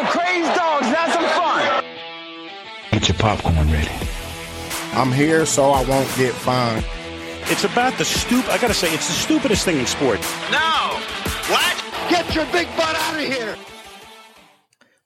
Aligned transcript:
of 0.00 0.06
crazed 0.06 0.54
dogs. 0.56 0.86
Have 0.86 1.12
some 1.12 1.28
fun. 1.36 1.84
Get 2.92 3.08
your 3.08 3.18
popcorn 3.18 3.70
ready. 3.70 3.90
I'm 4.92 5.12
here 5.12 5.46
so 5.46 5.70
I 5.70 5.84
won't 5.84 6.08
get 6.16 6.32
fined. 6.32 6.84
It's 7.44 7.64
about 7.64 7.96
the 7.98 8.04
stupid. 8.04 8.50
I 8.50 8.58
gotta 8.58 8.74
say, 8.74 8.92
it's 8.92 9.06
the 9.06 9.14
stupidest 9.14 9.64
thing 9.64 9.78
in 9.78 9.86
sports. 9.86 10.30
No. 10.50 10.98
What? 11.48 11.84
Get 12.08 12.34
your 12.34 12.46
big 12.46 12.66
butt 12.76 12.96
out 12.96 13.14
of 13.14 13.26
here. 13.26 13.56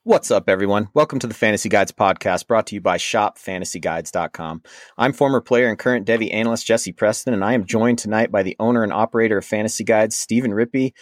What's 0.04 0.30
up, 0.30 0.50
everyone? 0.50 0.88
Welcome 0.92 1.18
to 1.20 1.26
the 1.26 1.32
Fantasy 1.32 1.70
Guides 1.70 1.90
podcast 1.90 2.46
brought 2.46 2.66
to 2.66 2.74
you 2.74 2.82
by 2.82 2.98
shopfantasyguides.com. 2.98 4.62
I'm 4.98 5.14
former 5.14 5.40
player 5.40 5.68
and 5.68 5.78
current 5.78 6.06
Devy 6.06 6.32
analyst 6.32 6.66
Jesse 6.66 6.92
Preston, 6.92 7.32
and 7.32 7.42
I 7.42 7.54
am 7.54 7.64
joined 7.64 7.98
tonight 7.98 8.30
by 8.30 8.42
the 8.42 8.54
owner 8.60 8.82
and 8.82 8.92
operator 8.92 9.38
of 9.38 9.46
Fantasy 9.46 9.82
Guides, 9.82 10.14
Stephen 10.14 10.50
Rippey. 10.50 10.92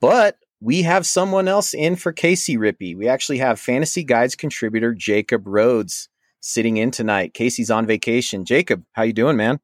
But 0.00 0.38
we 0.60 0.82
have 0.82 1.06
someone 1.06 1.48
else 1.48 1.74
in 1.74 1.96
for 1.96 2.12
Casey 2.12 2.56
Rippey. 2.56 2.96
We 2.96 3.08
actually 3.08 3.38
have 3.38 3.60
Fantasy 3.60 4.04
Guides 4.04 4.34
contributor 4.34 4.94
Jacob 4.94 5.46
Rhodes 5.46 6.08
sitting 6.40 6.76
in 6.76 6.90
tonight. 6.90 7.34
Casey's 7.34 7.70
on 7.70 7.86
vacation. 7.86 8.44
Jacob, 8.44 8.84
how 8.92 9.02
you 9.02 9.12
doing, 9.12 9.36
man? 9.36 9.60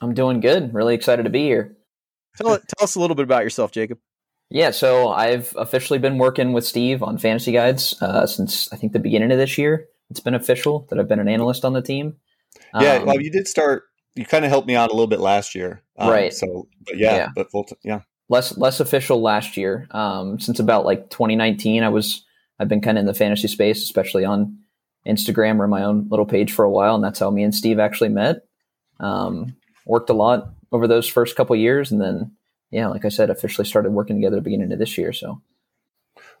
I'm 0.00 0.14
doing 0.14 0.40
good. 0.40 0.72
Really 0.72 0.94
excited 0.94 1.24
to 1.24 1.30
be 1.30 1.42
here. 1.44 1.76
Tell, 2.36 2.48
tell 2.78 2.84
us 2.84 2.94
a 2.94 3.00
little 3.00 3.14
bit 3.16 3.24
about 3.24 3.42
yourself, 3.44 3.70
Jacob. 3.72 3.98
Yeah, 4.48 4.72
so 4.72 5.10
I've 5.10 5.54
officially 5.56 5.98
been 6.00 6.18
working 6.18 6.52
with 6.52 6.66
Steve 6.66 7.02
on 7.02 7.18
fantasy 7.18 7.52
guides 7.52 8.00
uh, 8.02 8.26
since 8.26 8.72
I 8.72 8.76
think 8.76 8.92
the 8.92 8.98
beginning 8.98 9.30
of 9.30 9.38
this 9.38 9.56
year. 9.58 9.86
It's 10.10 10.18
been 10.20 10.34
official 10.34 10.86
that 10.90 10.98
I've 10.98 11.06
been 11.06 11.20
an 11.20 11.28
analyst 11.28 11.64
on 11.64 11.72
the 11.72 11.82
team. 11.82 12.16
Yeah, 12.80 12.94
Um, 12.96 13.06
well, 13.06 13.20
you 13.20 13.30
did 13.30 13.46
start. 13.46 13.84
You 14.16 14.24
kind 14.24 14.44
of 14.44 14.50
helped 14.50 14.66
me 14.66 14.74
out 14.74 14.90
a 14.90 14.92
little 14.92 15.06
bit 15.06 15.20
last 15.20 15.54
year, 15.54 15.82
um, 15.98 16.10
Right. 16.10 16.34
So, 16.34 16.66
but 16.84 16.98
yeah, 16.98 17.14
Yeah. 17.16 17.28
but 17.32 17.48
full. 17.52 17.62
T- 17.64 17.76
yeah, 17.84 18.00
less 18.30 18.56
less 18.56 18.80
official 18.80 19.20
last 19.20 19.58
year. 19.58 19.86
Um, 19.90 20.40
since 20.40 20.58
about 20.58 20.86
like 20.86 21.10
2019, 21.10 21.82
I 21.82 21.90
was 21.90 22.24
I've 22.58 22.68
been 22.68 22.80
kind 22.80 22.96
of 22.96 23.02
in 23.02 23.06
the 23.06 23.14
fantasy 23.14 23.48
space, 23.48 23.82
especially 23.82 24.24
on 24.24 24.58
Instagram 25.06 25.58
or 25.58 25.68
my 25.68 25.82
own 25.82 26.08
little 26.08 26.24
page 26.24 26.52
for 26.52 26.64
a 26.64 26.70
while, 26.70 26.94
and 26.94 27.04
that's 27.04 27.18
how 27.18 27.30
me 27.30 27.42
and 27.42 27.54
Steve 27.54 27.78
actually 27.78 28.08
met. 28.08 28.44
Um, 29.00 29.56
worked 29.84 30.10
a 30.10 30.14
lot 30.14 30.54
over 30.72 30.86
those 30.86 31.08
first 31.08 31.36
couple 31.36 31.56
years, 31.56 31.90
and 31.90 32.00
then 32.00 32.32
yeah, 32.70 32.86
like 32.86 33.04
I 33.04 33.08
said, 33.08 33.28
officially 33.28 33.66
started 33.66 33.90
working 33.90 34.16
together 34.16 34.36
at 34.36 34.44
the 34.44 34.50
beginning 34.50 34.72
of 34.72 34.78
this 34.78 34.96
year. 34.96 35.12
So 35.12 35.42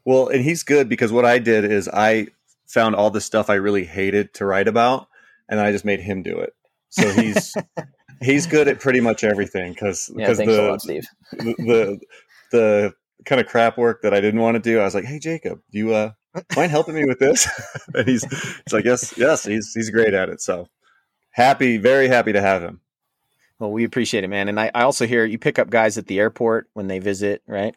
well, 0.04 0.28
and 0.28 0.42
he's 0.42 0.62
good 0.62 0.88
because 0.88 1.12
what 1.12 1.26
I 1.26 1.38
did 1.38 1.64
is 1.64 1.88
I 1.88 2.28
found 2.66 2.94
all 2.94 3.10
the 3.10 3.20
stuff 3.20 3.50
I 3.50 3.54
really 3.54 3.84
hated 3.84 4.32
to 4.34 4.46
write 4.46 4.68
about, 4.68 5.08
and 5.48 5.58
I 5.58 5.72
just 5.72 5.84
made 5.84 6.00
him 6.00 6.22
do 6.22 6.38
it. 6.38 6.54
So 6.90 7.08
he's 7.10 7.54
he's 8.20 8.46
good 8.46 8.68
at 8.68 8.80
pretty 8.80 9.00
much 9.00 9.24
everything 9.24 9.72
because 9.72 10.10
yeah, 10.14 10.26
because 10.26 10.38
thanks 10.38 10.52
the, 10.52 10.62
lot, 10.62 10.82
the 10.82 11.54
the 11.58 12.00
the 12.52 12.94
kind 13.24 13.40
of 13.40 13.46
crap 13.46 13.76
work 13.76 14.02
that 14.02 14.14
I 14.14 14.20
didn't 14.20 14.40
want 14.40 14.56
to 14.56 14.60
do, 14.60 14.80
I 14.80 14.84
was 14.84 14.94
like, 14.94 15.04
hey 15.04 15.18
Jacob, 15.18 15.60
do 15.70 15.78
you 15.78 15.94
uh 15.94 16.12
mind 16.56 16.70
helping 16.70 16.94
me 16.94 17.04
with 17.04 17.18
this? 17.18 17.48
and 17.94 18.08
he's 18.08 18.24
he's 18.24 18.72
like, 18.72 18.84
yes, 18.84 19.14
yes, 19.16 19.44
he's 19.44 19.72
he's 19.74 19.90
great 19.90 20.14
at 20.14 20.28
it. 20.28 20.40
So 20.40 20.68
happy, 21.30 21.78
very 21.78 22.08
happy 22.08 22.32
to 22.32 22.40
have 22.40 22.62
him. 22.62 22.80
Well, 23.58 23.72
we 23.72 23.84
appreciate 23.84 24.24
it, 24.24 24.28
man. 24.28 24.48
And 24.48 24.58
I, 24.58 24.70
I 24.74 24.82
also 24.82 25.06
hear 25.06 25.24
you 25.26 25.38
pick 25.38 25.58
up 25.58 25.68
guys 25.68 25.98
at 25.98 26.06
the 26.06 26.18
airport 26.18 26.68
when 26.72 26.86
they 26.86 26.98
visit, 26.98 27.42
right? 27.46 27.74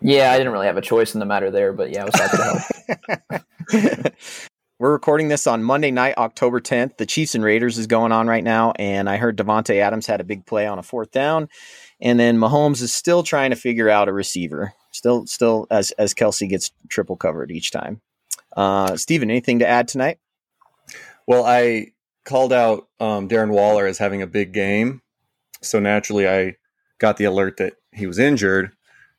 Yeah, 0.00 0.32
I 0.32 0.38
didn't 0.38 0.52
really 0.52 0.66
have 0.66 0.76
a 0.76 0.82
choice 0.82 1.14
in 1.14 1.20
the 1.20 1.26
matter 1.26 1.50
there, 1.50 1.72
but 1.72 1.90
yeah, 1.90 2.02
I 2.02 2.04
was 2.04 2.14
happy 2.14 2.36
to 2.36 4.02
help. 4.02 4.14
We're 4.80 4.92
recording 4.92 5.28
this 5.28 5.46
on 5.46 5.62
Monday 5.62 5.92
night, 5.92 6.18
October 6.18 6.60
10th. 6.60 6.96
The 6.96 7.06
Chiefs 7.06 7.36
and 7.36 7.44
Raiders 7.44 7.78
is 7.78 7.86
going 7.86 8.10
on 8.10 8.26
right 8.26 8.42
now, 8.42 8.72
and 8.76 9.08
I 9.08 9.18
heard 9.18 9.38
Davante 9.38 9.76
Adams 9.80 10.06
had 10.06 10.20
a 10.20 10.24
big 10.24 10.46
play 10.46 10.66
on 10.66 10.80
a 10.80 10.82
fourth 10.82 11.12
down, 11.12 11.48
and 12.00 12.18
then 12.18 12.38
Mahomes 12.38 12.82
is 12.82 12.92
still 12.92 13.22
trying 13.22 13.50
to 13.50 13.56
figure 13.56 13.88
out 13.88 14.08
a 14.08 14.12
receiver. 14.12 14.72
Still, 14.90 15.26
still 15.26 15.68
as 15.70 15.92
as 15.92 16.12
Kelce 16.12 16.48
gets 16.48 16.72
triple 16.88 17.14
covered 17.14 17.52
each 17.52 17.70
time. 17.70 18.00
Uh, 18.56 18.96
Steven, 18.96 19.30
anything 19.30 19.60
to 19.60 19.66
add 19.66 19.86
tonight? 19.86 20.18
Well, 21.26 21.44
I 21.44 21.92
called 22.24 22.52
out 22.52 22.88
um, 22.98 23.28
Darren 23.28 23.50
Waller 23.50 23.86
as 23.86 23.98
having 23.98 24.22
a 24.22 24.26
big 24.26 24.52
game, 24.52 25.02
so 25.62 25.78
naturally 25.78 26.28
I 26.28 26.56
got 26.98 27.16
the 27.16 27.24
alert 27.26 27.58
that 27.58 27.74
he 27.92 28.08
was 28.08 28.18
injured, 28.18 28.72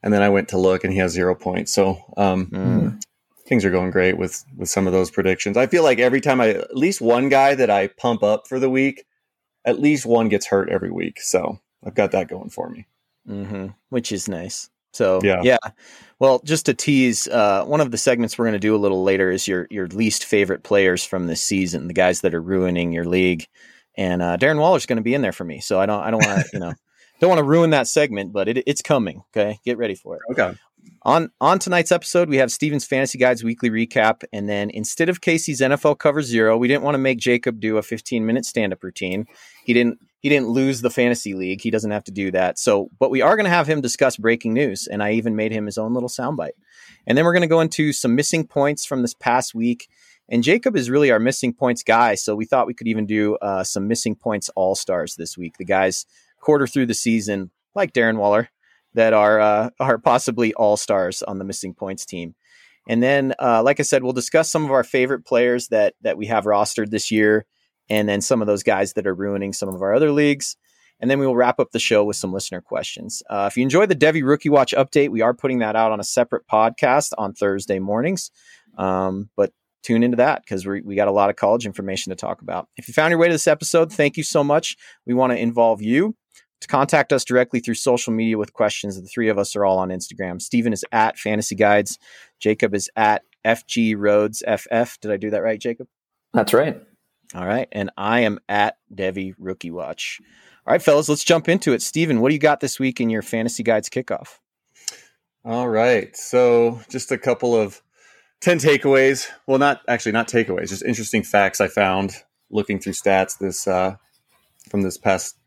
and 0.04 0.14
then 0.14 0.22
I 0.22 0.28
went 0.28 0.50
to 0.50 0.58
look, 0.58 0.84
and 0.84 0.92
he 0.92 1.00
has 1.00 1.14
zero 1.14 1.34
points. 1.34 1.74
So 1.74 2.04
um, 2.18 2.48
Mm. 2.48 3.02
Things 3.48 3.64
are 3.64 3.72
going 3.72 3.92
great 3.92 4.18
with 4.18 4.44
with 4.58 4.70
some 4.70 4.88
of 4.88 4.94
those 4.94 5.12
predictions. 5.12 5.58
I 5.58 5.68
feel 5.68 5.84
like 5.84 6.00
every 6.00 6.22
time 6.22 6.42
I 6.42 6.50
at 6.50 6.76
least 6.76 7.02
one 7.02 7.30
guy 7.30 7.56
that 7.56 7.70
I 7.70 7.88
pump 7.88 8.24
up 8.24 8.48
for 8.48 8.60
the 8.60 8.70
week, 8.70 9.06
at 9.66 9.80
least 9.80 10.06
one 10.06 10.30
gets 10.30 10.48
hurt 10.48 10.70
every 10.70 10.92
week. 10.92 11.20
So 11.22 11.60
I've 11.86 11.96
got 11.96 12.12
that 12.12 12.28
going 12.28 12.50
for 12.50 12.70
me. 12.70 12.88
mm-hmm. 13.28 13.68
which 13.90 14.12
is 14.12 14.28
nice. 14.28 14.70
So 14.94 15.20
Yeah. 15.24 15.42
yeah. 15.44 15.58
Well, 16.20 16.42
just 16.46 16.66
to 16.68 16.74
tease, 16.74 17.28
uh, 17.28 17.66
one 17.66 17.82
of 17.82 17.92
the 17.92 17.98
segments 17.98 18.38
we're 18.38 18.46
going 18.46 18.54
to 18.54 18.60
do 18.60 18.76
a 18.76 18.78
little 18.78 19.04
later 19.04 19.30
is 19.30 19.48
your 19.48 19.68
your 19.70 19.88
least 19.88 20.24
favorite 20.24 20.64
players 20.64 21.04
from 21.04 21.28
this 21.28 21.42
season, 21.42 21.88
the 21.88 21.94
guys 21.94 22.22
that 22.22 22.34
are 22.34 22.42
ruining 22.42 22.94
your 22.94 23.06
league, 23.06 23.48
and 23.98 24.22
uh, 24.22 24.38
Darren 24.38 24.60
Waller's 24.60 24.86
going 24.86 24.98
to 24.98 25.04
be 25.04 25.14
in 25.14 25.22
there 25.22 25.34
for 25.34 25.44
me. 25.44 25.60
So 25.60 25.80
I 25.80 25.86
don't 25.86 26.02
I 26.02 26.12
don't 26.12 26.26
want 26.26 26.42
to 26.42 26.50
you 26.54 26.60
know 26.60 26.74
don't 27.20 27.30
want 27.30 27.40
to 27.40 27.44
ruin 27.44 27.72
that 27.72 27.88
segment, 27.88 28.32
but 28.32 28.48
it, 28.48 28.64
it's 28.66 28.82
coming. 28.82 29.24
Okay, 29.36 29.60
get 29.66 29.78
ready 29.78 29.96
for 29.96 30.16
it. 30.16 30.22
Okay. 30.32 30.58
On 31.04 31.30
on 31.40 31.60
tonight's 31.60 31.92
episode, 31.92 32.30
we 32.30 32.38
have 32.38 32.52
Steven's 32.52 32.86
Fantasy 32.86 33.18
Guides 33.18 33.44
weekly 33.44 33.70
recap, 33.70 34.24
and 34.34 34.50
then 34.50 34.70
instead 34.72 35.08
of 35.08 35.22
Casey's 35.22 35.62
NFL 35.62 36.00
cover 36.00 36.22
zero, 36.22 36.58
we 36.58 36.68
didn't 36.68 36.84
want 36.84 36.96
to 36.96 37.00
make 37.00 37.20
Jacob 37.20 37.60
do 37.60 37.78
a 37.78 37.84
15 37.84 38.26
minute 38.26 38.46
stand 38.46 38.74
up 38.74 38.84
routine. 38.84 39.26
He 39.64 39.74
didn't 39.74 40.00
he 40.26 40.30
didn't 40.30 40.50
lose 40.50 40.82
the 40.82 40.90
fantasy 40.90 41.36
league. 41.36 41.62
He 41.62 41.70
doesn't 41.70 41.92
have 41.92 42.04
to 42.06 42.12
do 42.12 42.32
that. 42.32 42.58
So, 42.58 42.90
but 42.98 43.12
we 43.12 43.22
are 43.22 43.36
going 43.36 43.44
to 43.44 43.52
have 43.52 43.68
him 43.68 43.80
discuss 43.80 44.18
breaking 44.18 44.56
news, 44.56 44.88
and 44.88 45.04
I 45.04 45.12
even 45.12 45.36
made 45.36 45.52
him 45.52 45.68
his 45.68 45.78
own 45.78 45.94
little 45.94 46.10
soundbite. 46.10 46.58
And 47.06 47.16
then 47.16 47.26
we're 47.26 47.34
going 47.34 47.42
to 47.42 47.48
go 47.48 47.62
into 47.62 47.94
some 47.94 48.16
missing 48.16 48.48
points 48.48 48.88
from 48.88 49.04
this 49.04 49.14
past 49.14 49.54
week. 49.54 49.88
And 50.28 50.42
Jacob 50.42 50.76
is 50.76 50.90
really 50.90 51.12
our 51.12 51.20
missing 51.20 51.54
points 51.54 51.84
guy, 51.84 52.16
so 52.16 52.36
we 52.36 52.46
thought 52.46 52.66
we 52.66 52.74
could 52.74 52.88
even 52.88 53.06
do 53.06 53.36
uh, 53.36 53.64
some 53.64 53.88
missing 53.88 54.16
points 54.16 54.50
all 54.56 54.74
stars 54.74 55.14
this 55.14 55.38
week. 55.38 55.58
The 55.60 55.66
guys 55.66 56.08
quarter 56.42 56.66
through 56.66 56.88
the 56.88 56.96
season, 56.96 57.52
like 57.76 57.94
Darren 57.94 58.18
Waller, 58.18 58.50
that 58.96 59.14
are 59.14 59.40
uh, 59.40 59.70
are 59.80 59.98
possibly 59.98 60.54
all 60.54 60.78
stars 60.78 61.22
on 61.24 61.38
the 61.38 61.46
missing 61.46 61.74
points 61.74 62.06
team. 62.06 62.36
And 62.88 63.02
then, 63.02 63.34
uh, 63.42 63.64
like 63.64 63.80
I 63.80 63.84
said, 63.84 64.04
we'll 64.04 64.14
discuss 64.14 64.52
some 64.52 64.66
of 64.66 64.72
our 64.72 64.84
favorite 64.84 65.26
players 65.26 65.68
that 65.70 65.96
that 66.02 66.18
we 66.18 66.28
have 66.28 66.46
rostered 66.46 66.90
this 66.90 67.12
year, 67.12 67.46
and 67.90 68.10
then 68.10 68.22
some 68.22 68.42
of 68.42 68.48
those 68.48 68.64
guys 68.64 68.94
that 68.94 69.08
are 69.08 69.16
ruining 69.16 69.54
some 69.54 69.70
of 69.70 69.82
our 69.82 69.94
other 69.94 70.12
leagues. 70.12 70.58
And 71.02 71.12
then 71.12 71.20
we 71.20 71.28
will 71.28 71.36
wrap 71.36 71.60
up 71.60 71.72
the 71.72 71.80
show 71.80 72.06
with 72.06 72.16
some 72.16 72.32
listener 72.32 72.62
questions. 72.62 73.22
Uh, 73.30 73.50
if 73.52 73.58
you 73.58 73.64
enjoy 73.64 73.86
the 73.86 73.98
Devy 73.98 74.26
Rookie 74.26 74.48
Watch 74.48 74.74
update, 74.78 75.10
we 75.10 75.22
are 75.22 75.34
putting 75.34 75.60
that 75.60 75.76
out 75.76 75.92
on 75.92 76.00
a 76.00 76.06
separate 76.06 76.48
podcast 76.48 77.12
on 77.18 77.34
Thursday 77.34 77.80
mornings. 77.80 78.32
Um, 78.78 79.30
but 79.36 79.52
tune 79.84 80.04
into 80.04 80.18
that 80.18 80.42
because 80.44 80.66
we 80.66 80.82
we 80.82 80.96
got 80.96 81.10
a 81.10 81.12
lot 81.12 81.30
of 81.30 81.36
college 81.36 81.66
information 81.66 82.12
to 82.12 82.16
talk 82.16 82.42
about. 82.42 82.70
If 82.78 82.88
you 82.88 82.94
found 82.94 83.12
your 83.12 83.20
way 83.20 83.28
to 83.28 83.34
this 83.34 83.48
episode, 83.48 83.92
thank 83.92 84.16
you 84.16 84.24
so 84.24 84.44
much. 84.44 84.78
We 85.06 85.14
want 85.14 85.34
to 85.34 85.38
involve 85.38 85.82
you 85.82 86.16
to 86.62 86.68
contact 86.68 87.14
us 87.14 87.24
directly 87.24 87.60
through 87.60 87.76
social 87.76 88.14
media 88.14 88.38
with 88.38 88.54
questions. 88.54 89.00
The 89.00 89.08
three 89.08 89.30
of 89.30 89.38
us 89.38 89.56
are 89.56 89.66
all 89.66 89.78
on 89.78 89.90
Instagram. 89.90 90.42
Steven 90.42 90.74
is 90.74 90.86
at 90.92 91.18
Fantasy 91.18 91.56
Guides. 91.56 92.00
Jacob 92.40 92.74
is 92.74 92.90
at 92.96 93.24
FG 93.46 93.96
Rhodes 93.98 94.42
FF. 94.48 95.00
Did 95.00 95.12
I 95.12 95.18
do 95.18 95.30
that 95.30 95.44
right, 95.44 95.60
Jacob? 95.60 95.88
That's 96.34 96.54
right. 96.54 96.82
All 97.34 97.46
right. 97.46 97.68
And 97.72 97.92
I 97.98 98.22
am 98.22 98.40
at 98.48 98.78
Devy 98.94 99.34
Rookie 99.38 99.72
Watch. 99.72 100.20
All 100.68 100.72
right, 100.72 100.82
fellas, 100.82 101.10
let's 101.10 101.24
jump 101.24 101.48
into 101.48 101.74
it. 101.74 101.82
Steven, 101.82 102.22
what 102.22 102.30
do 102.30 102.34
you 102.34 102.40
got 102.40 102.60
this 102.60 102.80
week 102.80 103.00
in 103.00 103.10
your 103.10 103.22
Fantasy 103.22 103.62
Guides 103.62 103.90
kickoff? 103.90 104.40
All 105.44 105.68
right. 105.68 106.16
So 106.16 106.82
just 106.90 107.12
a 107.12 107.18
couple 107.18 107.56
of 107.56 107.82
10 108.42 108.60
takeaways. 108.60 109.28
Well, 109.46 109.60
not 109.60 109.82
actually 109.88 110.14
not 110.14 110.28
takeaways, 110.28 110.70
just 110.70 110.84
interesting 110.84 111.24
facts 111.24 111.62
I 111.62 111.68
found 111.68 112.16
looking 112.50 112.80
through 112.80 112.94
stats 112.94 113.38
this 113.38 113.68
uh, 113.68 113.96
from 114.70 114.82
this 114.82 114.98
past 114.98 115.38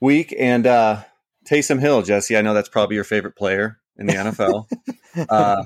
week. 0.00 0.34
And 0.38 0.66
uh, 0.66 1.02
Taysom 1.50 1.80
Hill, 1.80 2.02
Jesse, 2.02 2.36
I 2.36 2.42
know 2.42 2.54
that's 2.54 2.68
probably 2.68 2.96
your 2.96 3.04
favorite 3.04 3.36
player 3.36 3.78
in 3.96 4.06
the 4.06 4.12
NFL. 4.14 4.66
uh, 5.28 5.64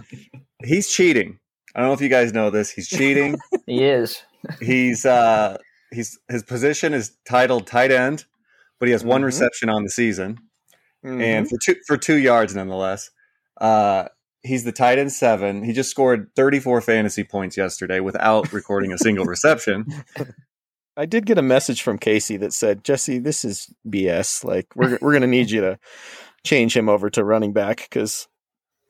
he's 0.65 0.89
cheating. 0.89 1.39
I 1.75 1.81
don't 1.81 1.89
know 1.89 1.95
if 1.95 2.01
you 2.01 2.09
guys 2.09 2.33
know 2.33 2.51
this. 2.51 2.71
He's 2.71 2.89
cheating. 2.89 3.39
He 3.67 3.85
is. 3.85 4.21
he's 4.61 5.07
uh, 5.07 5.57
he's 5.93 6.19
his 6.29 6.43
position 6.43 6.93
is 6.95 7.13
titled 7.29 7.67
tight 7.69 7.93
end, 7.93 8.25
but 8.81 8.89
he 8.89 8.93
has 8.93 9.05
one 9.05 9.23
Mhm. 9.23 9.27
reception 9.27 9.69
on 9.71 9.85
the 9.85 9.91
season 9.91 10.39
Mm-hmm. 11.05 11.21
and 11.21 11.49
for 11.49 11.59
two 11.65 11.77
for 11.87 11.97
two 11.97 12.17
yards 12.17 12.55
nonetheless. 12.57 13.11
Uh, 13.61 14.09
he's 14.43 14.65
the 14.65 14.73
tight 14.73 14.99
end 14.99 15.13
seven. 15.13 15.63
He 15.63 15.73
just 15.73 15.91
scored 15.91 16.29
34 16.37 16.81
fantasy 16.81 17.23
points 17.25 17.57
yesterday 17.57 18.01
without 18.01 18.53
recording 18.53 18.93
a 18.93 18.99
single 18.99 19.25
reception. 19.35 19.87
I 20.97 21.07
did 21.07 21.27
get 21.27 21.39
a 21.39 21.43
message 21.43 21.83
from 21.83 21.99
Casey 21.99 22.37
that 22.39 22.53
said, 22.53 22.85
Jesse, 22.85 23.19
this 23.19 23.45
is 23.45 23.73
BS. 23.87 24.45
Like, 24.45 24.67
we're, 24.75 24.99
we're 25.01 25.13
going 25.13 25.23
to 25.23 25.27
need 25.27 25.51
you 25.51 25.63
to 25.63 25.79
change 26.45 26.77
him 26.77 26.89
over 26.89 27.09
to 27.11 27.25
running 27.25 27.53
back 27.53 27.79
because, 27.79 28.29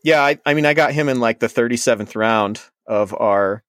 yeah, 0.03 0.23
I, 0.23 0.39
I 0.45 0.55
mean, 0.55 0.67
I 0.67 0.75
got 0.75 0.93
him 0.93 1.09
in 1.09 1.21
like 1.21 1.39
the 1.39 1.47
37th 1.47 2.17
round 2.17 2.61
of 2.87 3.15
our 3.15 3.63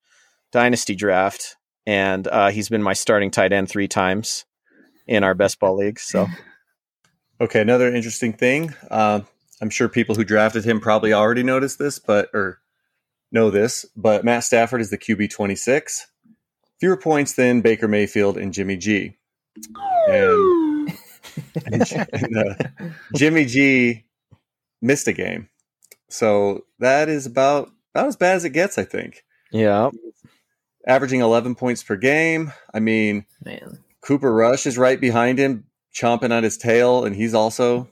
dynasty 0.52 0.96
draft, 0.96 1.58
and 1.86 2.28
uh, 2.28 2.50
he's 2.50 2.70
been 2.70 2.82
my 2.82 2.94
starting 2.94 3.30
tight 3.30 3.54
end 3.54 3.70
three 3.70 3.88
times 3.88 4.46
in 5.06 5.24
our 5.24 5.36
best 5.36 5.60
ball 5.60 5.78
league. 5.78 6.00
So, 6.00 6.28
Okay, 7.44 7.60
another 7.60 7.94
interesting 7.94 8.32
thing. 8.32 8.74
Uh, 8.90 9.20
I'm 9.62 9.70
sure 9.70 9.90
people 9.90 10.16
who 10.16 10.24
drafted 10.24 10.64
him 10.64 10.80
probably 10.80 11.12
already 11.12 11.44
noticed 11.44 11.78
this, 11.78 12.00
but 12.00 12.30
or 12.34 12.60
know 13.34 13.50
this, 13.50 13.86
but 13.98 14.24
Matt 14.24 14.46
Stafford 14.46 14.80
is 14.80 14.92
the 14.92 14.98
QB 14.98 15.30
26, 15.32 16.08
fewer 16.84 16.98
points 16.98 17.36
than 17.36 17.62
Baker 17.62 17.88
Mayfield 17.88 18.38
and 18.38 18.54
Jimmy 18.54 18.76
G. 18.76 19.16
And, 20.10 20.92
and, 21.72 22.10
and, 22.12 22.38
uh, 22.38 22.56
Jimmy 23.16 23.46
G 23.46 24.04
missed 24.82 25.08
a 25.08 25.14
game. 25.14 25.48
So 26.10 26.66
that 26.80 27.08
is 27.08 27.26
about 27.26 27.72
about 27.96 28.08
as 28.08 28.18
bad 28.18 28.36
as 28.36 28.44
it 28.44 28.50
gets, 28.50 28.78
I 28.78 28.84
think. 28.84 29.24
Yeah. 29.50 29.92
Averaging 30.86 31.22
11 31.22 31.56
points 31.56 31.82
per 31.84 31.96
game. 31.96 32.52
I 32.74 32.82
mean, 32.82 33.28
Man. 33.46 33.80
Cooper 34.02 34.34
Rush 34.34 34.66
is 34.66 34.78
right 34.78 35.00
behind 35.00 35.40
him, 35.40 35.64
chomping 35.96 36.32
at 36.32 36.44
his 36.44 36.58
tail, 36.58 37.06
and 37.06 37.16
he's 37.16 37.34
also 37.34 37.88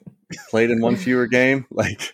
played 0.50 0.70
in 0.70 0.82
one 0.82 0.98
fewer 0.98 1.28
game. 1.28 1.66
Like, 1.72 2.12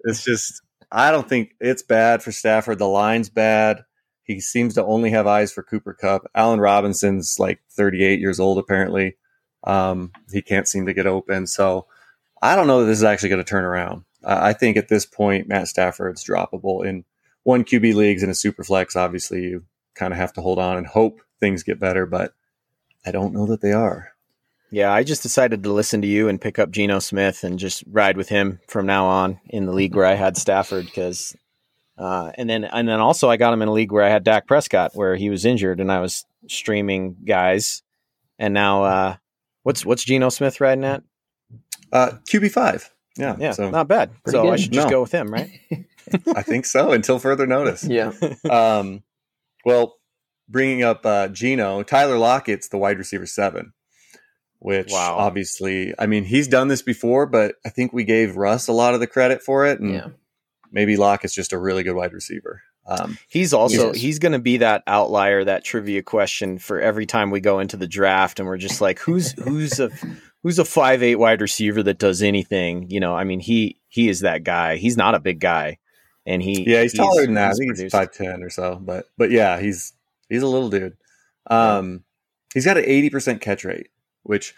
it's 0.00 0.24
just, 0.24 0.62
I 0.90 1.12
don't 1.12 1.28
think 1.28 1.54
it's 1.60 1.84
bad 1.84 2.24
for 2.24 2.32
Stafford. 2.32 2.80
The 2.80 2.88
line's 2.88 3.28
bad. 3.28 3.84
He 4.28 4.40
seems 4.40 4.74
to 4.74 4.84
only 4.84 5.10
have 5.10 5.26
eyes 5.26 5.52
for 5.52 5.64
Cooper 5.64 5.94
Kupp. 5.94 6.30
Allen 6.34 6.60
Robinson's 6.60 7.40
like 7.40 7.60
38 7.70 8.20
years 8.20 8.38
old, 8.38 8.58
apparently. 8.58 9.16
Um, 9.64 10.12
he 10.30 10.42
can't 10.42 10.68
seem 10.68 10.86
to 10.86 10.94
get 10.94 11.06
open. 11.06 11.46
So 11.46 11.86
I 12.40 12.54
don't 12.54 12.66
know 12.66 12.80
that 12.80 12.86
this 12.86 12.98
is 12.98 13.04
actually 13.04 13.30
going 13.30 13.42
to 13.42 13.48
turn 13.48 13.64
around. 13.64 14.04
I 14.22 14.52
think 14.52 14.76
at 14.76 14.88
this 14.88 15.06
point, 15.06 15.48
Matt 15.48 15.68
Stafford's 15.68 16.24
droppable 16.24 16.86
in 16.86 17.04
one 17.44 17.64
QB 17.64 17.94
leagues 17.94 18.22
and 18.22 18.30
a 18.30 18.34
super 18.34 18.62
flex. 18.62 18.96
Obviously, 18.96 19.42
you 19.42 19.64
kind 19.94 20.12
of 20.12 20.18
have 20.18 20.34
to 20.34 20.42
hold 20.42 20.58
on 20.58 20.76
and 20.76 20.86
hope 20.86 21.20
things 21.40 21.62
get 21.62 21.80
better, 21.80 22.04
but 22.04 22.34
I 23.06 23.10
don't 23.10 23.32
know 23.32 23.46
that 23.46 23.62
they 23.62 23.72
are. 23.72 24.12
Yeah, 24.70 24.92
I 24.92 25.02
just 25.02 25.22
decided 25.22 25.62
to 25.62 25.72
listen 25.72 26.02
to 26.02 26.08
you 26.08 26.28
and 26.28 26.40
pick 26.40 26.58
up 26.58 26.70
Geno 26.70 26.98
Smith 26.98 27.42
and 27.42 27.58
just 27.58 27.84
ride 27.90 28.18
with 28.18 28.28
him 28.28 28.60
from 28.68 28.84
now 28.84 29.06
on 29.06 29.40
in 29.48 29.64
the 29.64 29.72
league 29.72 29.94
where 29.94 30.04
I 30.04 30.14
had 30.14 30.36
Stafford 30.36 30.84
because, 30.84 31.34
uh, 31.98 32.30
and 32.36 32.48
then 32.48 32.64
and 32.64 32.88
then 32.88 33.00
also 33.00 33.28
I 33.28 33.36
got 33.36 33.52
him 33.52 33.62
in 33.62 33.68
a 33.68 33.72
league 33.72 33.92
where 33.92 34.04
I 34.04 34.08
had 34.08 34.24
Dak 34.24 34.46
Prescott 34.46 34.92
where 34.94 35.16
he 35.16 35.30
was 35.30 35.44
injured 35.44 35.80
and 35.80 35.90
I 35.92 36.00
was 36.00 36.24
streaming 36.46 37.16
guys, 37.26 37.82
and 38.38 38.54
now 38.54 38.84
uh, 38.84 39.16
what's 39.64 39.84
what's 39.84 40.04
Geno 40.04 40.28
Smith 40.28 40.60
riding 40.60 40.84
at? 40.84 41.02
Uh, 41.92 42.12
QB 42.30 42.50
five. 42.52 42.90
Yeah, 43.16 43.34
Yeah, 43.38 43.50
so 43.52 43.70
not 43.70 43.88
bad. 43.88 44.10
So 44.28 44.42
Pretty 44.42 44.48
I 44.50 44.56
should 44.56 44.72
just 44.72 44.86
No. 44.86 44.90
go 44.90 45.00
with 45.00 45.10
him, 45.12 45.32
right? 45.32 45.50
I 46.36 46.42
think 46.42 46.66
so 46.66 46.92
until 46.92 47.18
further 47.18 47.46
notice. 47.48 47.82
Yeah. 47.84 48.12
um, 48.48 49.02
well, 49.64 49.96
bringing 50.48 50.84
up 50.84 51.04
uh, 51.04 51.26
Geno, 51.28 51.82
Tyler 51.82 52.16
Lockett's 52.16 52.68
the 52.68 52.78
wide 52.78 52.96
receiver 52.96 53.26
seven, 53.26 53.72
which 54.60 54.92
Wow. 54.92 55.16
obviously, 55.18 55.92
I 55.98 56.06
mean, 56.06 56.24
he's 56.24 56.46
done 56.46 56.68
this 56.68 56.80
before, 56.82 57.26
but 57.26 57.56
I 57.66 57.70
think 57.70 57.92
we 57.92 58.04
gave 58.04 58.36
Russ 58.36 58.68
a 58.68 58.72
lot 58.72 58.94
of 58.94 59.00
the 59.00 59.08
credit 59.08 59.42
for 59.42 59.66
it, 59.66 59.80
and 59.80 59.94
Yeah. 59.94 60.06
Maybe 60.72 60.96
Locke 60.96 61.24
is 61.24 61.34
just 61.34 61.52
a 61.52 61.58
really 61.58 61.82
good 61.82 61.94
wide 61.94 62.12
receiver. 62.12 62.62
Um, 62.86 63.18
He's 63.28 63.52
also 63.52 63.88
Yes. 63.88 63.96
he's 63.96 64.18
going 64.18 64.32
to 64.32 64.38
be 64.38 64.56
that 64.58 64.82
outlier, 64.86 65.44
that 65.44 65.62
trivia 65.62 66.02
question 66.02 66.58
for 66.58 66.80
every 66.80 67.04
time 67.04 67.30
we 67.30 67.40
go 67.40 67.60
into 67.60 67.76
the 67.76 67.86
draft, 67.86 68.40
and 68.40 68.48
we're 68.48 68.56
just 68.56 68.80
like, 68.80 68.98
who's 68.98 69.32
who's 69.32 69.78
a 69.78 69.90
who's 70.42 70.58
a 70.58 70.64
five 70.64 71.02
eight 71.02 71.16
wide 71.16 71.42
receiver 71.42 71.82
that 71.82 71.98
does 71.98 72.22
anything? 72.22 72.88
You 72.90 73.00
know, 73.00 73.14
I 73.14 73.24
mean, 73.24 73.40
he 73.40 73.76
he 73.88 74.08
is 74.08 74.20
that 74.20 74.42
guy. 74.42 74.76
He's 74.76 74.96
not 74.96 75.14
a 75.14 75.20
big 75.20 75.38
guy, 75.38 75.76
and 76.24 76.42
he 76.42 76.64
yeah, 76.66 76.80
he's, 76.80 76.94
taller 76.94 77.26
than 77.26 77.34
that. 77.34 77.44
I 77.44 77.48
he's 77.48 77.58
think 77.58 77.78
he's 77.78 77.92
five 77.92 78.12
ten 78.12 78.42
or 78.42 78.48
so, 78.48 78.76
but 78.76 79.04
but 79.18 79.30
yeah, 79.30 79.60
he's 79.60 79.92
he's 80.30 80.42
a 80.42 80.46
little 80.46 80.70
dude. 80.70 80.96
Um, 81.50 82.04
he's 82.54 82.64
got 82.64 82.78
an 82.78 82.84
eighty 82.86 83.10
percent 83.10 83.42
catch 83.42 83.64
rate, 83.64 83.88
which 84.22 84.54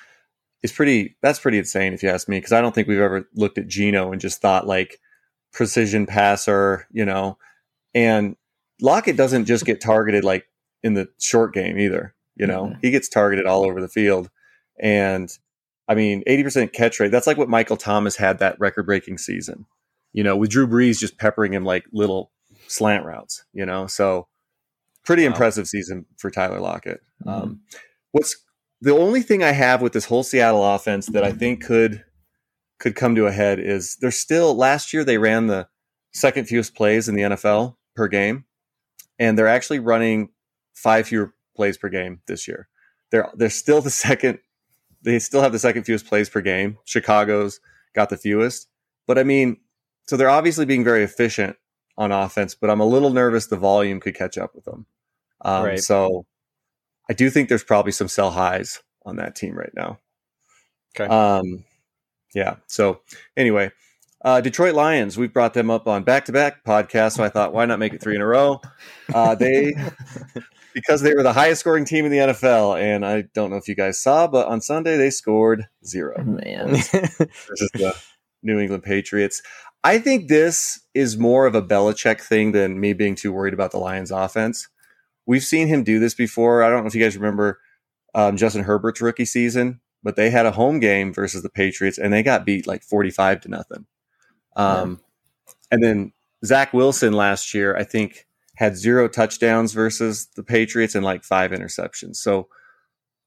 is 0.63 0.71
pretty. 0.71 1.17
That's 1.21 1.41
pretty 1.41 1.59
insane 1.59 1.95
if 1.95 2.03
you 2.05 2.11
ask 2.11 2.29
me, 2.29 2.37
because 2.39 2.53
I 2.53 2.61
don't 2.61 2.77
think 2.77 2.87
we've 2.87 3.01
ever 3.01 3.29
looked 3.35 3.59
at 3.59 3.67
Geno 3.67 4.13
and 4.13 4.21
just 4.21 4.41
thought 4.41 4.69
like 4.69 5.01
precision 5.53 6.07
passer, 6.07 6.87
you 6.93 7.05
know. 7.05 7.39
And 7.95 8.37
Lockett 8.81 9.17
doesn't 9.17 9.47
just 9.47 9.65
get 9.65 9.81
targeted 9.81 10.25
like 10.25 10.47
in 10.83 10.95
the 10.95 11.09
short 11.19 11.53
game 11.55 11.79
either. 11.79 12.15
You 12.37 12.47
know, 12.47 12.67
Mhm. 12.67 12.79
he 12.83 12.91
gets 12.91 13.09
targeted 13.09 13.47
all 13.47 13.65
over 13.65 13.81
the 13.81 13.89
field, 13.89 14.31
and 14.79 15.31
I 15.89 15.95
mean, 15.95 16.23
eighty 16.27 16.43
percent 16.43 16.73
catch 16.73 16.99
rate. 17.01 17.11
That's 17.11 17.27
like 17.27 17.37
what 17.37 17.49
Michael 17.49 17.77
Thomas 17.77 18.17
had 18.17 18.39
that 18.39 18.59
record 18.61 18.87
breaking 18.87 19.19
season 19.19 19.67
you 20.13 20.25
know, 20.25 20.37
with 20.37 20.51
Drew 20.51 20.67
Brees 20.67 20.99
just 20.99 21.19
peppering 21.19 21.53
him 21.55 21.65
like 21.65 21.85
little 21.93 22.33
slant 22.67 23.05
routes, 23.05 23.45
you 23.53 23.65
know. 23.65 23.87
So 23.87 24.27
pretty 25.05 25.23
Wow. 25.23 25.29
impressive 25.29 25.69
season 25.69 26.05
for 26.17 26.33
Tyler 26.33 26.59
Lockett. 26.59 27.01
Mhm. 27.25 27.31
Um, 27.31 27.61
what's 28.11 28.35
the 28.81 28.91
only 28.91 29.23
thing 29.23 29.45
I 29.45 29.53
have 29.53 29.81
with 29.81 29.93
this 29.93 30.07
whole 30.07 30.25
Seattle 30.25 30.65
offense 30.65 31.07
that 31.07 31.23
I 31.23 31.31
think 31.31 31.63
could 31.65 32.05
could 32.81 32.97
come 32.97 33.15
to 33.15 33.27
a 33.27 33.33
head 33.33 33.61
is 33.61 33.97
they're 34.01 34.11
still 34.11 34.55
last 34.57 34.93
year 34.93 35.05
they 35.05 35.19
ran 35.19 35.47
the 35.47 35.69
second 36.13 36.47
fewest 36.47 36.75
plays 36.75 37.09
in 37.09 37.15
the 37.15 37.23
NFL 37.23 37.77
per 37.95 38.09
game, 38.09 38.45
and 39.19 39.39
they're 39.39 39.47
actually 39.47 39.79
running 39.79 40.31
five 40.75 41.07
fewer 41.07 41.35
plays 41.55 41.77
per 41.77 41.89
game 41.89 42.21
this 42.27 42.49
year. 42.49 42.69
They're 43.11 43.31
they're 43.35 43.51
still 43.51 43.81
the 43.81 43.91
second. 44.09 44.41
They 45.03 45.19
still 45.19 45.43
have 45.43 45.53
the 45.53 45.59
second 45.59 45.85
fewest 45.85 46.07
plays 46.07 46.29
per 46.29 46.41
game. 46.41 46.79
Chicago's 46.85 47.61
got 47.95 48.09
the 48.11 48.17
fewest, 48.17 48.69
but 49.07 49.19
I 49.19 49.23
mean, 49.23 49.59
so 50.09 50.17
they're 50.17 50.29
obviously 50.31 50.65
being 50.65 50.85
very 50.85 51.05
efficient 51.05 51.57
on 51.97 52.13
offense, 52.13 52.55
but 52.55 52.71
I'm 52.71 52.81
a 52.81 52.87
little 52.87 53.11
nervous 53.11 53.47
the 53.47 53.57
volume 53.57 54.01
could 54.01 54.15
catch 54.15 54.39
up 54.39 54.55
with 54.55 54.65
them. 54.65 54.87
Um, 55.43 55.65
Right. 55.65 55.81
So 55.81 56.27
I 57.09 57.13
do 57.13 57.31
think 57.31 57.49
there's 57.49 57.65
probably 57.65 57.93
some 57.93 58.09
sell 58.09 58.31
highs 58.31 58.83
on 59.05 59.17
that 59.17 59.35
team 59.35 59.55
right 59.55 59.73
now. 59.75 59.99
Okay. 60.95 61.09
Um, 61.13 61.65
yeah. 62.35 62.57
So 62.67 63.01
anyway, 63.37 63.71
uh, 64.25 64.41
Detroit 64.41 64.75
Lions, 64.75 65.17
we've 65.17 65.33
brought 65.33 65.55
them 65.55 65.71
up 65.71 65.87
on 65.87 66.03
back 66.03 66.27
to 66.27 66.33
back 66.33 66.65
podcasts. 66.65 67.17
So 67.17 67.25
I 67.25 67.29
thought, 67.29 67.53
why 67.53 67.65
not 67.65 67.79
make 67.79 67.95
it 67.95 68.03
three 68.03 68.15
in 68.15 68.21
a 68.21 68.27
row? 68.27 68.61
Uh, 69.13 69.35
they, 69.35 69.73
because 70.75 71.01
they 71.01 71.15
were 71.15 71.23
the 71.23 71.33
highest 71.33 71.61
scoring 71.61 71.85
team 71.85 72.05
in 72.05 72.11
the 72.11 72.19
NFL. 72.19 72.81
And 72.81 73.05
I 73.05 73.23
don't 73.35 73.51
know 73.51 73.57
if 73.57 73.69
you 73.69 73.75
guys 73.75 73.99
saw, 73.99 74.27
but 74.27 74.47
on 74.47 74.61
Sunday 74.61 74.97
they 74.97 75.11
scored 75.11 75.67
zero 75.85 76.23
Man. 76.23 76.71
versus 76.71 77.71
the 77.75 77.95
New 78.43 78.59
England 78.59 78.83
Patriots. 78.83 79.43
I 79.83 79.99
think 79.99 80.29
this 80.29 80.81
is 80.95 81.17
more 81.17 81.47
of 81.47 81.55
a 81.55 81.63
Belichick 81.63 82.21
thing 82.21 82.53
than 82.53 82.79
me 82.79 82.93
being 82.93 83.15
too 83.15 83.33
worried 83.33 83.55
about 83.55 83.71
the 83.71 83.79
Lions 83.79 84.11
offense. 84.11 84.69
We've 85.27 85.43
seen 85.43 85.69
him 85.69 85.85
do 85.85 85.99
this 85.99 86.15
before. 86.15 86.63
I 86.63 86.69
don't 86.69 86.83
know 86.83 86.89
if 86.89 86.95
you 86.95 87.03
guys 87.03 87.17
remember 87.17 87.61
um, 88.15 88.37
Justin 88.37 88.65
Herbert's 88.65 89.01
rookie 89.01 89.25
season, 89.25 89.81
but 90.03 90.17
they 90.17 90.31
had 90.31 90.47
a 90.47 90.53
home 90.53 90.81
game 90.81 91.13
versus 91.13 91.43
the 91.43 91.51
Patriots 91.51 91.99
and 91.99 92.13
they 92.13 92.23
got 92.23 92.45
beat 92.47 92.67
like 92.67 92.83
45 92.83 93.43
to 93.43 93.49
nothing. 93.49 93.87
Um, 94.57 95.01
And 95.71 95.83
then 95.83 96.13
Zach 96.45 96.73
Wilson 96.73 97.13
last 97.13 97.55
year, 97.55 97.77
I 97.77 97.85
think, 97.85 98.27
had 98.57 98.77
zero 98.77 99.09
touchdowns 99.09 99.73
versus 99.73 100.27
the 100.37 100.43
Patriots 100.43 100.95
and 100.95 101.05
like 101.05 101.23
five 101.25 101.51
interceptions. 101.51 102.17
So 102.17 102.49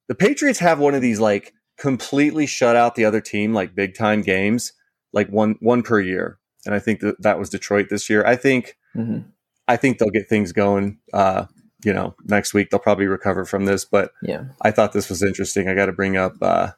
the 0.07 0.15
Patriots 0.15 0.59
have 0.59 0.79
one 0.79 0.93
of 0.93 1.01
these 1.01 1.19
like 1.19 1.53
completely 1.77 2.45
shut 2.45 2.75
out 2.75 2.95
the 2.95 3.05
other 3.05 3.21
team, 3.21 3.53
like 3.53 3.73
big 3.75 3.95
time 3.95 4.21
games, 4.21 4.73
like 5.11 5.29
one 5.29 5.55
one 5.59 5.81
per 5.83 5.99
year. 5.99 6.37
And 6.65 6.75
I 6.75 6.79
think 6.79 6.99
that 6.99 7.21
that 7.21 7.39
was 7.39 7.49
Detroit 7.49 7.87
this 7.89 8.09
year. 8.09 8.25
I 8.25 8.35
think 8.35 8.77
Mhm. 8.95 9.25
I 9.67 9.77
think 9.77 9.97
they'll 9.97 10.09
get 10.09 10.27
things 10.27 10.51
going. 10.51 10.99
Uh, 11.13 11.45
you 11.85 11.93
know, 11.93 12.15
next 12.25 12.53
week 12.53 12.69
they'll 12.69 12.79
probably 12.79 13.07
recover 13.07 13.45
from 13.45 13.65
this. 13.65 13.85
But 13.85 14.11
Yeah. 14.21 14.45
I 14.61 14.71
thought 14.71 14.93
this 14.93 15.09
was 15.09 15.23
interesting. 15.23 15.67
I 15.67 15.75
got 15.75 15.87
to 15.87 15.93
bring 15.93 16.17
up 16.17 16.33
uh, 16.41 16.71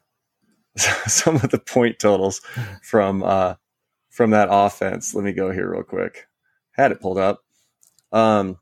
some 1.06 1.36
of 1.36 1.50
the 1.50 1.58
point 1.58 1.98
totals 1.98 2.40
from 2.82 3.22
uh, 3.22 3.54
from 4.10 4.30
that 4.30 4.48
offense. 4.50 5.14
Let 5.14 5.24
me 5.24 5.32
go 5.32 5.50
here 5.50 5.70
real 5.70 5.82
quick. 5.82 6.26
Had 6.72 6.92
it 6.92 7.00
pulled 7.00 7.18
up. 7.18 7.42
Um, 8.12 8.58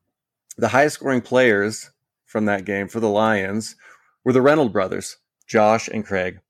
the 0.56 0.68
highest 0.68 0.96
scoring 0.96 1.20
players 1.20 1.90
from 2.26 2.46
that 2.46 2.64
game 2.64 2.88
for 2.88 3.00
the 3.00 3.08
Lions 3.08 3.76
were 4.24 4.32
the 4.32 4.42
Reynolds 4.42 4.72
brothers, 4.72 5.16
Josh 5.46 5.88
and 5.88 6.04
Craig. 6.04 6.40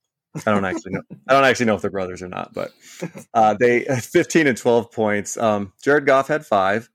I 0.45 0.51
don't 0.51 0.65
actually 0.65 0.91
know. 0.93 1.01
I 1.29 1.33
don't 1.33 1.45
actually 1.45 1.67
know 1.67 1.75
if 1.75 1.81
they're 1.81 1.89
brothers 1.91 2.21
or 2.21 2.27
not, 2.27 2.53
but 2.53 2.71
uh, 3.33 3.53
they 3.53 3.85
15 4.01 4.47
and 4.47 4.57
12 4.57 4.91
points. 4.91 5.37
Um, 5.37 5.71
Jared 5.81 6.05
Goff 6.05 6.27
had 6.27 6.45
five. 6.45 6.89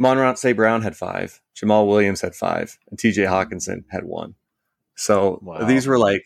Amon-Ra 0.00 0.34
St. 0.34 0.56
Brown 0.56 0.82
had 0.82 0.96
five. 0.96 1.40
Jamaal 1.56 1.86
Williams 1.86 2.20
had 2.20 2.34
five, 2.34 2.78
and 2.90 2.98
T.J. 2.98 3.22
Hockenson 3.24 3.84
had 3.90 4.04
one. 4.04 4.34
So 4.96 5.38
Wow. 5.42 5.64
these 5.64 5.86
were 5.86 5.98
like 5.98 6.24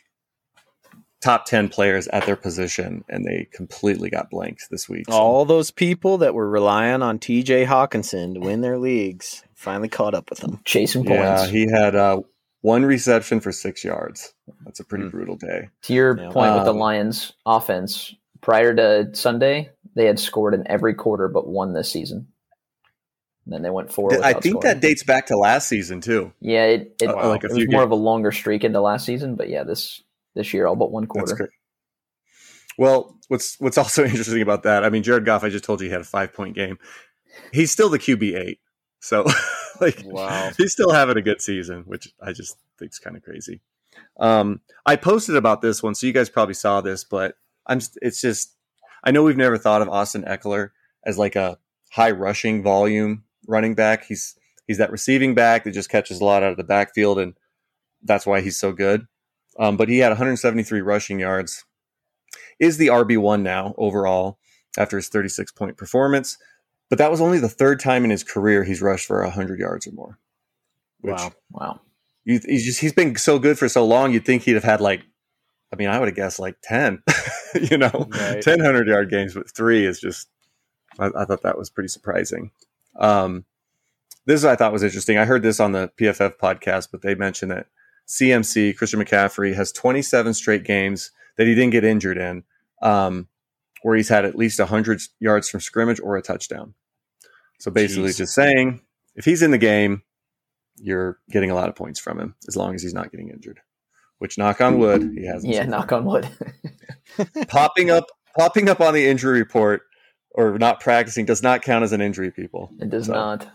top 1.20 1.46
10 1.46 1.68
players 1.68 2.06
at 2.08 2.25
their 2.26 2.37
position, 2.37 3.04
and 3.08 3.25
they 3.25 3.48
completely 3.52 4.08
got 4.08 4.30
blanked 4.30 4.68
this 4.70 4.88
week. 4.88 5.06
So- 5.08 5.16
All 5.16 5.44
those 5.44 5.70
people 5.70 6.18
that 6.18 6.32
were 6.34 6.48
relying 6.48 7.02
on 7.02 7.18
T.J. 7.18 7.64
Hockenson 7.66 8.34
to 8.34 8.40
win 8.40 8.60
their 8.60 8.78
leagues 8.78 9.42
finally 9.54 9.88
caught 9.88 10.14
up 10.14 10.30
with 10.30 10.38
them. 10.40 10.60
Chasing 10.64 11.04
points. 11.04 11.18
yeah, 11.20 11.37
points. 11.38 11.50
he 11.50 11.66
had 11.70 11.94
uh, 11.96 12.20
one 12.60 12.84
reception 12.84 13.40
for 13.40 13.50
six 13.52 13.84
yards. 13.84 14.32
That's 14.64 14.80
a 14.80 14.84
pretty 14.84 15.04
Hmm. 15.04 15.10
brutal 15.10 15.37
day. 15.37 15.68
to 15.82 15.94
your 15.94 16.16
Yeah. 16.16 16.30
point 16.30 16.54
with 16.54 16.64
the 16.64 16.70
Um, 16.70 16.78
Lions 16.78 17.32
offense, 17.44 18.14
prior 18.40 18.72
to 18.75 19.10
Sunday, 19.14 19.70
they 19.96 20.06
had 20.06 20.20
scored 20.20 20.54
in 20.54 20.66
every 20.70 20.94
quarter 20.94 21.26
but 21.28 21.48
one 21.48 21.72
this 21.72 21.90
season. 21.90 22.28
And 23.48 23.54
then 23.54 23.62
they 23.62 23.70
went 23.70 23.90
four. 23.90 24.12
I 24.22 24.34
think 24.34 24.56
scoring. 24.60 24.60
that 24.74 24.80
dates 24.82 25.02
back 25.04 25.24
to 25.28 25.36
last 25.38 25.68
season 25.70 26.02
too. 26.02 26.34
Yeah, 26.38 26.64
it, 26.66 26.96
it, 27.00 27.08
Uh, 27.08 27.30
like 27.30 27.44
a 27.44 27.46
it 27.46 27.52
few 27.54 27.66
was 27.66 27.72
more 27.72 27.82
of 27.82 27.90
a 27.90 27.94
longer 27.94 28.30
streak 28.30 28.62
into 28.62 28.78
last 28.82 29.06
season, 29.06 29.36
but 29.36 29.48
yeah, 29.48 29.64
this 29.64 30.02
this 30.34 30.52
year 30.52 30.66
all 30.66 30.76
but 30.76 30.92
one 30.92 31.06
quarter. 31.06 31.34
great. 31.34 31.48
Well, 32.76 33.16
what's 33.28 33.58
what's 33.58 33.78
also 33.78 34.04
interesting 34.04 34.42
about 34.42 34.64
that? 34.64 34.84
I 34.84 34.90
mean, 34.90 35.02
Jared 35.02 35.24
Goff, 35.24 35.44
I 35.44 35.48
just 35.48 35.64
told 35.64 35.80
you 35.80 35.86
he 35.86 35.92
had 35.92 36.02
a 36.02 36.04
five 36.04 36.34
point 36.34 36.54
game. 36.54 36.78
He's 37.52 37.70
still 37.72 37.88
the 37.88 37.98
QB 37.98 38.36
eight. 38.38 38.58
So, 39.00 39.24
like, 39.80 40.02
Wow. 40.04 40.50
he's 40.58 40.72
still 40.72 40.90
having 40.90 41.16
a 41.16 41.22
good 41.22 41.40
season, 41.40 41.84
which 41.86 42.12
I 42.20 42.32
just 42.32 42.56
think 42.78 42.92
is 42.92 42.98
kind 42.98 43.16
of 43.16 43.22
crazy. 43.22 43.60
Um, 44.18 44.60
I 44.84 44.96
posted 44.96 45.36
about 45.36 45.62
this 45.62 45.82
one, 45.82 45.94
so 45.94 46.06
you 46.06 46.12
guys 46.12 46.28
probably 46.28 46.54
saw 46.54 46.80
this, 46.82 47.02
but 47.04 47.36
I'm. 47.66 47.80
It's 48.02 48.20
just 48.20 48.54
I 49.02 49.10
know 49.10 49.22
we've 49.22 49.36
never 49.38 49.56
thought 49.56 49.80
of 49.80 49.88
Austin 49.88 50.24
Ekeler 50.24 50.70
as 51.06 51.16
like 51.16 51.34
a 51.36 51.58
high 51.90 52.10
rushing 52.10 52.62
volume 52.62 53.24
running 53.47 53.75
back. 53.75 54.04
He's 54.04 54.37
he's 54.66 54.78
that 54.78 54.90
receiving 54.92 55.35
back 55.35 55.64
that 55.64 55.73
just 55.73 55.90
catches 55.90 56.21
a 56.21 56.25
lot 56.25 56.42
out 56.42 56.50
of 56.52 56.57
the 56.57 56.64
backfield, 56.64 57.18
and 57.18 57.35
that's 58.02 58.26
why 58.26 58.40
he's 58.40 58.59
so 58.59 58.73
good. 58.73 59.07
Um, 59.59 59.76
but 59.76 59.88
he 59.88 59.99
had 59.99 60.11
173 60.11 60.80
rushing 60.83 61.18
yards. 61.18 61.64
Is 62.61 62.76
the 62.76 62.88
RB 62.88 63.18
one 63.18 63.42
now 63.42 63.75
overall 63.78 64.38
after 64.76 64.97
his 64.97 65.09
36 65.09 65.52
point 65.52 65.76
performance? 65.76 66.38
But 66.88 66.99
that 66.99 67.11
was 67.11 67.21
only 67.21 67.38
the 67.38 67.49
third 67.49 67.80
time 67.80 68.04
in 68.04 68.11
his 68.11 68.25
career 68.25 68.64
he's 68.64 68.80
rushed 68.80 69.07
for 69.07 69.23
100 69.23 69.59
yards 69.59 69.87
or 69.87 69.92
more. 69.92 70.18
Which 71.00 71.12
Wow. 71.18 71.33
Wow. 71.50 71.80
you, 72.25 72.40
he's 72.45 72.64
just 72.64 72.80
he's 72.80 72.92
been 72.92 73.14
so 73.16 73.38
good 73.38 73.59
for 73.59 73.68
so 73.68 73.85
long. 73.85 74.12
You'd 74.12 74.25
think 74.25 74.42
he'd 74.42 74.54
have 74.54 74.64
had 74.64 74.80
like, 74.80 75.02
I 75.73 75.76
mean, 75.76 75.88
I 75.88 75.99
would 75.99 76.09
have 76.09 76.16
guessed 76.16 76.38
like 76.38 76.57
10, 76.62 77.02
you 77.71 77.76
know, 77.78 78.07
Right. 78.11 78.40
10 78.42 78.59
100 78.59 78.88
yard 78.88 79.11
games, 79.11 79.35
but 79.35 79.50
three 79.54 79.85
is 79.87 80.00
just. 80.00 80.28
I, 80.99 81.11
I 81.16 81.25
thought 81.26 81.42
that 81.42 81.59
was 81.59 81.68
pretty 81.71 81.88
surprising. 81.88 82.50
Um, 82.97 83.45
this 84.26 84.45
I 84.45 84.57
thought 84.57 84.73
was 84.73 84.83
interesting. 84.83 85.16
I 85.16 85.25
heard 85.25 85.42
this 85.42 85.59
on 85.59 85.73
the 85.73 85.90
PFF 85.99 86.35
podcast, 86.38 86.88
but 86.92 87.02
they 87.02 87.14
mentioned 87.14 87.50
that 87.50 87.66
CMC 88.09 88.76
Christian 88.76 89.00
McCaffrey 89.00 89.54
has 89.54 89.73
27 89.73 90.35
straight 90.35 90.64
games 90.64 91.11
that 91.37 91.47
he 91.47 91.54
didn't 91.54 91.71
get 91.71 91.85
injured 91.85 92.18
in, 92.18 92.45
um, 92.83 93.28
where 93.83 93.97
he's 93.97 94.09
had 94.09 94.25
at 94.25 94.37
least 94.37 94.59
100 94.59 95.00
yards 95.21 95.49
from 95.49 95.61
scrimmage 95.61 96.00
or 96.00 96.16
a 96.16 96.23
touchdown. 96.23 96.75
So 97.59 97.71
basically, 97.71 98.11
Jeez. 98.11 98.18
just 98.18 98.35
saying, 98.35 98.83
if 99.14 99.25
he's 99.25 99.42
in 99.42 99.50
the 99.50 99.59
game, 99.59 100.02
you're 100.76 101.18
getting 101.30 101.50
a 101.50 101.54
lot 101.54 101.68
of 101.68 101.75
points 101.75 101.99
from 101.99 102.21
him 102.21 102.35
as 102.47 102.57
long 102.57 102.75
as 102.75 102.83
he's 102.83 102.95
not 102.95 103.11
getting 103.11 103.30
injured. 103.30 103.61
Which, 104.18 104.37
knock 104.37 104.61
on 104.61 104.78
wood, 104.78 105.12
he 105.16 105.26
hasn't. 105.26 105.52
Yeah, 105.52 105.64
knock 105.64 105.92
on 105.92 106.04
wood. 106.04 106.28
popping 107.49 107.90
up 107.90 108.07
popping 108.37 108.68
up 108.68 108.80
on 108.80 108.95
the 108.95 109.07
injury 109.07 109.38
report 109.38 109.83
or 110.30 110.58
not 110.58 110.80
practicing 110.80 111.25
does 111.25 111.42
not 111.42 111.62
count 111.62 111.85
as 111.85 111.92
an 111.92 112.00
injury 112.00 112.30
people. 112.30 112.70
It 112.80 112.90
does 112.90 113.06
So, 113.06 113.12
not. 113.14 113.49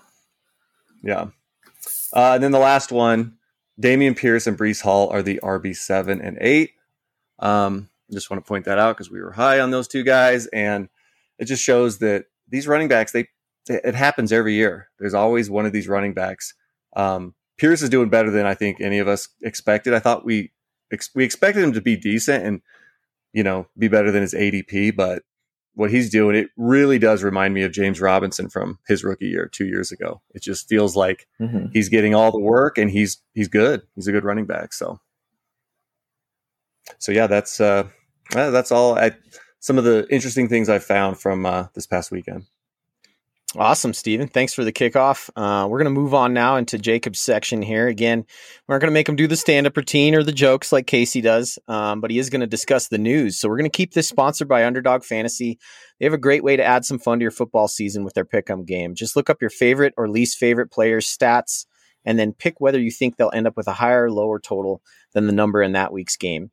yeah. 1.03 1.27
Uh, 2.15 2.33
and 2.35 2.43
then 2.43 2.51
the 2.51 2.59
last 2.59 2.91
one 2.91 3.37
Dameon 3.81 4.15
Pierce 4.15 4.45
and 4.47 4.57
Breece 4.57 4.81
Hall 4.81 5.09
are 5.09 5.21
the 5.23 5.39
RB7 5.43 6.25
and 6.25 6.37
8 6.39 6.71
um, 7.39 7.89
just 8.11 8.29
want 8.29 8.43
to 8.43 8.47
point 8.47 8.65
that 8.65 8.77
out 8.77 8.95
because 8.95 9.09
we 9.09 9.19
were 9.21 9.31
high 9.31 9.59
on 9.59 9.71
those 9.71 9.87
two 9.87 10.03
guys 10.03 10.45
and 10.47 10.87
it 11.39 11.45
just 11.45 11.63
shows 11.63 11.97
that 11.99 12.25
these 12.47 12.67
running 12.67 12.87
backs 12.87 13.11
they 13.11 13.27
it 13.67 13.95
happens 13.95 14.31
every 14.33 14.53
year. 14.55 14.89
There's 14.99 15.13
always 15.13 15.49
one 15.49 15.65
of 15.65 15.71
these 15.71 15.87
running 15.87 16.13
backs. 16.13 16.53
Um, 16.97 17.33
Pierce 17.57 17.81
is 17.81 17.89
doing 17.89 18.09
better 18.09 18.29
than 18.29 18.45
I 18.45 18.53
think 18.55 18.81
any 18.81 18.99
of 18.99 19.07
us 19.07 19.29
expected. 19.41 19.93
I 19.93 19.99
thought 19.99 20.25
we 20.25 20.51
ex- 20.91 21.09
we 21.15 21.23
expected 21.23 21.63
him 21.63 21.71
to 21.73 21.81
be 21.81 21.95
decent 21.95 22.45
and 22.45 22.61
you 23.31 23.41
know, 23.41 23.67
be 23.77 23.87
better 23.87 24.11
than 24.11 24.21
his 24.21 24.33
ADP, 24.33 24.95
but 24.95 25.23
what 25.75 25.89
he's 25.91 26.09
doing, 26.09 26.35
it 26.35 26.49
really 26.57 26.99
does 26.99 27.23
remind 27.23 27.53
me 27.53 27.63
of 27.63 27.71
James 27.71 27.99
Robinson 27.99 28.49
from 28.49 28.77
his 28.87 29.03
rookie 29.03 29.27
year 29.27 29.47
two 29.47 29.65
years 29.65 29.91
ago. 29.91 30.21
It 30.35 30.41
just 30.43 30.67
feels 30.69 30.95
like 30.95 31.27
Mhm. 31.41 31.71
he's 31.73 31.89
getting 31.89 32.13
all 32.13 32.31
the 32.31 32.39
work 32.39 32.77
and 32.77 32.89
he's 32.91 33.21
he's 33.33 33.47
good. 33.47 33.81
He's 33.95 34.07
a 34.07 34.11
good 34.11 34.23
running 34.23 34.45
back. 34.45 34.73
So 34.73 34.99
so 36.99 37.11
yeah, 37.11 37.27
that's 37.27 37.59
uh, 37.61 37.87
that's 38.31 38.71
all 38.71 38.97
I 38.97 39.11
some 39.59 39.77
of 39.77 39.83
the 39.83 40.05
interesting 40.09 40.47
things 40.49 40.69
I 40.69 40.79
found 40.79 41.19
from 41.19 41.45
uh, 41.45 41.67
this 41.73 41.87
past 41.87 42.11
weekend. 42.11 42.43
Awesome, 43.55 43.93
Steven. 43.93 44.27
Thanks 44.27 44.51
for 44.55 44.63
the 44.63 44.73
kickoff. 44.73 45.29
Uh, 45.35 45.67
we're 45.67 45.77
going 45.77 45.93
to 45.93 46.01
move 46.01 46.15
on 46.15 46.33
now 46.33 46.55
into 46.55 46.79
Jacob's 46.79 47.19
section 47.19 47.61
here. 47.61 47.87
Again, 47.87 48.25
we're 48.67 48.73
not 48.73 48.81
going 48.81 48.89
to 48.89 48.93
make 48.93 49.07
him 49.07 49.15
do 49.15 49.27
the 49.27 49.35
stand 49.35 49.67
up 49.67 49.77
routine 49.77 50.15
or 50.15 50.23
the 50.23 50.31
jokes 50.31 50.71
like 50.71 50.87
Casey 50.87 51.21
does, 51.21 51.59
um, 51.67 52.01
but 52.01 52.09
he 52.09 52.17
is 52.17 52.31
going 52.31 52.41
to 52.41 52.47
discuss 52.47 52.87
the 52.87 52.97
news. 52.97 53.37
So 53.37 53.47
we're 53.47 53.57
going 53.57 53.69
to 53.69 53.77
keep 53.77 53.93
this 53.93 54.07
sponsored 54.07 54.47
by 54.47 54.65
Underdog 54.65 55.03
Fantasy. 55.03 55.59
They 55.99 56.05
have 56.07 56.13
a 56.13 56.17
great 56.17 56.43
way 56.43 56.55
to 56.57 56.63
add 56.63 56.83
some 56.83 56.97
fun 56.97 57.19
to 57.19 57.23
your 57.23 57.31
football 57.31 57.67
season 57.67 58.03
with 58.03 58.15
their 58.15 58.25
pick'em 58.25 58.65
game. 58.65 58.95
Just 58.95 59.15
look 59.15 59.29
up 59.29 59.39
your 59.39 59.51
favorite 59.51 59.93
or 59.97 60.09
least 60.09 60.39
favorite 60.39 60.71
players' 60.71 61.05
stats 61.05 61.67
and 62.05 62.17
then 62.17 62.33
pick 62.33 62.59
whether 62.59 62.79
you 62.79 62.89
think 62.89 63.17
they'll 63.17 63.31
end 63.35 63.45
up 63.45 63.55
with 63.55 63.67
a 63.67 63.73
higher 63.73 64.05
or 64.05 64.11
lower 64.11 64.39
total 64.39 64.81
than 65.13 65.27
the 65.27 65.33
number 65.33 65.61
in 65.61 65.73
that 65.73 65.93
week's 65.93 66.17
game 66.17 66.49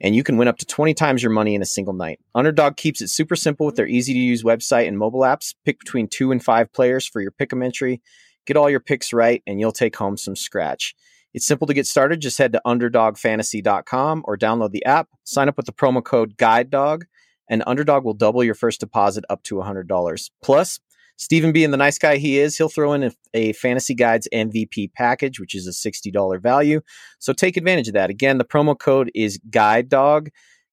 and 0.00 0.16
you 0.16 0.22
can 0.22 0.36
win 0.36 0.48
up 0.48 0.58
to 0.58 0.66
20 0.66 0.94
times 0.94 1.22
your 1.22 1.32
money 1.32 1.54
in 1.54 1.62
a 1.62 1.66
single 1.66 1.94
night. 1.94 2.20
Underdog 2.34 2.76
keeps 2.76 3.02
it 3.02 3.08
super 3.08 3.36
simple 3.36 3.66
with 3.66 3.76
their 3.76 3.86
easy 3.86 4.12
to 4.12 4.18
use 4.18 4.42
website 4.42 4.88
and 4.88 4.98
mobile 4.98 5.20
apps. 5.20 5.54
Pick 5.64 5.78
between 5.78 6.08
two 6.08 6.32
and 6.32 6.42
five 6.42 6.72
players 6.72 7.06
for 7.06 7.20
your 7.20 7.30
pick 7.30 7.52
'em 7.52 7.62
entry. 7.62 8.00
Get 8.46 8.56
all 8.56 8.70
your 8.70 8.80
picks 8.80 9.12
right, 9.12 9.42
and 9.46 9.60
you'll 9.60 9.72
take 9.72 9.96
home 9.96 10.16
some 10.16 10.36
scratch. 10.36 10.94
It's 11.32 11.46
simple 11.46 11.66
to 11.66 11.74
get 11.74 11.86
started. 11.86 12.20
Just 12.20 12.38
head 12.38 12.52
to 12.52 12.62
underdogfantasy.com 12.66 14.22
or 14.26 14.36
download 14.36 14.72
the 14.72 14.84
app. 14.84 15.08
Sign 15.24 15.48
up 15.48 15.56
with 15.56 15.66
the 15.66 15.72
promo 15.72 16.02
code 16.02 16.36
GUIDEDOG, 16.36 17.02
and 17.48 17.62
Underdog 17.66 18.04
will 18.04 18.14
double 18.14 18.42
your 18.42 18.54
first 18.54 18.80
deposit 18.80 19.24
up 19.28 19.42
to 19.44 19.56
$100. 19.60 20.30
Plus, 20.42 20.80
Stephen 21.20 21.52
being 21.52 21.70
the 21.70 21.76
nice 21.76 21.98
guy 21.98 22.16
he 22.16 22.38
is, 22.38 22.56
he'll 22.56 22.70
throw 22.70 22.94
in 22.94 23.02
a, 23.02 23.12
a 23.34 23.52
Fantasy 23.52 23.94
Guides 23.94 24.26
MVP 24.32 24.94
package, 24.94 25.38
which 25.38 25.54
is 25.54 25.66
a 25.66 25.70
$60 25.70 26.40
value. 26.40 26.80
So 27.18 27.34
take 27.34 27.58
advantage 27.58 27.88
of 27.88 27.94
that. 27.94 28.08
Again, 28.08 28.38
the 28.38 28.44
promo 28.44 28.76
code 28.76 29.10
is 29.14 29.38
Guide 29.50 29.90
Dog. 29.90 30.30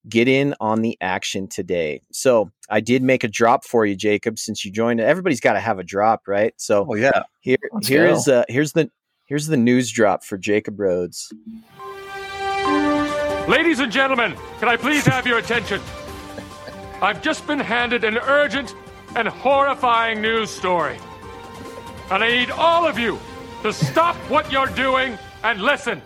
Get 0.08 0.30
in 0.30 0.56
on 0.62 0.84
the 0.84 0.98
action 1.02 1.50
today. 1.50 2.02
So 2.14 2.50
I 2.70 2.80
did 2.80 3.04
make 3.04 3.26
a 3.26 3.28
drop 3.28 3.66
for 3.66 3.86
you, 3.86 3.94
Jacob, 3.94 4.40
since 4.40 4.64
you 4.64 4.72
joined. 4.72 5.02
Everybody's 5.02 5.42
got 5.42 5.54
to 5.54 5.60
have 5.60 5.80
a 5.80 5.84
drop, 5.84 6.30
right? 6.30 6.54
So 6.56 6.88
Oh 6.90 6.96
yeah. 6.96 7.24
here, 7.42 7.58
Let's 7.74 7.90
here's 7.90 8.28
uh, 8.30 8.46
here's 8.48 8.72
the 8.72 8.90
here's 9.26 9.48
the 9.48 9.58
news 9.58 9.92
drop 9.92 10.24
for 10.24 10.38
Jacob 10.38 10.80
Rhodes. 10.80 11.30
Ladies 13.50 13.80
and 13.80 13.92
gentlemen, 13.92 14.34
can 14.60 14.70
I 14.70 14.78
please 14.78 15.06
have 15.08 15.28
your 15.28 15.40
attention? 15.40 15.82
I've 17.02 17.22
just 17.22 17.46
been 17.46 17.60
handed 17.60 18.06
an 18.06 18.18
urgent 18.18 18.74
and 19.18 19.28
horrifying 19.28 20.22
news 20.22 20.52
story. 20.52 20.98
And 22.12 22.24
I 22.24 22.30
need 22.30 22.52
all 22.52 22.88
of 22.88 23.00
you 23.00 23.20
to 23.64 23.74
stop 23.74 24.16
what 24.30 24.52
you're 24.52 24.68
doing 24.68 25.18
and 25.44 25.60
listen. 25.60 26.04